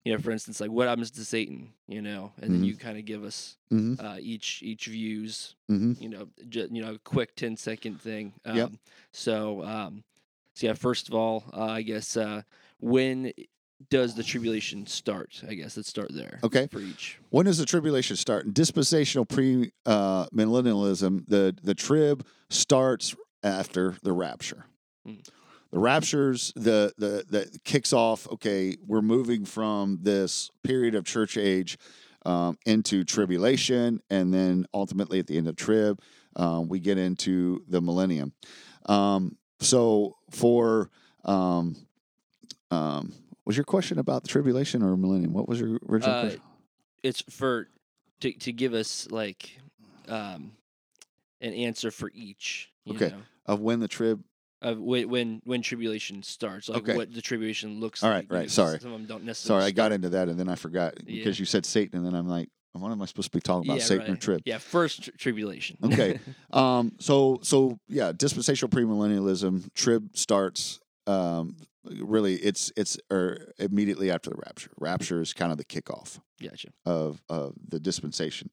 you 0.05 0.13
know, 0.13 0.19
for 0.19 0.31
instance, 0.31 0.61
like 0.61 0.71
what 0.71 0.87
happens 0.87 1.11
to 1.13 1.25
Satan, 1.25 1.73
you 1.89 2.03
know, 2.03 2.33
and 2.37 2.51
mm-hmm. 2.51 2.61
then 2.61 2.65
you 2.65 2.77
kind 2.77 2.99
of 2.99 3.05
give 3.05 3.25
us 3.25 3.57
mm-hmm. 3.73 4.05
uh, 4.05 4.17
each 4.21 4.63
each 4.63 4.87
views, 4.87 5.55
mm-hmm. 5.71 6.03
you 6.03 6.11
know, 6.11 6.29
just, 6.49 6.73
you 6.73 6.83
know, 6.83 6.95
a 6.95 6.99
quick 6.99 7.35
10 7.37 7.57
second 7.57 8.01
thing. 8.01 8.35
Um, 8.45 8.57
yep. 8.57 8.71
So, 9.13 9.65
um, 9.65 10.05
so 10.55 10.67
yeah, 10.67 10.75
first 10.75 11.09
of 11.09 11.15
all, 11.15 11.45
uh, 11.55 11.65
I 11.65 11.83
guess 11.83 12.17
uh, 12.19 12.43
when 12.81 13.33
does 13.89 14.15
the 14.15 14.23
tribulation 14.23 14.87
start? 14.87 15.43
I 15.49 15.55
guess 15.55 15.77
let's 15.77 15.89
start 15.89 16.11
there. 16.13 16.39
Okay. 16.45 16.69
For 16.71 16.81
each. 16.81 17.19
When 17.31 17.47
does 17.47 17.59
the 17.59 17.67
tribulation 17.67 18.17
start? 18.17 18.45
In 18.45 18.53
dispensational 18.53 19.25
pre 19.25 19.73
uh, 19.87 20.27
millennialism, 20.27 21.27
the 21.27 21.57
the 21.63 21.75
trib 21.75 22.27
starts 22.51 23.17
after 23.43 23.97
the 24.03 24.13
rapture. 24.13 24.67
Mm 25.09 25.23
the 25.75 25.81
raptures 25.81 26.53
the 26.57 26.95
the 26.97 27.25
that 27.29 27.64
kicks 27.64 27.93
off 27.93 28.27
okay 28.31 28.77
we're 28.87 29.03
moving 29.03 29.45
from 29.45 29.99
this 30.03 30.51
period 30.62 30.95
of 30.95 31.05
church 31.05 31.37
age 31.37 31.77
um, 32.25 32.57
into 32.64 33.05
tribulation 33.05 34.01
and 34.09 34.33
then 34.33 34.64
ultimately 34.72 35.18
at 35.18 35.27
the 35.27 35.37
end 35.37 35.49
of 35.49 35.57
trib 35.57 36.01
um, 36.37 36.68
we 36.68 36.81
get 36.81 36.99
into 36.99 37.62
the 37.68 37.81
millennium. 37.81 38.33
Um, 38.87 39.37
so 39.61 40.16
for 40.31 40.91
um, 41.25 41.77
um, 42.70 43.12
was 43.45 43.57
your 43.57 43.64
question 43.64 43.99
about 43.99 44.22
the 44.22 44.29
tribulation 44.29 44.83
or 44.83 44.97
millennium? 44.97 45.33
What 45.33 45.49
was 45.49 45.61
your 45.61 45.79
original 45.89 46.16
uh, 46.16 46.20
question? 46.22 46.41
it's 47.03 47.22
for 47.31 47.68
to, 48.20 48.33
to 48.33 48.53
give 48.53 48.75
us 48.75 49.09
like 49.11 49.59
um, 50.09 50.53
an 51.41 51.53
answer 51.53 51.91
for 51.91 52.11
each 52.14 52.70
okay. 52.89 53.09
know? 53.09 53.22
of 53.47 53.61
when 53.61 53.81
the 53.81 53.89
trib 53.89 54.22
of 54.65 54.81
when 54.81 55.09
when, 55.09 55.43
when 55.45 55.62
tribulation 55.62 56.23
starts, 56.23 56.69
like 56.69 56.83
okay. 56.83 56.97
what 56.97 57.12
the 57.12 57.23
tribulation 57.23 57.81
looks 57.81 58.03
All 58.03 58.11
like. 58.11 58.31
right, 58.31 58.41
right. 58.41 58.51
Sorry. 58.51 58.81
Some 58.81 58.93
of 58.93 58.99
them 58.99 59.07
don't 59.07 59.25
necessarily. 59.25 59.62
Sorry, 59.62 59.69
I 59.69 59.71
got 59.73 59.93
into 59.93 60.09
that 60.11 60.29
and 60.29 60.39
then 60.39 60.49
I 60.49 60.55
forgot 60.57 60.95
yeah. 61.07 61.19
because 61.19 61.39
you 61.39 61.47
said 61.47 61.65
Satan, 61.67 61.99
and 61.99 62.07
then 62.07 62.15
I'm 62.15 62.29
like, 62.29 62.49
what 62.73 62.91
am 62.91 63.01
I 63.01 63.07
supposed 63.07 63.31
to 63.31 63.37
be 63.37 63.41
talking 63.41 63.71
about? 63.71 63.79
Yeah, 63.79 63.85
Satan 63.85 64.07
right. 64.07 64.11
or 64.11 64.17
trib? 64.17 64.43
Yeah, 64.45 64.59
first 64.59 65.11
tribulation. 65.19 65.79
okay. 65.85 66.19
Um. 66.53 66.93
So 67.01 67.41
so 67.43 67.79
yeah, 67.89 68.12
dispensational 68.12 68.71
premillennialism. 68.71 69.73
Trib 69.75 70.17
starts. 70.17 70.81
Um. 71.07 71.57
Really, 71.85 72.37
it's 72.37 72.72
it's 72.76 72.99
or 73.11 73.53
immediately 73.59 74.11
after 74.11 74.30
the 74.30 74.37
rapture. 74.37 74.70
Rapture 74.78 75.20
is 75.20 75.32
kind 75.32 75.53
of 75.53 75.59
the 75.59 75.64
kickoff. 75.64 76.20
Gotcha. 76.43 76.68
Of 76.85 77.22
of 77.28 77.55
the 77.68 77.80
dispensation. 77.80 78.51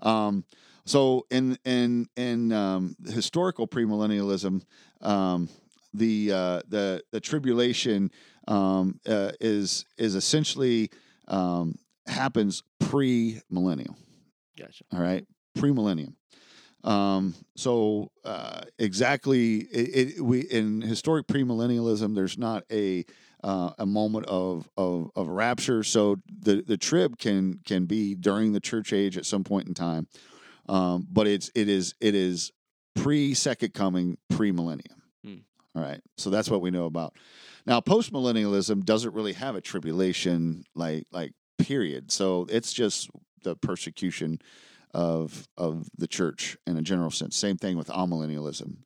Um. 0.00 0.44
So 0.84 1.26
in 1.30 1.58
in 1.66 2.08
in 2.16 2.50
um, 2.52 2.96
historical 3.06 3.68
premillennialism, 3.68 4.62
um, 5.02 5.50
the 5.92 6.32
uh, 6.32 6.60
the 6.66 7.02
the 7.12 7.20
tribulation 7.20 8.10
um, 8.46 8.98
uh, 9.06 9.32
is 9.40 9.84
is 9.98 10.14
essentially 10.14 10.90
um, 11.26 11.74
happens 12.06 12.62
pre 12.80 13.40
millennial. 13.50 13.96
Gotcha. 14.58 14.84
All 14.92 15.00
right, 15.00 15.26
pre 15.54 15.72
millennium. 15.72 16.16
Um, 16.84 17.34
so 17.56 18.10
uh, 18.24 18.62
exactly, 18.78 19.58
it, 19.58 20.16
it, 20.16 20.20
we 20.20 20.40
in 20.40 20.80
historic 20.80 21.26
premillennialism, 21.26 22.14
there's 22.14 22.38
not 22.38 22.64
a 22.70 23.04
uh, 23.42 23.70
a 23.78 23.86
moment 23.86 24.26
of, 24.26 24.68
of 24.76 25.10
of 25.14 25.28
rapture. 25.28 25.82
So 25.82 26.16
the 26.28 26.62
the 26.62 26.76
trib 26.76 27.18
can 27.18 27.60
can 27.64 27.86
be 27.86 28.14
during 28.14 28.52
the 28.52 28.60
church 28.60 28.92
age 28.92 29.16
at 29.16 29.26
some 29.26 29.44
point 29.44 29.68
in 29.68 29.74
time, 29.74 30.06
um, 30.68 31.06
but 31.10 31.26
it's 31.26 31.50
it 31.54 31.68
is 31.68 31.94
it 32.00 32.14
is 32.14 32.52
pre 32.94 33.34
second 33.34 33.74
coming, 33.74 34.18
pre 34.30 34.52
millennium. 34.52 35.02
Hmm. 35.24 35.36
All 35.74 35.82
right, 35.82 36.00
so 36.16 36.30
that's 36.30 36.50
what 36.50 36.60
we 36.60 36.70
know 36.70 36.86
about. 36.86 37.14
Now, 37.66 37.80
post 37.80 38.12
millennialism 38.12 38.84
doesn't 38.84 39.14
really 39.14 39.34
have 39.34 39.56
a 39.56 39.60
tribulation 39.60 40.64
like 40.74 41.06
like 41.12 41.32
period. 41.58 42.10
So 42.10 42.46
it's 42.48 42.72
just 42.72 43.10
the 43.42 43.56
persecution 43.56 44.40
of 44.94 45.48
of 45.56 45.88
the 45.96 46.06
church 46.06 46.56
in 46.66 46.76
a 46.76 46.82
general 46.82 47.10
sense. 47.10 47.36
Same 47.36 47.56
thing 47.56 47.76
with 47.76 47.88
amillennialism, 47.88 48.78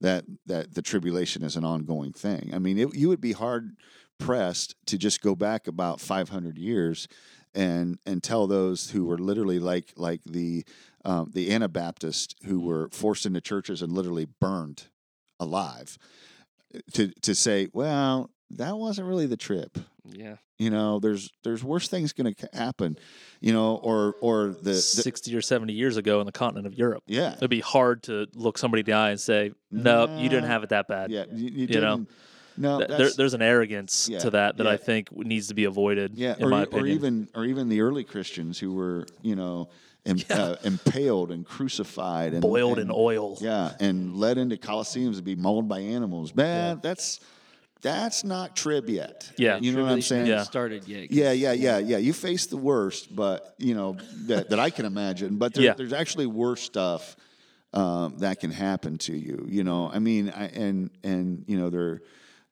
that 0.00 0.24
that 0.46 0.74
the 0.74 0.82
tribulation 0.82 1.42
is 1.42 1.56
an 1.56 1.64
ongoing 1.64 2.12
thing. 2.12 2.50
I 2.54 2.58
mean, 2.58 2.78
it, 2.78 2.94
you 2.94 3.08
would 3.08 3.20
be 3.20 3.32
hard 3.32 3.76
pressed 4.18 4.74
to 4.86 4.96
just 4.96 5.20
go 5.20 5.34
back 5.34 5.66
about 5.66 6.00
500 6.00 6.56
years 6.56 7.06
and 7.54 7.98
and 8.06 8.22
tell 8.22 8.46
those 8.46 8.90
who 8.90 9.06
were 9.06 9.18
literally 9.18 9.58
like 9.58 9.92
like 9.96 10.20
the 10.24 10.64
um, 11.04 11.30
the 11.32 11.52
Anabaptists 11.52 12.34
who 12.44 12.60
were 12.60 12.88
forced 12.90 13.26
into 13.26 13.40
churches 13.40 13.82
and 13.82 13.92
literally 13.92 14.26
burned 14.40 14.84
alive 15.40 15.98
to 16.92 17.08
to 17.22 17.34
say, 17.34 17.68
well, 17.72 18.30
that 18.50 18.76
wasn't 18.76 19.08
really 19.08 19.26
the 19.26 19.36
trib. 19.36 19.84
Yeah. 20.12 20.36
You 20.58 20.70
know, 20.70 20.98
there's 21.00 21.30
there's 21.44 21.62
worse 21.62 21.88
things 21.88 22.12
going 22.12 22.34
to 22.34 22.48
happen, 22.52 22.96
you 23.40 23.52
know, 23.52 23.76
or 23.76 24.14
or 24.20 24.48
the, 24.48 24.70
the, 24.70 24.74
60 24.74 25.34
or 25.36 25.42
70 25.42 25.72
years 25.72 25.96
ago 25.96 26.20
in 26.20 26.26
the 26.26 26.32
continent 26.32 26.66
of 26.66 26.74
Europe. 26.74 27.02
Yeah. 27.06 27.34
It'd 27.34 27.50
be 27.50 27.60
hard 27.60 28.02
to 28.04 28.26
look 28.34 28.56
somebody 28.56 28.80
in 28.80 28.86
the 28.86 28.92
eye 28.94 29.10
and 29.10 29.20
say, 29.20 29.52
"Nope, 29.70 30.10
nah, 30.10 30.18
you 30.20 30.28
didn't 30.28 30.48
have 30.48 30.62
it 30.62 30.70
that 30.70 30.88
bad." 30.88 31.10
Yeah, 31.10 31.24
you, 31.32 31.50
you, 31.50 31.66
you 31.66 31.80
know. 31.80 32.06
No, 32.58 32.78
there, 32.78 33.10
there's 33.10 33.34
an 33.34 33.42
arrogance 33.42 34.08
yeah, 34.08 34.18
to 34.20 34.30
that 34.30 34.56
that 34.56 34.64
yeah. 34.64 34.72
I 34.72 34.76
think 34.78 35.12
needs 35.12 35.48
to 35.48 35.54
be 35.54 35.64
avoided. 35.64 36.16
Yeah, 36.16 36.36
or, 36.40 36.52
or, 36.72 36.86
even 36.86 37.28
or 37.34 37.44
even 37.44 37.68
the 37.68 37.82
early 37.82 38.02
Christians 38.02 38.58
who 38.58 38.72
were, 38.72 39.06
you 39.20 39.36
know, 39.36 39.68
Im- 40.06 40.18
yeah. 40.30 40.42
uh, 40.42 40.56
impaled 40.64 41.32
and 41.32 41.44
crucified 41.44 42.32
and 42.32 42.40
boiled 42.40 42.78
and, 42.78 42.90
in 42.90 42.96
oil. 42.96 43.36
Yeah, 43.40 43.72
and 43.80 44.16
led 44.16 44.38
into 44.38 44.56
coliseums 44.56 45.16
to 45.16 45.22
be 45.22 45.34
mauled 45.34 45.68
by 45.68 45.80
animals. 45.80 46.34
Man, 46.34 46.76
yeah. 46.76 46.80
that's 46.80 47.20
that's 47.82 48.24
not 48.24 48.56
trib 48.56 48.88
yet. 48.88 49.30
Yeah, 49.36 49.58
you 49.58 49.72
know 49.72 49.84
what 49.84 49.92
I'm 49.92 50.02
saying. 50.02 50.26
Yeah, 50.26 50.42
started 50.42 50.88
yet. 50.88 51.10
Yeah, 51.10 51.32
yeah, 51.32 51.52
yeah, 51.52 51.78
yeah. 51.78 51.98
You 51.98 52.12
face 52.12 52.46
the 52.46 52.56
worst, 52.56 53.14
but 53.14 53.54
you 53.58 53.74
know 53.74 53.96
that, 54.26 54.50
that 54.50 54.58
I 54.58 54.70
can 54.70 54.86
imagine. 54.86 55.36
But 55.36 55.54
there, 55.54 55.64
yeah. 55.64 55.74
there's 55.74 55.92
actually 55.92 56.26
worse 56.26 56.62
stuff 56.62 57.16
um, 57.72 58.18
that 58.18 58.40
can 58.40 58.50
happen 58.50 58.98
to 58.98 59.16
you. 59.16 59.46
You 59.48 59.62
know, 59.62 59.90
I 59.92 59.98
mean, 59.98 60.30
I, 60.30 60.46
and 60.46 60.90
and 61.04 61.44
you 61.46 61.58
know, 61.58 61.70
they're 61.70 62.00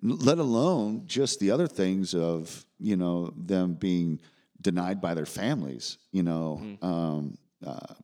let 0.03 0.39
alone 0.39 1.05
just 1.07 1.41
the 1.41 1.51
other 1.51 1.67
things 1.67 2.15
of 2.15 2.65
you 2.79 2.97
know 2.97 3.33
them 3.37 3.75
being 3.75 4.21
denied 4.61 5.01
by 5.01 5.15
their 5.15 5.27
families. 5.27 5.99
You 6.13 6.23
know, 6.23 6.61
mm-hmm. 6.63 6.85
um, 6.85 7.39
uh, 7.67 7.95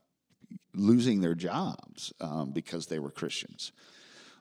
losing 0.74 1.20
their 1.20 1.34
jobs 1.34 2.12
um, 2.20 2.52
because 2.52 2.86
they 2.86 2.98
were 2.98 3.10
Christians. 3.10 3.72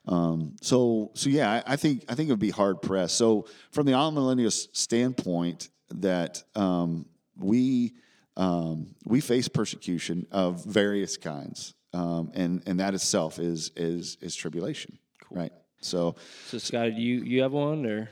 Um, 0.09 0.55
so, 0.61 1.11
so 1.13 1.29
yeah, 1.29 1.61
I, 1.65 1.73
I, 1.73 1.75
think 1.75 2.03
I 2.09 2.15
think 2.15 2.29
it 2.29 2.31
would 2.31 2.39
be 2.39 2.49
hard 2.49 2.81
pressed. 2.81 3.15
So, 3.15 3.45
from 3.71 3.85
the 3.85 3.93
amillennialist 3.93 4.75
standpoint, 4.75 5.69
that 5.91 6.43
um, 6.55 7.05
we 7.37 7.93
um, 8.35 8.95
we 9.05 9.21
face 9.21 9.47
persecution 9.47 10.25
of 10.31 10.65
various 10.65 11.15
kinds 11.15 11.73
um, 11.93 12.31
and 12.33 12.61
and 12.65 12.79
that 12.79 12.93
itself 12.93 13.39
is 13.39 13.71
is 13.75 14.17
is 14.21 14.35
tribulation, 14.35 14.97
right? 15.31 15.51
So 15.81 16.15
So 16.47 16.57
Scott, 16.57 16.95
do 16.95 17.01
you 17.01 17.21
you 17.23 17.41
have 17.41 17.53
one 17.53 17.85
or? 17.85 18.09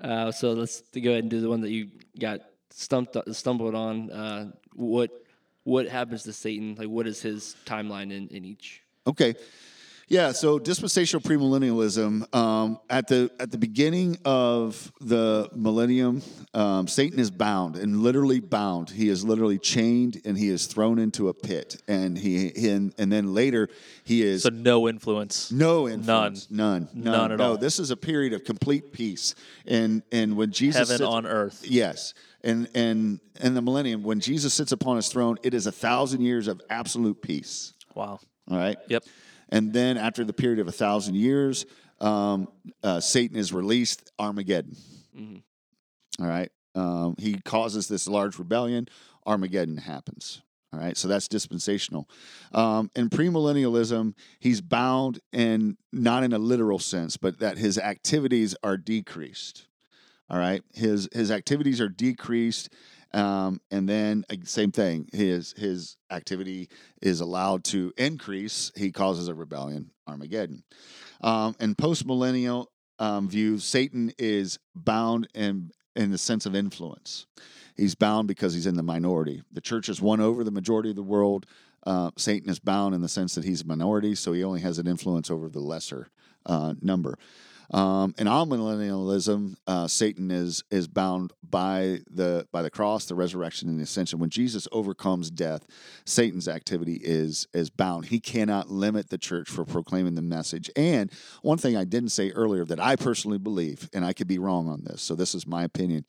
Uh, 0.00 0.30
so 0.30 0.52
let's 0.52 0.80
go 0.80 1.10
ahead 1.10 1.24
and 1.24 1.30
do 1.30 1.40
the 1.40 1.48
one 1.48 1.60
that 1.62 1.70
you 1.70 1.88
got 2.18 2.40
stumped 2.70 3.16
stumbled 3.32 3.74
on. 3.74 4.10
Uh, 4.10 4.50
what 4.74 5.10
what 5.64 5.88
happens 5.88 6.22
to 6.24 6.32
Satan? 6.32 6.76
Like, 6.76 6.88
what 6.88 7.06
is 7.06 7.20
his 7.20 7.56
timeline 7.66 8.12
in, 8.12 8.28
in 8.28 8.44
each? 8.44 8.82
Okay. 9.06 9.34
Yeah, 10.10 10.32
so 10.32 10.58
dispensational 10.58 11.20
premillennialism 11.20 12.34
um, 12.34 12.78
at 12.88 13.08
the 13.08 13.30
at 13.38 13.50
the 13.50 13.58
beginning 13.58 14.16
of 14.24 14.90
the 15.02 15.50
millennium, 15.54 16.22
um, 16.54 16.88
Satan 16.88 17.18
is 17.18 17.30
bound 17.30 17.76
and 17.76 18.00
literally 18.00 18.40
bound. 18.40 18.88
He 18.88 19.10
is 19.10 19.22
literally 19.22 19.58
chained 19.58 20.22
and 20.24 20.38
he 20.38 20.48
is 20.48 20.66
thrown 20.66 20.98
into 20.98 21.28
a 21.28 21.34
pit, 21.34 21.82
and 21.86 22.16
he, 22.16 22.48
he 22.56 22.70
and, 22.70 22.94
and 22.96 23.12
then 23.12 23.34
later 23.34 23.68
he 24.04 24.22
is 24.22 24.44
So 24.44 24.48
no 24.48 24.88
influence. 24.88 25.52
no 25.52 25.86
influence, 25.86 26.50
none, 26.50 26.88
none, 26.94 27.12
None 27.12 27.32
at 27.32 27.38
no. 27.38 27.50
all. 27.50 27.56
This 27.58 27.78
is 27.78 27.90
a 27.90 27.96
period 27.96 28.32
of 28.32 28.44
complete 28.44 28.92
peace, 28.92 29.34
and 29.66 30.02
and 30.10 30.38
when 30.38 30.52
Jesus 30.52 30.88
Heaven 30.88 30.98
sits- 30.98 31.06
on 31.08 31.26
earth. 31.26 31.64
Yes. 31.68 32.14
And 32.42 32.66
and 32.74 33.20
in 33.40 33.52
the 33.54 33.60
millennium, 33.60 34.04
when 34.04 34.20
Jesus 34.20 34.54
sits 34.54 34.72
upon 34.72 34.96
his 34.96 35.08
throne, 35.08 35.36
it 35.42 35.52
is 35.52 35.66
a 35.66 35.72
thousand 35.72 36.22
years 36.22 36.48
of 36.48 36.62
absolute 36.70 37.20
peace. 37.20 37.74
Wow. 37.94 38.20
All 38.50 38.56
right. 38.56 38.78
Yep. 38.88 39.04
And 39.48 39.72
then 39.72 39.96
after 39.96 40.24
the 40.24 40.32
period 40.32 40.58
of 40.58 40.68
a 40.68 40.72
thousand 40.72 41.16
years, 41.16 41.66
um, 42.00 42.48
uh, 42.82 43.00
Satan 43.00 43.36
is 43.36 43.52
released. 43.52 44.12
Armageddon. 44.18 44.76
All 46.20 46.26
right. 46.26 46.50
Um, 46.74 47.14
he 47.18 47.34
causes 47.44 47.88
this 47.88 48.08
large 48.08 48.38
rebellion. 48.38 48.88
Armageddon 49.26 49.78
happens. 49.78 50.42
All 50.72 50.78
right. 50.78 50.96
So 50.96 51.08
that's 51.08 51.28
dispensational. 51.28 52.08
Um, 52.52 52.90
in 52.94 53.08
premillennialism, 53.08 54.14
he's 54.38 54.60
bound 54.60 55.20
and 55.32 55.76
not 55.92 56.24
in 56.24 56.32
a 56.32 56.38
literal 56.38 56.78
sense, 56.78 57.16
but 57.16 57.38
that 57.38 57.58
his 57.58 57.78
activities 57.78 58.54
are 58.62 58.76
decreased. 58.76 59.66
All 60.28 60.38
right. 60.38 60.62
His 60.74 61.08
his 61.12 61.30
activities 61.30 61.80
are 61.80 61.88
decreased. 61.88 62.68
Um, 63.14 63.60
and 63.70 63.88
then 63.88 64.24
uh, 64.30 64.36
same 64.44 64.72
thing. 64.72 65.08
His 65.12 65.52
his 65.56 65.96
activity 66.10 66.68
is 67.00 67.20
allowed 67.20 67.64
to 67.64 67.92
increase. 67.96 68.70
He 68.76 68.92
causes 68.92 69.28
a 69.28 69.34
rebellion, 69.34 69.90
Armageddon. 70.06 70.62
Um, 71.20 71.56
and 71.58 71.76
post 71.76 72.06
millennial 72.06 72.70
um, 72.98 73.28
view, 73.28 73.58
Satan 73.58 74.12
is 74.18 74.58
bound 74.74 75.28
in 75.34 75.70
in 75.96 76.10
the 76.10 76.18
sense 76.18 76.46
of 76.46 76.54
influence. 76.54 77.26
He's 77.76 77.94
bound 77.94 78.28
because 78.28 78.54
he's 78.54 78.66
in 78.66 78.76
the 78.76 78.82
minority. 78.82 79.42
The 79.52 79.60
church 79.60 79.86
has 79.86 80.02
won 80.02 80.20
over 80.20 80.44
the 80.44 80.50
majority 80.50 80.90
of 80.90 80.96
the 80.96 81.02
world. 81.02 81.46
Uh, 81.86 82.10
Satan 82.16 82.50
is 82.50 82.58
bound 82.58 82.94
in 82.94 83.00
the 83.00 83.08
sense 83.08 83.34
that 83.36 83.44
he's 83.44 83.62
a 83.62 83.66
minority, 83.66 84.14
so 84.14 84.32
he 84.32 84.44
only 84.44 84.60
has 84.60 84.78
an 84.78 84.86
influence 84.86 85.30
over 85.30 85.48
the 85.48 85.60
lesser 85.60 86.08
uh, 86.44 86.74
number. 86.82 87.16
Um, 87.70 88.14
in 88.16 88.26
amillennialism, 88.26 89.56
uh, 89.66 89.88
Satan 89.88 90.30
is 90.30 90.64
is 90.70 90.88
bound 90.88 91.34
by 91.42 92.00
the 92.10 92.46
by 92.50 92.62
the 92.62 92.70
cross, 92.70 93.04
the 93.04 93.14
resurrection, 93.14 93.68
and 93.68 93.78
the 93.78 93.82
ascension. 93.82 94.18
When 94.18 94.30
Jesus 94.30 94.66
overcomes 94.72 95.30
death, 95.30 95.66
Satan's 96.06 96.48
activity 96.48 96.98
is 97.02 97.46
is 97.52 97.68
bound. 97.68 98.06
He 98.06 98.20
cannot 98.20 98.70
limit 98.70 99.10
the 99.10 99.18
church 99.18 99.50
for 99.50 99.66
proclaiming 99.66 100.14
the 100.14 100.22
message. 100.22 100.70
And 100.76 101.12
one 101.42 101.58
thing 101.58 101.76
I 101.76 101.84
didn't 101.84 102.10
say 102.10 102.30
earlier 102.30 102.64
that 102.64 102.80
I 102.80 102.96
personally 102.96 103.38
believe, 103.38 103.90
and 103.92 104.04
I 104.04 104.14
could 104.14 104.28
be 104.28 104.38
wrong 104.38 104.68
on 104.68 104.84
this, 104.84 105.02
so 105.02 105.14
this 105.14 105.34
is 105.34 105.46
my 105.46 105.64
opinion. 105.64 106.06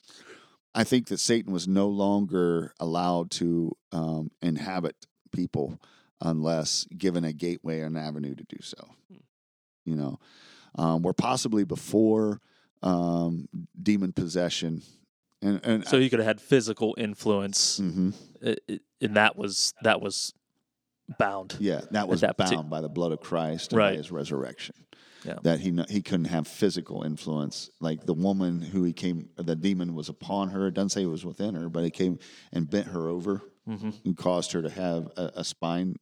I 0.73 0.85
think 0.85 1.07
that 1.07 1.19
Satan 1.19 1.51
was 1.51 1.67
no 1.67 1.87
longer 1.87 2.73
allowed 2.79 3.31
to 3.31 3.75
um, 3.91 4.31
inhabit 4.41 4.95
people 5.31 5.79
unless 6.21 6.85
given 6.95 7.23
a 7.23 7.33
gateway 7.33 7.79
or 7.81 7.87
an 7.87 7.97
avenue 7.97 8.35
to 8.35 8.43
do 8.43 8.57
so. 8.61 8.77
You 9.85 9.95
know, 9.95 10.19
um, 10.75 11.01
where 11.01 11.13
possibly 11.13 11.63
before 11.63 12.41
um, 12.81 13.47
demon 13.81 14.13
possession, 14.13 14.81
and, 15.41 15.59
and 15.63 15.87
So 15.87 15.97
you 15.97 16.09
could 16.09 16.19
have 16.19 16.27
had 16.27 16.41
physical 16.41 16.95
influence, 16.97 17.79
Mhm. 17.79 18.13
i- 18.45 18.79
and 19.01 19.15
that 19.15 19.35
was 19.35 19.73
that 19.83 20.01
was 20.01 20.33
bound. 21.17 21.55
yeah, 21.59 21.81
that 21.91 22.07
was 22.07 22.21
that 22.21 22.37
bound 22.37 22.51
partic- 22.51 22.69
by 22.69 22.81
the 22.81 22.89
blood 22.89 23.11
of 23.11 23.19
Christ 23.19 23.73
and 23.73 23.79
by 23.79 23.95
His 23.95 24.11
resurrection. 24.11 24.75
Yeah. 25.25 25.39
That 25.43 25.59
he 25.59 25.77
he 25.89 26.01
couldn't 26.01 26.25
have 26.29 26.47
physical 26.47 27.03
influence, 27.03 27.69
like 27.81 28.05
the 28.05 28.13
woman 28.13 28.61
who 28.61 28.83
he 28.85 28.93
came, 28.93 29.27
the 29.35 29.55
demon 29.55 29.93
was 29.93 30.07
upon 30.07 30.49
her. 30.51 30.67
It 30.67 30.73
doesn't 30.73 30.89
say 30.91 31.01
it 31.01 31.07
was 31.07 31.25
within 31.25 31.55
her, 31.55 31.67
but 31.67 31.83
it 31.83 31.91
came 31.91 32.19
and 32.53 32.69
bent 32.69 32.87
her 32.87 33.09
over 33.09 33.41
hmm 33.65 33.89
and 34.05 34.15
caused 34.15 34.53
her 34.53 34.61
to 34.61 34.69
have 34.69 35.07
a, 35.17 35.31
a 35.35 35.43
spine 35.43 35.97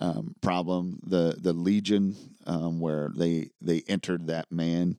um, 0.00 0.34
problem. 0.40 1.00
The 1.04 1.36
the 1.38 1.52
legion 1.52 2.16
um, 2.46 2.80
where 2.80 3.10
they 3.14 3.50
they 3.60 3.82
entered 3.86 4.26
that 4.28 4.50
man. 4.50 4.96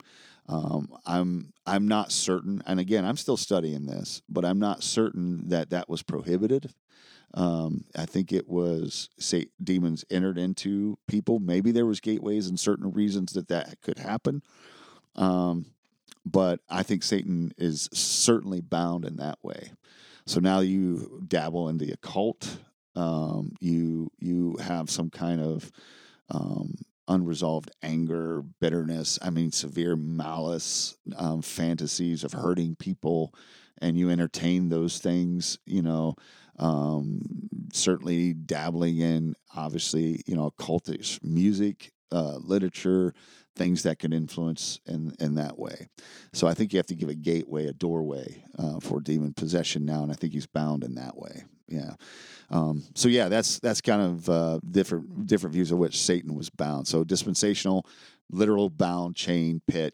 Um, 0.48 0.90
I'm 1.06 1.54
I'm 1.66 1.88
not 1.88 2.12
certain, 2.12 2.62
and 2.66 2.80
again, 2.80 3.06
I'm 3.06 3.18
still 3.18 3.38
studying 3.38 3.86
this, 3.86 4.22
but 4.28 4.44
I'm 4.44 4.60
not 4.60 4.84
certain 4.84 5.48
that 5.50 5.70
that 5.70 5.88
was 5.88 6.04
prohibited. 6.04 6.74
Um, 7.34 7.86
I 7.96 8.06
think 8.06 8.34
it 8.34 8.50
was 8.50 9.10
say 9.18 9.48
demons 9.64 10.04
entered 10.10 10.38
into 10.38 10.98
people. 11.08 11.40
Maybe 11.40 11.72
there 11.72 11.86
was 11.86 12.02
gateways 12.02 12.48
and 12.48 12.60
certain 12.60 12.92
reasons 12.92 13.34
that 13.34 13.48
that 13.48 13.82
could 13.82 14.00
happen. 14.00 14.42
Um, 15.16 15.68
but 16.26 16.60
I 16.70 16.84
think 16.84 17.04
Satan 17.04 17.54
is 17.58 17.90
certainly 17.94 18.62
bound 18.62 19.06
in 19.06 19.16
that 19.18 19.40
way. 19.42 19.72
So 20.26 20.40
now 20.40 20.60
you 20.60 21.24
dabble 21.28 21.70
in 21.70 21.78
the 21.78 21.92
occult. 21.92 22.58
Um, 22.96 23.54
you 23.60 24.12
you 24.20 24.58
have 24.62 24.90
some 24.90 25.10
kind 25.10 25.42
of 25.42 25.72
um, 26.30 26.76
unresolved 27.08 27.72
anger, 27.84 28.44
bitterness. 28.60 29.20
I 29.22 29.30
mean, 29.30 29.52
severe 29.52 29.96
malice, 29.96 30.98
um, 31.16 31.42
fantasies 31.42 32.24
of 32.24 32.34
hurting 32.34 32.76
people, 32.76 33.34
and 33.82 33.98
you 33.98 34.10
entertain 34.10 34.70
those 34.70 35.00
things. 35.00 35.58
You 35.66 35.82
know, 35.82 36.16
um, 36.58 37.22
certainly 37.74 38.34
dabbling 38.34 39.00
in 39.00 39.36
obviously 39.56 40.22
you 40.26 40.36
know 40.36 40.52
occultish 40.52 41.24
music, 41.24 41.92
uh, 42.12 42.38
literature, 42.38 43.14
things 43.56 43.84
that 43.84 44.00
can 44.00 44.14
influence 44.14 44.80
in 44.86 45.14
in 45.20 45.36
that 45.36 45.58
way. 45.58 45.88
So 46.34 46.48
I 46.48 46.54
think 46.54 46.74
you 46.74 46.78
have 46.78 46.88
to 46.88 46.96
give 46.96 47.10
a 47.10 47.16
gateway, 47.16 47.68
a 47.68 47.74
doorway 47.74 48.44
uh, 48.58 48.80
for 48.80 49.02
demon 49.02 49.34
possession 49.34 49.86
now, 49.86 50.04
and 50.04 50.12
I 50.12 50.16
think 50.16 50.34
he's 50.34 50.48
bound 50.48 50.84
in 50.84 50.96
that 50.96 51.18
way. 51.18 51.44
Yeah. 51.72 51.94
Um, 52.50 52.84
so 52.96 53.08
yeah, 53.08 53.30
that's 53.30 53.60
that's 53.60 53.82
kind 53.82 54.02
of 54.02 54.30
uh, 54.30 54.60
different 54.70 55.26
different 55.26 55.54
views 55.54 55.72
of 55.72 55.78
which 55.80 56.00
Satan 56.02 56.36
was 56.36 56.50
bound. 56.50 56.88
So 56.88 57.04
dispensational, 57.04 57.86
literal 58.30 58.70
bound, 58.70 59.16
chain, 59.16 59.62
pit. 59.68 59.94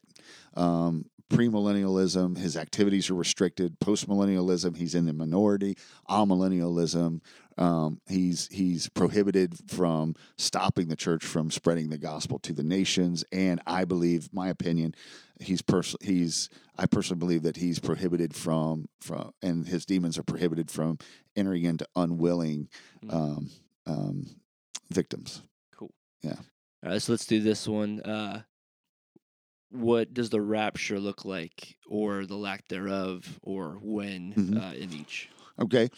Um, 0.55 1.05
premillennialism, 1.29 2.37
his 2.37 2.57
activities 2.57 3.09
are 3.09 3.15
restricted. 3.15 3.79
Postmillennialism, 3.79 4.77
he's 4.77 4.95
in 4.95 5.05
the 5.05 5.13
minority. 5.13 5.77
Amillennialism, 6.09 7.21
um, 7.57 7.99
he's 8.07 8.47
he's 8.51 8.89
prohibited 8.89 9.55
from 9.69 10.15
stopping 10.37 10.87
the 10.87 10.95
church 10.95 11.23
from 11.23 11.51
spreading 11.51 11.89
the 11.89 11.97
gospel 11.97 12.39
to 12.39 12.53
the 12.53 12.63
nations. 12.63 13.23
And 13.31 13.61
I 13.67 13.85
believe, 13.85 14.29
my 14.33 14.49
opinion, 14.49 14.95
he's 15.39 15.61
pers- 15.61 15.95
he's 16.01 16.49
I 16.77 16.85
personally 16.85 17.19
believe 17.19 17.43
that 17.43 17.57
he's 17.57 17.79
prohibited 17.79 18.35
from 18.35 18.87
from 19.01 19.31
and 19.41 19.67
his 19.67 19.85
demons 19.85 20.17
are 20.17 20.23
prohibited 20.23 20.69
from 20.71 20.97
entering 21.35 21.63
into 21.65 21.87
unwilling 21.95 22.69
um, 23.09 23.49
um, 23.85 24.25
victims. 24.91 25.41
Cool. 25.75 25.93
Yeah. 26.23 26.35
All 26.83 26.91
right, 26.91 27.01
so 27.01 27.13
let's 27.13 27.25
do 27.25 27.39
this 27.41 27.67
one. 27.67 28.01
Uh, 28.01 28.41
what 29.69 30.13
does 30.13 30.29
the 30.29 30.41
rapture 30.41 30.99
look 30.99 31.25
like, 31.25 31.75
or 31.87 32.25
the 32.25 32.37
lack 32.37 32.67
thereof, 32.69 33.39
or 33.43 33.77
when 33.81 34.33
Mhm. 34.33 34.61
uh, 34.71 34.75
in 34.75 34.93
each? 34.93 35.29
Okay. 35.59 35.89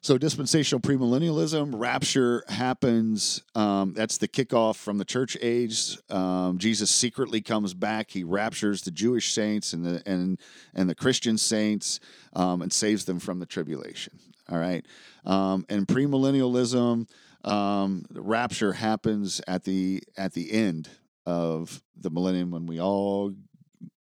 So 0.00 0.16
dispensational 0.16 0.80
premillennialism, 0.80 1.72
rapture 1.74 2.44
happens. 2.48 3.42
Um, 3.56 3.94
that's 3.94 4.18
the 4.18 4.28
kickoff 4.28 4.76
from 4.76 4.98
the 4.98 5.04
church 5.04 5.36
age. 5.42 5.98
Um, 6.08 6.58
Jesus 6.58 6.90
secretly 6.90 7.40
comes 7.40 7.74
back. 7.74 8.10
He 8.10 8.22
raptures 8.22 8.82
the 8.82 8.92
Jewish 8.92 9.32
saints 9.32 9.72
and 9.72 9.84
the 9.84 10.02
and 10.06 10.38
and 10.72 10.88
the 10.88 10.94
Christian 10.94 11.36
saints 11.36 11.98
um, 12.34 12.62
and 12.62 12.72
saves 12.72 13.06
them 13.06 13.18
from 13.18 13.40
the 13.40 13.46
tribulation. 13.46 14.18
All 14.48 14.58
right. 14.58 14.86
Um, 15.26 15.66
and 15.68 15.86
premillennialism, 15.86 17.08
um, 17.44 18.04
the 18.08 18.22
rapture 18.22 18.74
happens 18.74 19.40
at 19.48 19.64
the 19.64 20.02
at 20.16 20.32
the 20.32 20.52
end 20.52 20.88
of 21.26 21.82
the 21.96 22.10
millennium 22.10 22.52
when 22.52 22.66
we 22.66 22.80
all 22.80 23.34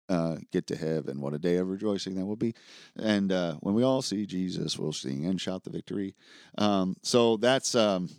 uh, 0.09 0.37
get 0.51 0.67
to 0.67 0.75
heaven. 0.75 1.21
What 1.21 1.33
a 1.33 1.39
day 1.39 1.57
of 1.57 1.69
rejoicing 1.69 2.15
that 2.15 2.25
will 2.25 2.35
be. 2.35 2.53
And 2.95 3.31
uh, 3.31 3.55
when 3.61 3.75
we 3.75 3.83
all 3.83 4.01
see 4.01 4.25
Jesus, 4.25 4.77
we'll 4.77 4.93
sing 4.93 5.25
and 5.25 5.39
shout 5.39 5.63
the 5.63 5.69
victory. 5.69 6.15
Um, 6.57 6.95
so 7.01 7.37
that's 7.37 7.75
um, 7.75 8.09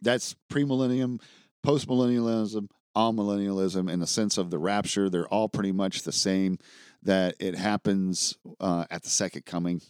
that's 0.00 0.34
premillennium, 0.50 1.20
postmillennialism, 1.64 2.68
amillennialism 2.96 3.90
in 3.90 4.00
the 4.00 4.06
sense 4.06 4.38
of 4.38 4.50
the 4.50 4.58
rapture. 4.58 5.08
They're 5.10 5.28
all 5.28 5.48
pretty 5.48 5.72
much 5.72 6.02
the 6.02 6.12
same. 6.12 6.58
That 7.02 7.34
it 7.38 7.54
happens 7.54 8.38
uh, 8.60 8.86
at 8.90 9.02
the 9.02 9.10
second 9.10 9.44
coming, 9.44 9.82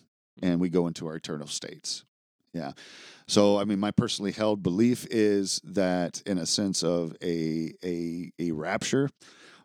and 0.43 0.61
we 0.61 0.69
go 0.69 0.89
into 0.89 1.07
our 1.07 1.15
eternal 1.15 1.47
states. 1.47 2.05
Yeah. 2.53 2.73
So, 3.27 3.59
I 3.59 3.65
mean, 3.65 3.79
my 3.79 3.91
personally 3.91 4.33
held 4.33 4.63
belief 4.63 5.07
is 5.11 5.61
that, 5.65 6.23
in 6.27 6.39
a 6.39 6.47
sense 6.47 6.83
of 6.83 7.17
a 7.23 7.73
a 7.85 8.33
a 8.39 8.51
rapture, 8.51 9.11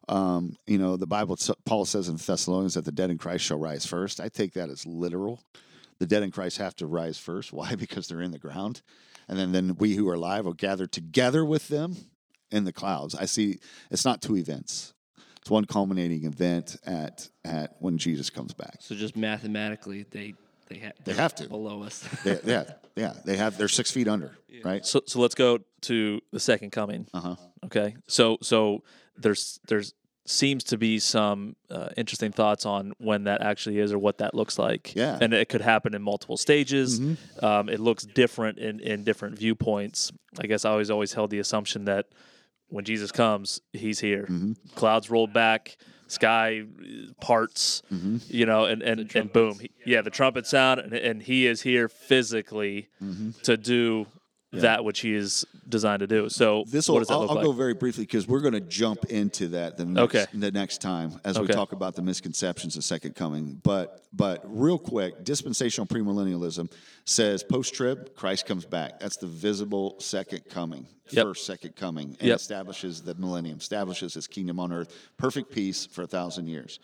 um, 0.09 0.57
you 0.65 0.79
know, 0.79 0.97
the 0.97 1.07
Bible, 1.07 1.37
Paul 1.65 1.85
says 1.85 2.09
in 2.09 2.15
Thessalonians 2.15 2.73
that 2.73 2.83
the 2.83 2.91
dead 2.91 3.11
in 3.11 3.17
Christ 3.19 3.45
shall 3.45 3.59
rise 3.59 3.85
first. 3.85 4.19
I 4.19 4.27
take 4.27 4.53
that 4.53 4.69
as 4.69 4.85
literal. 4.85 5.39
The 5.99 6.07
dead 6.07 6.23
in 6.23 6.31
Christ 6.31 6.57
have 6.57 6.75
to 6.77 6.87
rise 6.87 7.17
first. 7.17 7.53
Why? 7.53 7.75
Because 7.75 8.07
they're 8.07 8.21
in 8.21 8.31
the 8.31 8.39
ground, 8.39 8.81
and 9.27 9.37
then 9.37 9.51
then 9.51 9.75
we 9.75 9.95
who 9.95 10.09
are 10.09 10.15
alive 10.15 10.45
will 10.45 10.53
gather 10.53 10.87
together 10.87 11.45
with 11.45 11.67
them 11.67 11.95
in 12.51 12.63
the 12.63 12.73
clouds. 12.73 13.13
I 13.15 13.25
see. 13.25 13.59
It's 13.91 14.05
not 14.05 14.21
two 14.21 14.35
events. 14.35 14.93
It's 15.41 15.51
one 15.51 15.65
culminating 15.65 16.25
event 16.25 16.77
at 16.85 17.29
at 17.45 17.75
when 17.79 17.97
Jesus 17.97 18.29
comes 18.29 18.53
back. 18.53 18.77
So 18.79 18.95
just 18.95 19.15
mathematically, 19.15 20.05
they 20.09 20.33
they, 20.69 20.79
ha- 20.79 20.91
they 21.03 21.13
have 21.13 21.35
to 21.35 21.47
below 21.47 21.83
us. 21.83 21.99
they, 22.23 22.39
yeah, 22.45 22.63
yeah. 22.95 23.13
They 23.25 23.37
have. 23.37 23.57
They're 23.57 23.67
six 23.67 23.91
feet 23.91 24.07
under, 24.07 24.37
yeah. 24.47 24.61
right? 24.63 24.85
So 24.85 25.01
so 25.05 25.19
let's 25.19 25.35
go 25.35 25.59
to 25.81 26.21
the 26.31 26.39
second 26.39 26.71
coming. 26.71 27.07
Uh 27.13 27.21
huh. 27.21 27.35
Okay. 27.65 27.95
So 28.07 28.37
so 28.41 28.83
there's 29.19 29.59
there's 29.67 29.93
seems 30.25 30.63
to 30.63 30.77
be 30.77 30.99
some 30.99 31.55
uh, 31.71 31.89
interesting 31.97 32.31
thoughts 32.31 32.65
on 32.65 32.93
when 32.99 33.23
that 33.23 33.41
actually 33.41 33.79
is 33.79 33.91
or 33.91 33.97
what 33.97 34.19
that 34.19 34.35
looks 34.35 34.59
like. 34.59 34.93
Yeah. 34.95 35.17
And 35.19 35.33
it 35.33 35.49
could 35.49 35.61
happen 35.61 35.95
in 35.95 36.03
multiple 36.03 36.37
stages. 36.37 36.99
Mm-hmm. 36.99 37.45
Um, 37.45 37.67
it 37.67 37.79
looks 37.79 38.05
different 38.05 38.59
in, 38.59 38.79
in 38.79 39.03
different 39.03 39.39
viewpoints. 39.39 40.11
I 40.39 40.45
guess 40.45 40.65
I 40.65 40.71
always 40.71 40.91
always 40.91 41.13
held 41.13 41.31
the 41.31 41.39
assumption 41.39 41.85
that 41.85 42.07
when 42.67 42.85
Jesus 42.85 43.11
comes, 43.11 43.59
he's 43.73 43.99
here. 43.99 44.23
Mm-hmm. 44.23 44.51
Clouds 44.75 45.09
rolled 45.09 45.33
back, 45.33 45.77
sky 46.07 46.63
parts, 47.19 47.81
mm-hmm. 47.91 48.17
you 48.27 48.45
know, 48.45 48.65
and, 48.65 48.83
and, 48.83 49.15
and 49.15 49.33
boom. 49.33 49.57
He, 49.59 49.71
yeah, 49.85 50.01
the 50.01 50.11
trumpet 50.11 50.45
sound, 50.45 50.79
and, 50.79 50.93
and 50.93 51.23
he 51.23 51.47
is 51.47 51.63
here 51.63 51.89
physically 51.89 52.89
mm-hmm. 53.01 53.31
to 53.41 53.57
do 53.57 54.05
yeah. 54.51 54.61
that 54.61 54.83
which 54.83 55.01
he 55.01 55.13
is 55.13 55.45
designed 55.67 55.99
to 55.99 56.07
do. 56.07 56.29
So 56.29 56.63
this 56.67 56.89
will, 56.89 57.03
I'll, 57.09 57.29
I'll 57.29 57.35
like? 57.35 57.45
go 57.45 57.51
very 57.51 57.73
briefly 57.73 58.03
because 58.03 58.27
we're 58.27 58.39
going 58.39 58.53
to 58.53 58.61
jump 58.61 59.05
into 59.05 59.49
that 59.49 59.77
the 59.77 59.85
next, 59.85 60.15
okay. 60.15 60.25
the 60.33 60.51
next 60.51 60.81
time 60.81 61.19
as 61.23 61.37
okay. 61.37 61.47
we 61.47 61.53
talk 61.53 61.71
about 61.71 61.95
the 61.95 62.01
misconceptions 62.01 62.75
of 62.75 62.83
second 62.83 63.15
coming. 63.15 63.59
But 63.63 64.03
but 64.11 64.41
real 64.45 64.79
quick, 64.79 65.23
dispensational 65.23 65.85
premillennialism 65.85 66.71
says 67.05 67.43
post 67.43 67.73
trib 67.73 68.15
Christ 68.15 68.45
comes 68.45 68.65
back. 68.65 68.99
That's 68.99 69.17
the 69.17 69.27
visible 69.27 69.99
second 69.99 70.49
coming, 70.49 70.87
yep. 71.11 71.27
first 71.27 71.45
second 71.45 71.75
coming, 71.75 72.17
and 72.19 72.29
yep. 72.29 72.37
establishes 72.37 73.01
the 73.01 73.13
millennium, 73.15 73.59
establishes 73.59 74.15
His 74.15 74.27
kingdom 74.27 74.59
on 74.59 74.71
earth, 74.73 74.95
perfect 75.17 75.51
peace 75.51 75.85
for 75.85 76.03
a 76.03 76.07
thousand 76.07 76.47
years. 76.47 76.79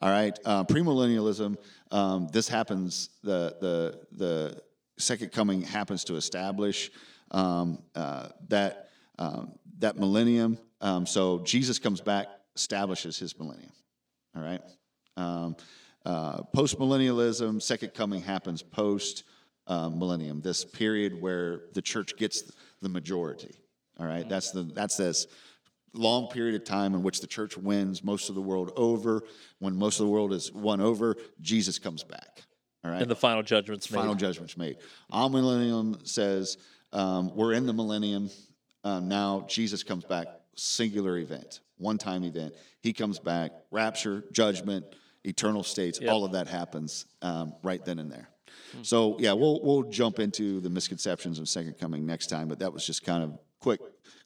All 0.00 0.10
right, 0.10 0.38
uh, 0.44 0.64
premillennialism. 0.64 1.56
Um, 1.90 2.28
this 2.30 2.48
happens. 2.48 3.08
The 3.22 3.56
the 3.60 4.00
the 4.12 4.62
second 4.98 5.32
coming 5.32 5.62
happens 5.62 6.04
to 6.04 6.16
establish 6.16 6.90
um, 7.30 7.82
uh, 7.94 8.28
that 8.48 8.90
um, 9.18 9.52
that 9.78 9.98
millennium. 9.98 10.58
Um, 10.80 11.06
so 11.06 11.40
Jesus 11.40 11.78
comes 11.78 12.00
back, 12.00 12.26
establishes 12.54 13.18
his 13.18 13.38
millennium. 13.38 13.72
All 14.34 14.42
right. 14.42 14.60
Um, 15.16 15.56
uh, 16.04 16.42
post 16.54 16.78
millennialism, 16.78 17.60
second 17.60 17.94
coming 17.94 18.20
happens 18.22 18.62
post 18.62 19.24
uh, 19.66 19.88
millennium. 19.88 20.40
This 20.40 20.64
period 20.64 21.20
where 21.20 21.62
the 21.72 21.82
church 21.82 22.16
gets 22.16 22.52
the 22.82 22.88
majority. 22.88 23.56
All 23.98 24.06
right. 24.06 24.28
That's 24.28 24.50
the 24.50 24.62
that's 24.62 24.96
this 24.96 25.26
long 25.94 26.28
period 26.28 26.54
of 26.54 26.64
time 26.64 26.94
in 26.94 27.02
which 27.02 27.20
the 27.20 27.26
church 27.26 27.56
wins 27.56 28.04
most 28.04 28.28
of 28.28 28.34
the 28.34 28.40
world 28.40 28.72
over. 28.76 29.22
When 29.58 29.76
most 29.76 29.98
of 29.98 30.06
the 30.06 30.12
world 30.12 30.32
is 30.32 30.52
won 30.52 30.80
over, 30.80 31.16
Jesus 31.40 31.78
comes 31.78 32.04
back. 32.04 32.42
All 32.86 32.92
right. 32.92 33.02
And 33.02 33.10
the 33.10 33.16
final 33.16 33.42
judgment's 33.42 33.90
made. 33.90 33.98
Final 33.98 34.14
judgment's 34.14 34.56
made. 34.56 34.76
Amillennium 35.12 36.06
says 36.06 36.56
um, 36.92 37.34
we're 37.34 37.52
in 37.52 37.66
the 37.66 37.72
millennium. 37.72 38.30
Um, 38.84 39.08
now 39.08 39.44
Jesus 39.48 39.82
comes 39.82 40.04
back, 40.04 40.28
singular 40.54 41.18
event, 41.18 41.60
one 41.78 41.98
time 41.98 42.22
event. 42.22 42.54
He 42.80 42.92
comes 42.92 43.18
back, 43.18 43.50
rapture, 43.72 44.22
judgment, 44.30 44.84
eternal 45.24 45.64
states, 45.64 45.98
yep. 46.00 46.12
all 46.12 46.24
of 46.24 46.32
that 46.32 46.46
happens 46.46 47.06
um, 47.22 47.54
right 47.64 47.84
then 47.84 47.98
and 47.98 48.10
there. 48.10 48.28
Hmm. 48.72 48.82
So 48.84 49.16
yeah, 49.18 49.32
we'll 49.32 49.60
we'll 49.64 49.82
jump 49.82 50.20
into 50.20 50.60
the 50.60 50.70
misconceptions 50.70 51.40
of 51.40 51.48
second 51.48 51.78
coming 51.78 52.06
next 52.06 52.28
time, 52.28 52.46
but 52.46 52.60
that 52.60 52.72
was 52.72 52.86
just 52.86 53.04
kind 53.04 53.24
of 53.24 53.36
quick 53.58 53.80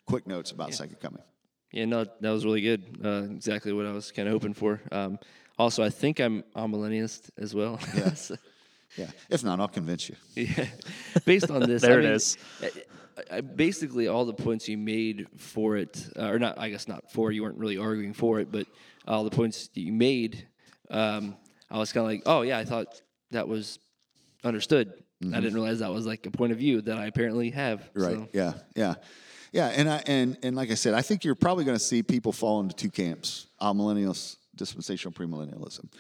quick 0.07 0.27
notes 0.27 0.51
about 0.51 0.69
yeah. 0.69 0.75
second 0.75 1.01
coming. 1.01 1.23
Yeah, 1.73 1.87
no, 1.87 2.05
that 2.05 2.31
was 2.31 2.45
really 2.45 2.61
good. 2.61 2.99
Uh, 3.03 3.23
exactly 3.31 3.73
what 3.73 3.87
I 3.87 3.93
was 3.93 4.13
kind 4.13 4.29
of 4.29 4.33
hoping 4.33 4.53
for. 4.53 4.83
Um, 4.93 5.19
also, 5.61 5.85
I 5.85 5.91
think 5.91 6.21
I'm 6.21 6.43
amillennialist 6.57 7.31
as 7.37 7.55
well. 7.55 7.79
Yeah. 7.95 8.15
so, 8.15 8.35
yeah. 8.97 9.07
If 9.31 9.45
not, 9.45 9.61
I'll 9.61 9.69
convince 9.69 10.09
you. 10.09 10.17
Yeah. 10.35 10.67
Based 11.25 11.51
on 11.51 11.61
this, 11.63 11.83
there 11.83 11.99
I 11.99 12.03
mean, 12.03 12.07
it 12.07 12.15
is. 12.15 12.39
I, 12.63 13.37
I, 13.37 13.41
basically, 13.41 14.09
all 14.09 14.25
the 14.25 14.33
points 14.33 14.69
you 14.69 14.79
made 14.79 15.27
for 15.37 15.77
it, 15.77 16.09
uh, 16.17 16.27
or 16.27 16.39
not, 16.39 16.59
I 16.59 16.71
guess 16.71 16.89
not 16.89 17.11
for, 17.13 17.31
you 17.33 17.43
weren't 17.43 17.59
really 17.59 17.77
arguing 17.77 18.15
for 18.15 18.41
it, 18.41 18.51
but 18.51 18.67
all 19.07 19.25
the 19.25 19.31
points 19.31 19.69
that 19.69 19.81
you 19.81 19.93
made, 19.93 20.47
um, 20.91 21.37
I 21.71 21.79
was 21.79 21.93
kind 21.93 22.05
of 22.05 22.11
like, 22.11 22.23
oh, 22.27 22.43
yeah, 22.43 22.59
I 22.59 22.65
thought 22.65 23.01
that 23.31 23.47
was 23.47 23.79
understood. 24.43 24.93
Mm-hmm. 25.23 25.35
I 25.35 25.41
didn't 25.41 25.55
realize 25.55 25.81
that 25.81 25.93
was 25.93 26.07
like 26.07 26.27
a 26.27 26.31
point 26.31 26.53
of 26.53 26.59
view 26.59 26.81
that 26.83 26.97
I 26.97 27.07
apparently 27.07 27.51
have. 27.51 27.89
Right. 27.95 28.17
So. 28.17 28.29
Yeah. 28.33 28.55
Yeah. 28.75 28.95
Yeah. 29.53 29.67
And 29.67 29.89
I, 29.89 30.03
and, 30.07 30.39
and 30.43 30.57
like 30.57 30.71
I 30.71 30.75
said, 30.75 30.95
I 30.95 31.03
think 31.03 31.25
you're 31.25 31.35
probably 31.35 31.65
going 31.65 31.77
to 31.77 31.85
see 31.85 32.03
people 32.03 32.33
fall 32.33 32.61
into 32.61 32.75
two 32.75 32.91
camps, 32.91 33.47
all 33.59 33.75
millennials, 33.75 34.37
dispensational 34.57 35.13
premillennialism. 35.13 35.93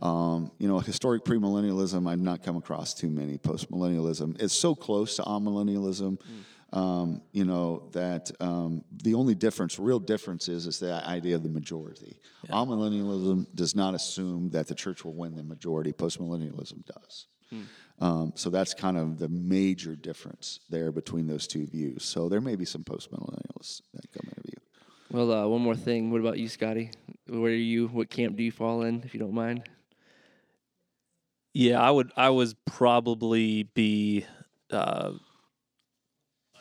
Um, 0.00 0.52
you 0.58 0.68
know, 0.68 0.78
historic 0.78 1.24
premillennialism, 1.24 2.08
I've 2.08 2.20
not 2.20 2.44
come 2.44 2.56
across 2.56 2.94
too 2.94 3.10
many. 3.10 3.36
Postmillennialism 3.36 4.40
it's 4.40 4.54
so 4.54 4.74
close 4.74 5.16
to 5.16 5.22
amillennialism, 5.22 6.18
mm. 6.20 6.78
um, 6.78 7.20
you 7.32 7.44
know, 7.44 7.88
that 7.92 8.30
um, 8.40 8.84
the 9.02 9.14
only 9.14 9.34
difference, 9.34 9.78
real 9.78 9.98
difference, 9.98 10.48
is 10.48 10.66
is 10.66 10.78
the 10.78 11.04
idea 11.04 11.34
of 11.34 11.42
the 11.42 11.48
majority. 11.48 12.20
Yeah. 12.44 12.52
Amillennialism 12.52 13.46
does 13.54 13.74
not 13.74 13.94
assume 13.94 14.50
that 14.50 14.68
the 14.68 14.74
church 14.74 15.04
will 15.04 15.14
win 15.14 15.34
the 15.34 15.42
majority. 15.42 15.92
Postmillennialism 15.92 16.84
does. 16.86 17.26
Mm. 17.52 17.64
Um, 18.00 18.32
so 18.36 18.50
that's 18.50 18.74
kind 18.74 18.96
of 18.96 19.18
the 19.18 19.28
major 19.28 19.96
difference 19.96 20.60
there 20.70 20.92
between 20.92 21.26
those 21.26 21.48
two 21.48 21.66
views. 21.66 22.04
So 22.04 22.28
there 22.28 22.40
may 22.40 22.54
be 22.54 22.64
some 22.64 22.84
postmillennialists 22.84 23.82
that 23.94 24.12
come 24.12 24.28
into 24.28 24.42
view. 24.42 24.58
Well, 25.10 25.32
uh, 25.32 25.48
one 25.48 25.62
more 25.62 25.74
thing. 25.74 26.12
What 26.12 26.20
about 26.20 26.38
you, 26.38 26.48
Scotty? 26.48 26.92
Where 27.26 27.50
are 27.50 27.54
you? 27.54 27.88
What 27.88 28.10
camp 28.10 28.36
do 28.36 28.44
you 28.44 28.52
fall 28.52 28.82
in, 28.82 29.02
if 29.02 29.14
you 29.14 29.18
don't 29.18 29.34
mind? 29.34 29.68
Yeah, 31.58 31.82
I 31.82 31.90
would. 31.90 32.12
I 32.16 32.30
was 32.30 32.54
probably 32.66 33.64
be. 33.64 34.24
Uh, 34.70 35.14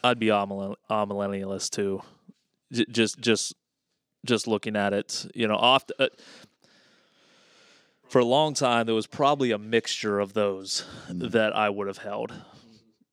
I'd 0.04 0.18
be 0.18 0.28
amillennialist 0.30 1.70
too. 1.70 2.02
J- 2.72 2.86
just, 2.90 3.20
just, 3.20 3.54
just 4.26 4.48
looking 4.48 4.76
at 4.76 4.94
it, 4.94 5.28
you 5.36 5.48
know, 5.48 5.56
off. 5.56 5.84
uh, 6.00 6.08
for 8.10 8.18
a 8.18 8.26
long 8.26 8.56
time, 8.56 8.88
there 8.88 8.96
was 8.96 9.06
probably 9.06 9.52
a 9.52 9.60
mixture 9.60 10.20
of 10.20 10.34
those 10.34 10.84
mm. 11.08 11.30
that 11.30 11.56
I 11.56 11.70
would 11.70 11.86
have 11.86 12.00
held. 12.00 12.34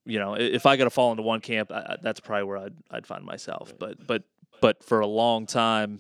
You 0.07 0.21
know, 0.21 0.37
if 0.39 0.65
I 0.65 0.77
got 0.77 0.85
to 0.85 0.91
fall 0.91 1.11
into 1.11 1.23
one 1.23 1.43
camp, 1.43 1.71
I, 1.71 1.97
that's 2.01 2.21
probably 2.21 2.45
where 2.45 2.57
I'd 2.57 2.77
I'd 2.91 3.07
find 3.07 3.27
myself. 3.27 3.75
But 3.79 4.07
but 4.07 4.23
but 4.63 4.83
for 4.83 5.01
a 5.01 5.07
long 5.07 5.45
time, 5.45 5.99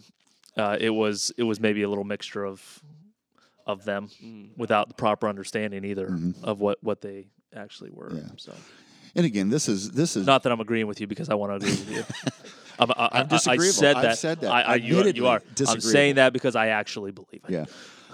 uh, 0.56 0.78
it 0.80 0.90
was 0.90 1.30
it 1.36 1.42
was 1.42 1.60
maybe 1.60 1.82
a 1.82 1.90
little 1.90 2.04
mixture 2.04 2.46
of 2.46 2.82
of 3.66 3.84
them 3.84 4.08
mm. 4.22 4.48
without 4.56 4.88
the 4.88 4.94
proper 4.94 5.28
understanding 5.28 5.84
either 5.84 6.08
mm-hmm. 6.08 6.44
of 6.44 6.60
what 6.60 6.78
what 6.82 7.00
they 7.00 7.26
actually 7.54 7.90
were. 7.90 8.12
Yeah. 8.14 8.22
So. 8.36 8.54
And 9.16 9.24
again, 9.24 9.48
this 9.48 9.68
is 9.68 9.90
this 9.92 10.16
is 10.16 10.26
not 10.26 10.42
that 10.42 10.52
I'm 10.52 10.60
agreeing 10.60 10.86
with 10.86 11.00
you 11.00 11.06
because 11.06 11.28
I 11.30 11.34
want 11.34 11.52
to 11.52 11.56
agree 11.56 11.70
with 11.70 11.90
you. 11.90 12.04
I'm, 12.78 12.90
I, 12.90 13.20
I'm 13.20 13.26
disagreeable. 13.28 13.64
I 13.64 13.70
said 13.70 13.96
that. 13.96 14.04
I've 14.06 14.18
said 14.18 14.40
that. 14.40 14.50
I, 14.50 14.62
I, 14.62 14.74
you, 14.74 15.00
are, 15.00 15.08
you 15.08 15.26
are. 15.28 15.40
I'm 15.68 15.80
saying 15.80 16.16
that 16.16 16.32
because 16.32 16.56
I 16.56 16.68
actually 16.68 17.12
believe 17.12 17.42
it. 17.48 17.50
Yeah. 17.50 17.66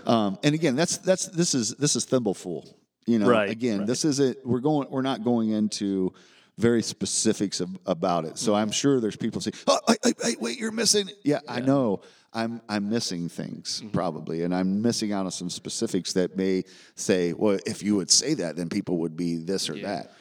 Um, 0.06 0.38
and 0.42 0.54
again, 0.54 0.76
that's 0.76 0.98
that's 0.98 1.26
this 1.26 1.54
is 1.54 1.74
this 1.76 1.96
is 1.96 2.04
thimbleful. 2.04 2.68
You 3.06 3.18
know, 3.18 3.28
right, 3.28 3.48
again, 3.50 3.78
right. 3.78 3.86
this 3.86 4.04
isn't. 4.04 4.38
We're 4.44 4.60
going. 4.60 4.88
We're 4.90 5.02
not 5.02 5.24
going 5.24 5.50
into 5.50 6.12
very 6.58 6.82
specifics 6.82 7.60
of, 7.60 7.70
about 7.86 8.26
it. 8.26 8.38
So 8.38 8.52
mm-hmm. 8.52 8.60
I'm 8.60 8.70
sure 8.70 9.00
there's 9.00 9.16
people 9.16 9.40
say, 9.40 9.52
"Oh, 9.66 9.78
wait, 9.88 10.16
wait, 10.22 10.40
wait, 10.40 10.58
you're 10.58 10.72
missing." 10.72 11.08
Yeah, 11.24 11.40
yeah, 11.44 11.52
I 11.52 11.60
know. 11.60 12.02
I'm 12.32 12.60
I'm 12.68 12.88
missing 12.88 13.28
things 13.28 13.80
mm-hmm. 13.80 13.90
probably, 13.90 14.42
and 14.42 14.54
I'm 14.54 14.82
missing 14.82 15.12
out 15.12 15.24
on 15.24 15.32
some 15.32 15.50
specifics 15.50 16.12
that 16.12 16.36
may 16.36 16.64
say, 16.94 17.32
well, 17.32 17.58
if 17.66 17.82
you 17.82 17.96
would 17.96 18.10
say 18.10 18.34
that, 18.34 18.56
then 18.56 18.68
people 18.68 18.98
would 18.98 19.16
be 19.16 19.36
this 19.36 19.68
or 19.68 19.76
yeah. 19.76 19.86
that. 19.86 20.12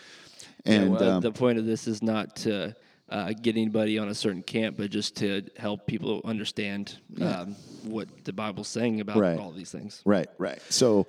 And 0.65 0.93
yeah, 0.93 0.99
well, 0.99 1.11
um, 1.11 1.21
the 1.21 1.31
point 1.31 1.59
of 1.59 1.65
this 1.65 1.87
is 1.87 2.01
not 2.01 2.35
to 2.37 2.75
uh, 3.09 3.33
get 3.33 3.55
anybody 3.55 3.97
on 3.99 4.09
a 4.09 4.15
certain 4.15 4.43
camp, 4.43 4.77
but 4.77 4.89
just 4.89 5.15
to 5.17 5.43
help 5.57 5.85
people 5.85 6.21
understand 6.25 6.97
um, 7.21 7.55
what 7.83 8.07
the 8.25 8.33
Bible's 8.33 8.67
saying 8.67 9.01
about 9.01 9.17
right. 9.17 9.39
all 9.39 9.51
these 9.51 9.71
things. 9.71 10.01
Right, 10.05 10.29
right. 10.37 10.61
So. 10.69 11.07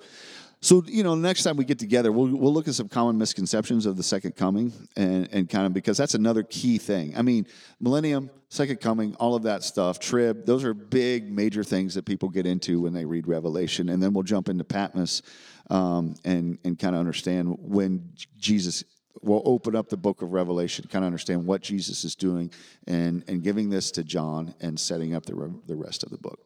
So 0.63 0.83
you 0.85 1.03
know, 1.03 1.15
next 1.15 1.41
time 1.41 1.57
we 1.57 1.65
get 1.65 1.79
together, 1.79 2.11
we'll 2.11 2.27
we'll 2.27 2.53
look 2.53 2.67
at 2.67 2.75
some 2.75 2.87
common 2.87 3.17
misconceptions 3.17 3.87
of 3.87 3.97
the 3.97 4.03
second 4.03 4.35
coming, 4.35 4.71
and 4.95 5.27
and 5.31 5.49
kind 5.49 5.65
of 5.65 5.73
because 5.73 5.97
that's 5.97 6.13
another 6.13 6.43
key 6.43 6.77
thing. 6.77 7.17
I 7.17 7.23
mean, 7.23 7.47
millennium, 7.79 8.29
second 8.49 8.79
coming, 8.79 9.15
all 9.15 9.33
of 9.33 9.43
that 9.43 9.63
stuff, 9.63 9.99
trib, 9.99 10.45
those 10.45 10.63
are 10.63 10.75
big 10.75 11.31
major 11.31 11.63
things 11.63 11.95
that 11.95 12.05
people 12.05 12.29
get 12.29 12.45
into 12.45 12.79
when 12.81 12.93
they 12.93 13.05
read 13.05 13.27
Revelation, 13.27 13.89
and 13.89 14.01
then 14.01 14.13
we'll 14.13 14.23
jump 14.23 14.49
into 14.49 14.63
Patmos, 14.63 15.23
um, 15.71 16.13
and 16.25 16.59
and 16.63 16.77
kind 16.77 16.95
of 16.95 16.99
understand 16.99 17.57
when 17.59 18.13
Jesus 18.37 18.83
we'll 19.23 19.41
open 19.45 19.75
up 19.75 19.89
the 19.89 19.97
book 19.97 20.21
of 20.21 20.31
Revelation, 20.31 20.85
kind 20.89 21.03
of 21.03 21.07
understand 21.07 21.43
what 21.43 21.63
Jesus 21.63 22.03
is 22.03 22.13
doing, 22.13 22.51
and 22.85 23.23
and 23.27 23.41
giving 23.41 23.71
this 23.71 23.89
to 23.91 24.03
John 24.03 24.53
and 24.61 24.79
setting 24.79 25.15
up 25.15 25.25
the 25.25 25.33
the 25.65 25.75
rest 25.75 26.03
of 26.03 26.11
the 26.11 26.19
book. 26.19 26.39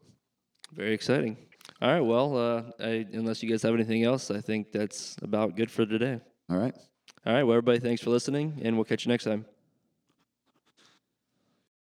Very 0.71 0.93
exciting. 0.93 1.35
All 1.85 1.91
right. 1.91 2.01
Well, 2.01 2.35
uh, 2.35 2.63
I, 2.83 3.05
unless 3.13 3.43
you 3.43 3.49
guys 3.51 3.61
have 3.61 3.75
anything 3.75 4.03
else, 4.03 4.31
I 4.31 4.41
think 4.41 4.71
that's 4.71 5.15
about 5.21 5.55
good 5.55 5.69
for 5.69 5.85
today. 5.85 6.19
All 6.49 6.57
right. 6.57 6.73
All 7.27 7.33
right. 7.33 7.43
Well, 7.43 7.55
everybody, 7.55 7.77
thanks 7.77 8.01
for 8.01 8.09
listening, 8.09 8.59
and 8.63 8.75
we'll 8.75 8.85
catch 8.85 9.05
you 9.05 9.11
next 9.11 9.25
time. 9.25 9.45